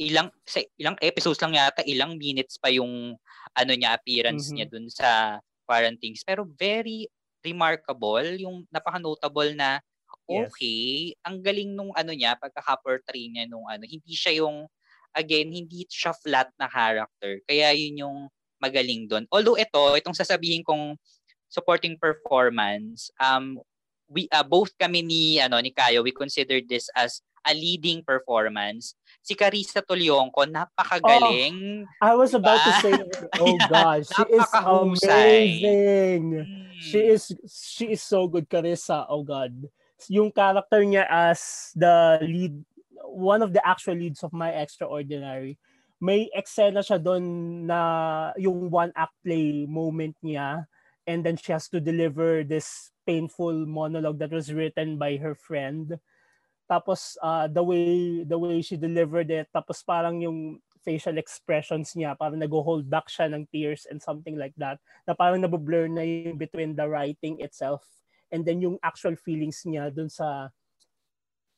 ilang 0.00 0.32
sa 0.42 0.64
ilang 0.80 0.96
episodes 1.04 1.38
lang 1.38 1.54
yata 1.54 1.84
ilang 1.84 2.16
minutes 2.16 2.56
pa 2.56 2.72
yung 2.72 3.14
ano 3.54 3.72
niya 3.76 3.94
appearance 3.94 4.48
mm-hmm. 4.50 4.56
niya 4.56 4.66
dun 4.66 4.86
sa 4.90 5.38
quarantines. 5.64 6.22
Pero 6.22 6.44
very 6.44 7.08
remarkable, 7.40 8.24
yung 8.40 8.68
napaka-notable 8.68 9.56
na 9.56 9.80
Yes. 10.24 10.48
okay, 10.48 11.12
ang 11.20 11.44
galing 11.44 11.76
nung 11.76 11.92
ano 11.92 12.16
niya, 12.16 12.32
pagkaka-portray 12.40 13.28
niya 13.28 13.44
nung 13.44 13.68
ano, 13.68 13.84
hindi 13.84 14.16
siya 14.16 14.40
yung, 14.40 14.64
again, 15.12 15.52
hindi 15.52 15.84
siya 15.84 16.16
flat 16.16 16.48
na 16.56 16.64
character. 16.64 17.44
Kaya 17.44 17.76
yun 17.76 18.08
yung 18.08 18.18
magaling 18.64 19.04
doon. 19.04 19.24
Although 19.28 19.60
ito, 19.60 19.80
itong 20.00 20.16
sasabihin 20.16 20.64
kong 20.64 20.96
supporting 21.52 22.00
performance, 22.00 23.12
um, 23.20 23.60
we 24.08 24.28
uh, 24.32 24.44
both 24.44 24.72
kami 24.80 25.04
ni 25.04 25.22
ano 25.40 25.60
ni 25.60 25.72
Kayo, 25.72 26.00
we 26.00 26.12
consider 26.12 26.60
this 26.64 26.88
as 26.96 27.20
a 27.44 27.52
leading 27.52 28.00
performance. 28.00 28.96
Si 29.20 29.36
Carissa 29.36 29.84
Tulyonko, 29.84 30.48
napakagaling. 30.48 31.84
I 32.00 32.12
was 32.16 32.32
about 32.32 32.60
to 32.64 32.70
Diba? 32.70 32.80
say, 32.80 32.92
oh 33.44 33.56
gosh, 33.68 34.08
she 34.08 34.24
is 34.32 34.48
amazing. 34.56 36.24
Hmm. 36.44 36.64
She 36.80 37.00
is 37.12 37.22
she 37.48 37.84
is 37.92 38.02
so 38.02 38.26
good, 38.28 38.48
Carissa. 38.48 39.04
Oh 39.08 39.22
God. 39.22 39.52
Yung 40.08 40.32
character 40.32 40.84
niya 40.84 41.08
as 41.08 41.72
the 41.72 42.20
lead, 42.20 42.60
one 43.08 43.40
of 43.40 43.56
the 43.56 43.62
actual 43.64 43.96
leads 43.96 44.20
of 44.20 44.36
My 44.36 44.52
Extraordinary, 44.52 45.56
may 46.04 46.28
eksena 46.36 46.84
siya 46.84 47.00
doon 47.00 47.24
na 47.64 47.80
yung 48.36 48.68
one 48.68 48.92
act 48.92 49.16
play 49.24 49.64
moment 49.64 50.12
niya 50.20 50.68
and 51.08 51.24
then 51.24 51.40
she 51.40 51.48
has 51.48 51.64
to 51.72 51.80
deliver 51.80 52.44
this 52.44 52.92
painful 53.08 53.64
monologue 53.64 54.20
that 54.20 54.32
was 54.32 54.52
written 54.52 55.00
by 55.00 55.16
her 55.16 55.32
friend. 55.32 55.96
Tapos 56.68 57.16
uh, 57.24 57.48
the 57.48 57.64
way 57.64 58.20
the 58.24 58.36
way 58.36 58.60
she 58.60 58.76
delivered 58.76 59.32
it, 59.32 59.48
tapos 59.48 59.80
parang 59.80 60.20
yung 60.20 60.60
facial 60.84 61.16
expressions 61.16 61.96
niya, 61.96 62.12
parang 62.16 62.36
nag-hold 62.36 62.84
back 62.84 63.08
siya 63.08 63.32
ng 63.32 63.48
tears 63.48 63.88
and 63.88 64.00
something 64.00 64.36
like 64.36 64.52
that, 64.60 64.76
na 65.08 65.16
parang 65.16 65.40
nabublur 65.40 65.88
na 65.88 66.04
yung 66.04 66.36
between 66.36 66.76
the 66.76 66.84
writing 66.84 67.40
itself 67.40 67.84
and 68.28 68.44
then 68.44 68.60
yung 68.60 68.76
actual 68.84 69.16
feelings 69.16 69.64
niya 69.64 69.88
dun 69.88 70.12
sa 70.12 70.52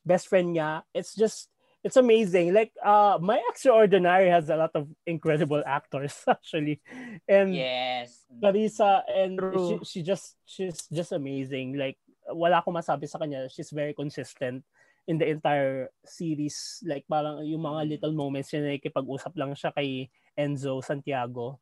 best 0.07 0.31
friend 0.31 0.55
niya. 0.55 0.87
It's 0.95 1.11
just, 1.11 1.51
it's 1.83 1.97
amazing. 1.97 2.53
Like, 2.53 2.73
uh, 2.83 3.17
My 3.21 3.41
Extraordinary 3.49 4.29
has 4.29 4.49
a 4.49 4.57
lot 4.57 4.71
of 4.75 4.87
incredible 5.05 5.63
actors, 5.65 6.15
actually. 6.27 6.81
And 7.27 7.53
Yes. 7.55 8.25
Clarissa 8.39 9.03
and 9.07 9.37
True. 9.37 9.79
she, 9.83 9.85
she 9.85 9.99
just 10.03 10.35
she's 10.45 10.87
just 10.91 11.11
amazing. 11.11 11.77
Like 11.77 11.97
wala 12.27 12.59
akong 12.61 12.75
masabi 12.75 13.07
sa 13.07 13.19
kanya. 13.19 13.47
She's 13.47 13.71
very 13.71 13.93
consistent 13.95 14.63
in 15.07 15.17
the 15.17 15.27
entire 15.31 15.89
series. 16.03 16.83
Like 16.83 17.07
parang 17.07 17.39
yung 17.47 17.63
mga 17.63 17.87
little 17.97 18.11
moments 18.13 18.51
na 18.51 18.67
nakikipag-usap 18.67 19.33
lang 19.39 19.55
siya 19.55 19.71
kay 19.71 20.11
Enzo 20.35 20.83
Santiago. 20.83 21.59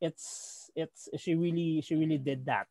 It's 0.00 0.68
it's 0.76 1.08
she 1.16 1.36
really 1.36 1.80
she 1.80 1.96
really 1.96 2.20
did 2.20 2.44
that. 2.48 2.68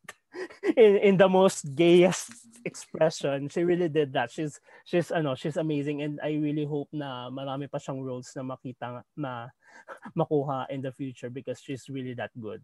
In 0.77 0.97
in 0.99 1.15
the 1.17 1.29
most 1.29 1.75
gayest 1.75 2.31
expression. 2.65 3.47
She 3.49 3.63
really 3.63 3.89
did 3.89 4.13
that. 4.13 4.31
She's 4.31 4.59
she's 4.83 5.11
ano, 5.11 5.35
she's 5.35 5.57
amazing 5.57 6.01
and 6.01 6.19
I 6.23 6.35
really 6.39 6.65
hope 6.65 6.89
na 6.91 7.29
marami 7.29 7.69
pa 7.69 7.77
siyang 7.77 8.01
roles 8.01 8.33
na 8.35 8.43
makita 8.43 9.03
na 9.15 9.49
makuha 10.19 10.67
in 10.69 10.81
the 10.81 10.91
future 10.91 11.29
because 11.29 11.61
she's 11.61 11.87
really 11.89 12.13
that 12.17 12.33
good. 12.37 12.63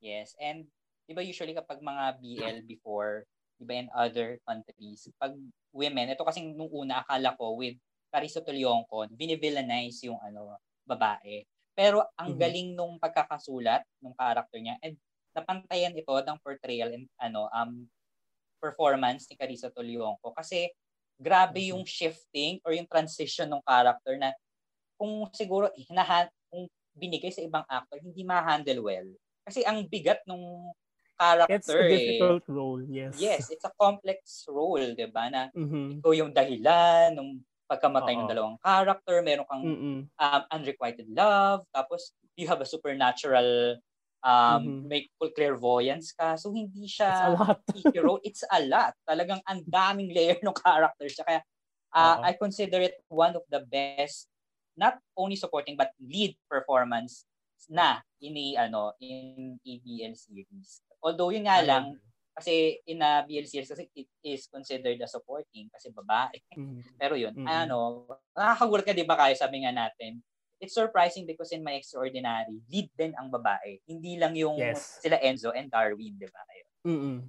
Yes. 0.00 0.32
And, 0.40 0.66
di 1.04 1.12
ba 1.12 1.20
usually 1.20 1.52
kapag 1.52 1.84
mga 1.84 2.04
BL 2.22 2.58
before, 2.64 3.28
di 3.60 3.64
ba 3.68 3.74
in 3.76 3.88
other 3.92 4.40
countries, 4.48 5.04
pag 5.20 5.36
women, 5.76 6.16
ito 6.16 6.24
kasing 6.24 6.56
nung 6.56 6.72
una 6.72 7.04
akala 7.04 7.36
ko 7.36 7.54
with 7.60 7.76
Carissa 8.08 8.40
Tulyonko, 8.40 9.06
binivillainize 9.12 10.08
yung 10.08 10.18
ano, 10.24 10.56
babae. 10.88 11.44
Pero 11.76 12.02
ang 12.18 12.34
Mhm. 12.34 12.40
galing 12.40 12.68
nung 12.74 12.96
pagkakasulat 12.98 13.84
ng 14.02 14.14
character 14.16 14.58
niya 14.58 14.80
and 14.82 14.96
napantayan 15.36 15.94
ito 15.96 16.12
ng 16.12 16.38
portrayal 16.44 16.90
and 16.94 17.06
ano 17.20 17.46
um 17.54 17.86
performance 18.62 19.26
ni 19.30 19.36
Carissa 19.40 19.70
Tulyonko 19.72 20.32
kasi 20.36 20.68
grabe 21.20 21.72
yung 21.72 21.84
shifting 21.88 22.60
or 22.64 22.72
yung 22.76 22.88
transition 22.88 23.48
ng 23.52 23.62
character 23.64 24.16
na 24.20 24.32
kung 25.00 25.28
siguro 25.34 25.70
hinahan 25.76 26.28
kung 26.52 26.68
binigay 26.96 27.30
sa 27.34 27.42
ibang 27.44 27.64
actor 27.70 27.98
hindi 28.02 28.22
ma-handle 28.26 28.82
well 28.84 29.08
kasi 29.46 29.64
ang 29.66 29.86
bigat 29.88 30.22
nung 30.28 30.72
It's 31.48 31.74
character 31.74 31.80
a 31.80 31.84
eh. 31.90 32.36
difficult 32.38 32.48
role, 32.48 32.82
yes. 32.88 33.36
Yes, 33.36 33.50
it's 33.50 33.66
a 33.66 33.72
complex 33.80 34.46
role, 34.50 34.94
'di 34.96 35.08
ba? 35.12 35.28
Na 35.32 35.50
Mhm. 35.54 36.04
ikaw 36.04 36.12
yung 36.16 36.32
dahilan 36.34 37.14
nung 37.16 37.42
pagkamatay 37.70 38.18
ng 38.20 38.28
Oo. 38.28 38.30
dalawang 38.30 38.58
character, 38.62 39.22
meron 39.24 39.46
kang 39.48 39.64
Mm-mm. 39.64 40.10
um, 40.20 40.42
unrequited 40.54 41.08
love, 41.10 41.64
tapos 41.74 42.14
you 42.38 42.46
have 42.50 42.60
a 42.62 42.68
supernatural 42.68 43.78
um 44.24 44.62
Mhm. 44.62 44.86
may 44.86 45.08
clairvoyance 45.18 46.12
ka. 46.16 46.36
So 46.36 46.52
hindi 46.52 46.84
It's 46.84 46.96
siya 47.00 47.10
a 47.20 47.30
role. 48.04 48.20
It's 48.24 48.44
a 48.48 48.60
lot. 48.66 48.94
Talagang 49.08 49.40
ang 49.48 49.64
daming 49.66 50.12
layer 50.12 50.38
ng 50.42 50.54
characters. 50.56 51.16
Kaya 51.20 51.40
uh, 51.94 52.16
Oo. 52.18 52.24
I 52.24 52.34
consider 52.36 52.80
it 52.84 53.00
one 53.08 53.34
of 53.36 53.44
the 53.48 53.64
best 53.64 54.28
not 54.76 55.00
only 55.16 55.36
supporting 55.36 55.76
but 55.76 55.92
lead 56.00 56.36
performance 56.48 57.26
na 57.68 58.00
in 58.20 58.36
a, 58.36 58.68
ano 58.68 58.92
in 59.00 59.60
ABL 59.64 60.16
series. 60.16 60.80
Although 61.04 61.30
yun 61.34 61.44
nga 61.48 61.60
lang 61.64 61.96
kasi 62.36 62.80
in 62.88 63.02
a 63.04 63.20
BL 63.28 63.44
series 63.48 63.68
kasi 63.68 63.84
it 63.92 64.08
is 64.24 64.48
considered 64.48 64.96
a 65.02 65.08
supporting 65.08 65.68
kasi 65.72 65.92
babae. 65.92 66.40
Mhm. 66.56 66.84
Pero 66.96 67.16
yun, 67.16 67.36
Mhm. 67.36 67.46
ano, 67.48 68.06
nakakagulat 68.36 68.84
ka 68.88 68.92
'di 68.96 69.04
ba 69.08 69.16
kayo 69.20 69.34
sabi 69.36 69.64
nga 69.64 69.72
natin. 69.74 70.20
It's 70.60 70.76
surprising 70.76 71.24
because 71.24 71.56
in 71.56 71.64
My 71.64 71.80
Extraordinary, 71.80 72.60
lead 72.68 72.92
din 72.92 73.16
ang 73.16 73.32
babae. 73.32 73.80
Hindi 73.88 74.20
lang 74.20 74.36
yung 74.36 74.60
Yes. 74.60 75.00
sila 75.00 75.16
Enzo 75.24 75.56
and 75.56 75.72
Darwin, 75.72 76.20
'di 76.20 76.28
ba? 76.28 76.42
Mm-mm. 76.84 77.24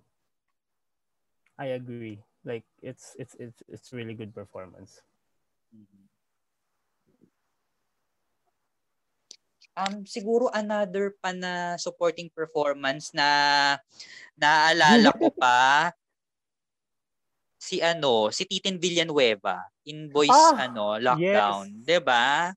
I 1.55 1.79
agree. 1.79 2.19
Like 2.43 2.67
it's 2.83 3.15
it's 3.15 3.39
it's 3.39 3.63
it's 3.71 3.89
really 3.95 4.17
good 4.19 4.35
performance. 4.35 4.99
Mhm. 5.71 6.11
Um, 9.71 10.03
siguro 10.03 10.51
another 10.51 11.15
pa 11.15 11.31
na 11.31 11.79
supporting 11.79 12.27
performance 12.27 13.15
na 13.15 13.79
naalala 14.35 15.15
ko 15.15 15.31
pa 15.39 15.95
si 17.55 17.79
ano, 17.79 18.27
si 18.33 18.43
Titin 18.43 18.75
Villanueva 18.75 19.63
in 19.87 20.11
Boys 20.11 20.33
Ah, 20.33 20.67
ano, 20.67 20.99
Lockdown, 20.99 21.87
'di 21.87 21.99
ba? 22.03 22.51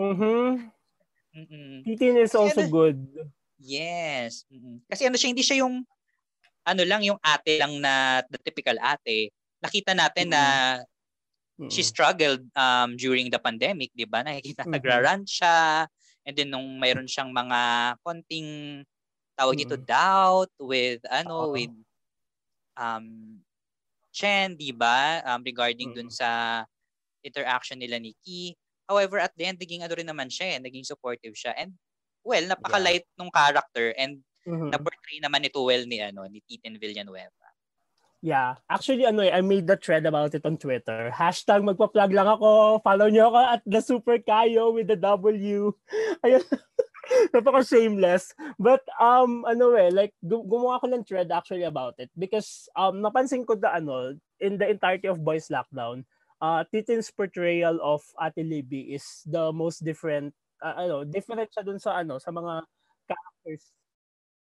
Mhm. 0.00 0.72
Mm-mm. 1.36 1.84
Titin 1.84 2.16
is 2.18 2.32
Kasi 2.32 2.40
also 2.40 2.60
ano- 2.64 2.72
good. 2.72 2.96
Yes. 3.60 4.48
Mm-mm. 4.48 4.80
Kasi 4.88 5.04
ano 5.04 5.20
siya, 5.20 5.28
hindi 5.28 5.44
siya 5.44 5.60
yung 5.60 5.84
ano 6.64 6.82
lang 6.88 7.04
yung 7.04 7.20
ate 7.20 7.60
lang 7.60 7.76
na 7.78 8.24
the 8.32 8.40
typical 8.40 8.76
ate. 8.80 9.28
Nakita 9.60 9.92
natin 9.92 10.32
na 10.32 10.44
Mm-mm. 11.60 11.68
she 11.68 11.84
struggled 11.84 12.40
um 12.56 12.96
during 12.96 13.28
the 13.28 13.36
pandemic, 13.36 13.92
'di 13.92 14.08
ba? 14.08 14.24
Nakikita 14.24 14.64
Mhm. 14.64 14.72
nagra-run 14.72 15.22
siya 15.28 15.84
and 16.24 16.32
then 16.36 16.48
nung 16.48 16.80
mayroon 16.80 17.04
siyang 17.08 17.28
mga 17.28 17.60
konting 18.00 18.80
tawag 19.36 19.60
dito 19.60 19.76
Mhm. 19.76 19.84
doubt 19.84 20.52
with 20.56 21.04
ano 21.04 21.52
Oo. 21.52 21.52
with 21.52 21.72
um 22.80 23.36
Chen, 24.10 24.56
'di 24.58 24.72
ba? 24.74 25.20
Um 25.22 25.44
regarding 25.44 25.92
dun 25.94 26.08
Mhm. 26.10 26.16
sa 26.16 26.28
interaction 27.22 27.76
nila 27.78 28.00
ni 28.00 28.16
Ki. 28.24 28.56
However, 28.90 29.22
at 29.22 29.30
the 29.38 29.46
end 29.46 29.62
naging 29.62 29.86
ano 29.86 29.94
rin 29.94 30.10
naman 30.10 30.26
siya, 30.26 30.58
eh, 30.58 30.60
naging 30.60 30.82
supportive 30.82 31.38
siya. 31.38 31.54
And 31.54 31.78
well, 32.26 32.42
napaka-light 32.42 33.06
nung 33.14 33.30
character 33.30 33.94
and 33.94 34.26
Mhm. 34.42 34.72
na-portray 34.74 35.22
naman 35.22 35.46
ito 35.46 35.62
well 35.62 35.84
ni 35.86 36.02
ano 36.02 36.26
ni 36.26 36.42
Titin 36.42 36.74
Villanueva. 36.80 37.46
Yeah. 38.20 38.60
Actually, 38.68 39.08
ano 39.08 39.24
eh, 39.24 39.32
I 39.32 39.40
made 39.40 39.64
the 39.64 39.80
thread 39.80 40.04
about 40.04 40.36
it 40.36 40.44
on 40.44 40.60
Twitter. 40.60 41.08
Hashtag 41.08 41.64
magpa-plug 41.64 42.12
lang 42.12 42.28
ako. 42.28 42.80
Follow 42.84 43.08
nyo 43.08 43.32
ako 43.32 43.38
at 43.40 43.62
the 43.64 43.80
Super 43.80 44.20
Kayo 44.20 44.76
with 44.76 44.92
the 44.92 44.96
W. 45.00 45.72
Ayun. 46.24 46.44
Napaka-shameless. 47.32 48.36
But, 48.60 48.84
um, 49.00 49.48
ano 49.48 49.72
eh, 49.72 49.88
like, 49.88 50.12
gu- 50.20 50.44
gumawa 50.44 50.84
ko 50.84 50.86
ng 50.92 51.04
thread 51.08 51.32
actually 51.32 51.64
about 51.64 51.96
it. 51.96 52.12
Because, 52.12 52.68
um, 52.76 53.00
napansin 53.00 53.48
ko 53.48 53.56
na, 53.56 53.80
ano, 53.80 54.12
in 54.36 54.60
the 54.60 54.68
entirety 54.68 55.08
of 55.08 55.24
Boys 55.24 55.48
Lockdown, 55.48 56.04
uh, 56.40 56.64
Titin's 56.72 57.12
portrayal 57.12 57.78
of 57.84 58.02
Ate 58.16 58.44
Libby 58.44 58.96
is 58.96 59.22
the 59.28 59.52
most 59.52 59.84
different, 59.84 60.34
uh, 60.64 60.74
ano, 60.76 61.04
different 61.04 61.52
siya 61.52 61.64
dun 61.64 61.78
sa, 61.78 62.00
ano, 62.00 62.18
sa 62.18 62.32
mga 62.32 62.64
characters. 63.06 63.64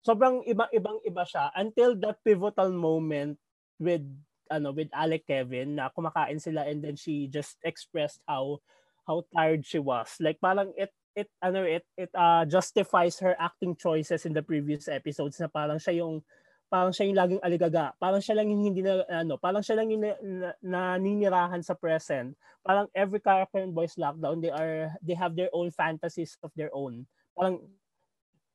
Sobrang 0.06 0.46
ibang-ibang 0.48 1.04
iba 1.04 1.28
siya 1.28 1.52
until 1.58 1.98
that 2.00 2.24
pivotal 2.24 2.72
moment 2.72 3.36
with 3.82 4.06
ano 4.50 4.74
with 4.74 4.90
Alec 4.94 5.30
Kevin 5.30 5.78
na 5.78 5.94
kumakain 5.94 6.42
sila 6.42 6.66
and 6.66 6.82
then 6.82 6.98
she 6.98 7.30
just 7.30 7.62
expressed 7.62 8.20
how 8.26 8.58
how 9.06 9.22
tired 9.30 9.62
she 9.62 9.78
was 9.78 10.18
like 10.18 10.42
parang 10.42 10.74
it 10.74 10.90
it 11.14 11.30
ano 11.42 11.62
it 11.62 11.86
it 11.98 12.10
uh, 12.18 12.46
justifies 12.50 13.22
her 13.22 13.38
acting 13.38 13.78
choices 13.78 14.26
in 14.26 14.34
the 14.34 14.42
previous 14.42 14.90
episodes 14.90 15.38
na 15.38 15.46
parang 15.46 15.78
siya 15.78 16.02
yung 16.02 16.26
parang 16.70 16.94
siya 16.94 17.10
yung 17.10 17.20
laging 17.20 17.42
aligaga 17.42 17.92
parang 17.98 18.22
siya 18.22 18.38
lang 18.40 18.48
yung 18.54 18.62
hindi 18.62 18.86
na 18.86 19.02
ano 19.10 19.42
parang 19.42 19.66
siya 19.66 19.82
lang 19.82 19.90
yung 19.90 20.06
na, 20.06 20.14
na, 20.22 20.50
naninirahan 20.62 21.66
sa 21.66 21.74
present 21.74 22.38
parang 22.62 22.86
every 22.94 23.20
character 23.20 23.60
in 23.60 23.74
Boys 23.74 23.98
Lockdown 23.98 24.40
they 24.40 24.54
are 24.54 24.94
they 25.02 25.18
have 25.18 25.34
their 25.34 25.50
own 25.52 25.74
fantasies 25.74 26.38
of 26.46 26.54
their 26.54 26.70
own 26.72 27.10
parang 27.34 27.60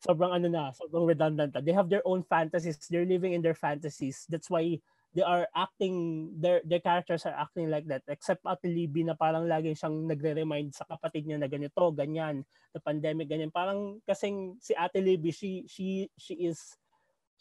sobrang 0.04 0.36
ano 0.36 0.52
na, 0.52 0.68
sobrang 0.76 1.08
redundant. 1.08 1.56
They 1.64 1.72
have 1.72 1.88
their 1.88 2.04
own 2.04 2.28
fantasies. 2.28 2.76
They're 2.92 3.08
living 3.08 3.32
in 3.32 3.40
their 3.40 3.56
fantasies. 3.56 4.28
That's 4.28 4.52
why 4.52 4.84
they 5.14 5.22
are 5.22 5.46
acting 5.54 6.28
their 6.36 6.60
their 6.66 6.82
characters 6.82 7.22
are 7.24 7.38
acting 7.38 7.70
like 7.70 7.86
that 7.86 8.02
except 8.10 8.42
Ate 8.42 8.66
Libby 8.66 9.06
na 9.06 9.14
parang 9.14 9.46
lagi 9.46 9.70
siyang 9.72 10.10
nagre-remind 10.10 10.74
sa 10.74 10.82
kapatid 10.82 11.24
niya 11.24 11.38
na 11.38 11.46
ganito 11.46 11.94
ganyan 11.94 12.42
the 12.74 12.82
pandemic 12.82 13.30
ganyan 13.30 13.54
parang 13.54 14.02
kasing 14.02 14.58
si 14.58 14.74
Ate 14.74 14.98
Libby 14.98 15.30
she 15.30 15.62
she 15.70 16.10
she 16.18 16.50
is 16.50 16.74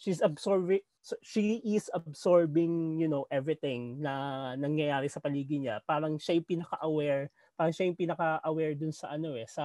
she's 0.04 0.20
absorbing 0.20 0.84
she 1.24 1.64
is 1.64 1.88
absorbing 1.96 3.00
you 3.00 3.08
know 3.08 3.24
everything 3.32 4.04
na 4.04 4.52
nangyayari 4.60 5.08
sa 5.08 5.24
paligid 5.24 5.64
niya. 5.64 5.80
Parang 5.88 6.20
siya 6.20 6.36
yung 6.40 6.48
pinaka-aware 6.48 7.32
parang 7.56 7.72
siya 7.72 7.88
yung 7.88 8.00
pinaka-aware 8.00 8.76
dun 8.76 8.92
sa 8.92 9.16
ano 9.16 9.40
eh 9.40 9.48
sa 9.48 9.64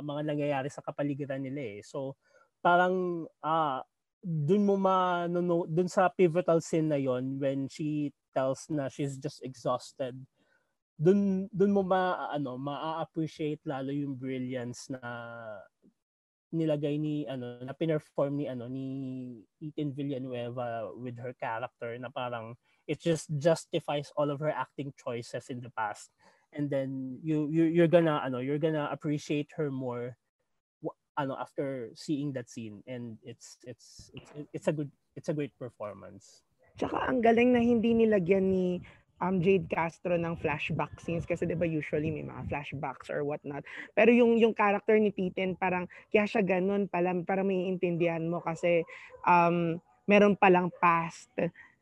mga 0.00 0.24
nangyayari 0.24 0.68
sa 0.72 0.80
kapaligiran 0.80 1.44
nila 1.44 1.76
eh. 1.76 1.80
So 1.84 2.16
parang 2.64 3.28
ah 3.44 3.84
dun 4.24 4.64
mo 4.64 4.80
ma 4.80 5.28
no, 5.28 5.44
no, 5.44 5.68
dun 5.68 5.88
sa 5.92 6.08
pivotal 6.08 6.64
scene 6.64 6.88
na 6.88 6.96
yon 6.96 7.36
when 7.36 7.68
she 7.68 8.08
tells 8.32 8.64
na 8.72 8.88
she's 8.88 9.20
just 9.20 9.44
exhausted 9.44 10.16
dun 10.96 11.50
dun 11.52 11.74
mo 11.76 11.84
ma 11.84 12.32
ano 12.32 12.56
ma-appreciate 12.56 13.60
lalo 13.68 13.92
yung 13.92 14.16
brilliance 14.16 14.88
na 14.88 15.00
nilagay 16.54 16.94
ni 16.96 17.26
ano 17.26 17.58
na 17.66 17.74
pinerform 17.74 18.38
ni 18.38 18.46
ano 18.46 18.70
ni 18.70 18.86
Ethan 19.58 19.90
Villanueva 19.90 20.94
with 20.94 21.18
her 21.18 21.34
character 21.34 21.98
na 21.98 22.08
parang 22.14 22.54
it 22.86 23.02
just 23.02 23.26
justifies 23.42 24.14
all 24.14 24.30
of 24.30 24.38
her 24.38 24.54
acting 24.54 24.94
choices 24.94 25.50
in 25.50 25.58
the 25.58 25.74
past 25.74 26.14
and 26.54 26.70
then 26.70 27.18
you 27.20 27.50
you 27.50 27.66
you're 27.66 27.90
gonna 27.90 28.22
ano 28.22 28.38
you're 28.38 28.62
gonna 28.62 28.86
appreciate 28.94 29.50
her 29.58 29.68
more 29.74 30.14
ano 31.18 31.34
after 31.38 31.90
seeing 31.94 32.34
that 32.34 32.50
scene 32.50 32.82
and 32.86 33.18
it's 33.22 33.58
it's 33.66 34.10
it's 34.14 34.30
it's 34.54 34.68
a 34.70 34.74
good 34.74 34.90
it's 35.14 35.30
a 35.30 35.34
great 35.34 35.54
performance. 35.58 36.42
Tsaka 36.74 37.06
ang 37.06 37.22
galing 37.22 37.54
na 37.54 37.62
hindi 37.62 37.94
nilagyan 37.94 38.50
ni 38.50 38.82
um, 39.24 39.40
Jade 39.40 39.66
Castro 39.72 40.20
ng 40.20 40.36
flashback 40.36 41.00
scenes 41.00 41.24
kasi 41.24 41.48
'di 41.48 41.56
ba 41.56 41.64
usually 41.64 42.12
may 42.12 42.24
mga 42.24 42.44
flashbacks 42.52 43.08
or 43.08 43.24
what 43.24 43.40
not. 43.40 43.64
Pero 43.96 44.12
yung 44.12 44.36
yung 44.36 44.52
character 44.52 45.00
ni 45.00 45.08
Titen 45.08 45.56
parang 45.56 45.88
kaya 46.12 46.28
siya 46.28 46.44
ganun 46.44 46.84
pala 46.86 47.16
para 47.24 47.40
may 47.40 47.72
intindihan 47.72 48.22
mo 48.28 48.44
kasi 48.44 48.84
um, 49.24 49.80
meron 50.04 50.36
palang 50.36 50.68
past 50.76 51.32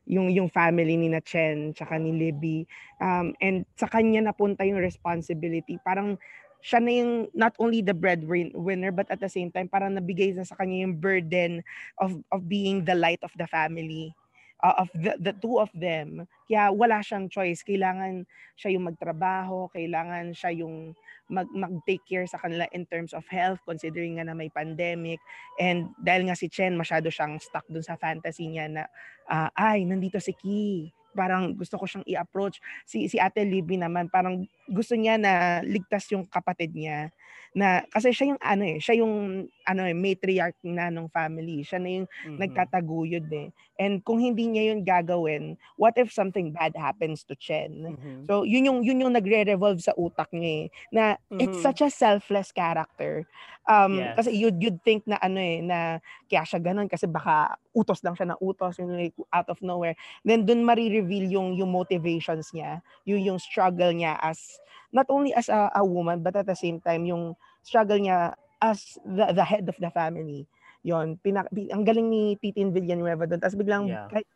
yung 0.07 0.31
yung 0.31 0.47
family 0.47 0.95
ni 0.95 1.11
na 1.11 1.19
Chen 1.19 1.75
tsaka 1.75 1.99
ni 1.99 2.15
Libby. 2.15 2.63
Um, 3.03 3.35
and 3.43 3.67
sa 3.75 3.91
kanya 3.91 4.23
napunta 4.31 4.63
yung 4.63 4.79
responsibility. 4.79 5.79
Parang 5.83 6.15
siya 6.63 6.79
na 6.79 6.91
yung 6.95 7.27
not 7.35 7.51
only 7.59 7.83
the 7.83 7.91
breadwinner 7.91 8.91
but 8.95 9.07
at 9.11 9.19
the 9.19 9.27
same 9.27 9.51
time 9.51 9.67
parang 9.67 9.99
nabigay 9.99 10.31
na 10.31 10.47
sa 10.47 10.55
kanya 10.55 10.87
yung 10.87 10.95
burden 10.95 11.59
of 11.99 12.15
of 12.31 12.47
being 12.47 12.87
the 12.87 12.95
light 12.95 13.19
of 13.19 13.35
the 13.35 13.43
family 13.51 14.15
uh, 14.63 14.75
of 14.79 14.89
the, 14.95 15.13
the 15.19 15.35
two 15.35 15.59
of 15.59 15.67
them 15.75 16.23
kaya 16.47 16.71
wala 16.71 17.03
siyang 17.03 17.27
choice. 17.27 17.63
Kailangan 17.63 18.23
siya 18.55 18.79
yung 18.79 18.87
magtrabaho 18.87 19.67
kailangan 19.75 20.31
siya 20.31 20.55
yung 20.55 20.95
mag 21.27 21.47
mag-take 21.51 22.03
care 22.07 22.27
sa 22.27 22.39
kanila 22.39 22.67
in 22.71 22.87
terms 22.87 23.11
of 23.11 23.23
health 23.27 23.59
considering 23.67 24.19
nga 24.19 24.27
na 24.27 24.35
may 24.35 24.47
pandemic. 24.47 25.19
And 25.59 25.91
dahil 25.99 26.31
nga 26.31 26.39
si 26.39 26.47
Chen 26.47 26.79
masyado 26.79 27.11
siyang 27.11 27.39
stuck 27.43 27.67
dun 27.67 27.83
sa 27.83 27.99
fantasy 27.99 28.47
niya 28.47 28.71
na 28.71 28.83
uh, 29.27 29.49
ay 29.55 29.83
nandito 29.83 30.19
si 30.23 30.31
Ki 30.35 30.91
parang 31.13 31.53
gusto 31.53 31.77
ko 31.77 31.85
siyang 31.85 32.05
i-approach. 32.09 32.57
Si, 32.89 33.05
si 33.05 33.21
Ate 33.21 33.45
Libby 33.45 33.77
naman, 33.77 34.09
parang 34.09 34.49
gusto 34.65 34.97
niya 34.97 35.21
na 35.21 35.61
ligtas 35.61 36.09
yung 36.09 36.25
kapatid 36.25 36.73
niya 36.73 37.13
na 37.53 37.85
kasi 37.93 38.09
siya 38.09 38.33
yung 38.33 38.41
ano 38.41 38.63
eh, 38.65 38.77
siya 38.81 38.95
yung 39.05 39.45
ano 39.63 39.81
eh 39.85 39.95
matriarch 39.95 40.57
na 40.65 40.89
ng 40.89 41.07
family. 41.13 41.61
Siya 41.61 41.79
na 41.79 41.89
yung 42.01 42.07
mm-hmm. 42.09 42.37
nagtataguyod 42.41 43.29
eh. 43.29 43.49
And 43.77 44.01
kung 44.05 44.21
hindi 44.21 44.49
niya 44.49 44.73
yun 44.73 44.85
gagawin, 44.85 45.57
what 45.77 45.97
if 45.97 46.13
something 46.13 46.53
bad 46.53 46.77
happens 46.77 47.25
to 47.25 47.33
Chen? 47.37 47.93
Mm-hmm. 47.93 48.25
So 48.25 48.45
yun 48.45 48.65
yung 48.65 48.79
yun 48.81 49.01
yung 49.05 49.13
nagre-revolve 49.13 49.81
sa 49.81 49.93
utak 49.97 50.33
niya 50.33 50.51
eh, 50.51 50.65
na 50.89 51.03
mm-hmm. 51.17 51.39
it's 51.41 51.61
such 51.61 51.81
a 51.85 51.93
selfless 51.93 52.49
character. 52.49 53.25
Um 53.63 54.01
yes. 54.01 54.17
kasi 54.19 54.29
you'd 54.35 54.57
you'd 54.59 54.81
think 54.83 55.07
na 55.07 55.15
ano 55.23 55.39
eh 55.39 55.63
na 55.63 56.03
kaya 56.27 56.43
siya 56.43 56.59
ganun 56.59 56.89
kasi 56.89 57.07
baka 57.07 57.55
utos 57.71 58.03
lang 58.03 58.17
siya 58.17 58.33
na 58.33 58.37
utos 58.43 58.75
yung 58.81 58.91
like, 58.97 59.15
out 59.31 59.47
of 59.47 59.61
nowhere. 59.61 59.95
Then 60.25 60.43
dun 60.43 60.65
mari-reveal 60.65 61.29
yung 61.29 61.55
yung 61.55 61.69
motivations 61.69 62.51
niya, 62.51 62.81
yung 63.05 63.21
yung 63.21 63.39
struggle 63.39 63.93
niya 63.93 64.17
as 64.19 64.59
not 64.93 65.09
only 65.09 65.33
as 65.33 65.49
a, 65.49 65.73
a 65.75 65.83
woman 65.83 66.21
but 66.21 66.37
at 66.37 66.45
the 66.45 66.55
same 66.55 66.79
time 66.79 67.03
yung 67.03 67.35
struggle 67.65 67.97
niya 67.97 68.37
as 68.63 68.95
the, 69.03 69.35
the 69.35 69.43
head 69.43 69.67
of 69.67 69.75
the 69.81 69.91
family. 69.91 70.47
Yon, 70.83 71.19
pinak, 71.19 71.47
ang 71.71 71.83
galing 71.83 72.07
ni 72.11 72.35
Titin 72.39 72.71
Villanueva 72.71 73.27
doon. 73.27 73.39
Tapos 73.39 73.55
biglang 73.55 73.87
yeah. 73.87 74.07
kahit, 74.11 74.27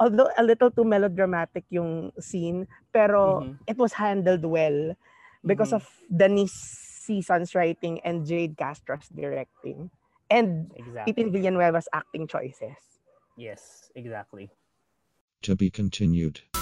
although 0.00 0.28
a 0.36 0.44
little 0.44 0.72
too 0.72 0.84
melodramatic 0.84 1.64
yung 1.68 2.12
scene, 2.20 2.68
pero 2.92 3.40
mm-hmm. 3.40 3.56
it 3.68 3.76
was 3.76 3.96
handled 3.96 4.44
well 4.44 4.96
because 5.44 5.72
mm-hmm. 5.72 5.84
of 5.84 5.88
Denise 6.12 6.56
Season's 7.08 7.56
writing 7.56 8.00
and 8.04 8.28
Jade 8.28 8.56
Castro's 8.56 9.08
directing. 9.08 9.88
And 10.28 10.72
exactly. 10.76 11.08
Titin 11.08 11.32
Villanueva's 11.32 11.88
acting 11.92 12.28
choices. 12.28 12.76
Yes, 13.36 13.88
exactly. 13.96 14.52
To 15.48 15.56
be 15.56 15.70
continued. 15.70 16.44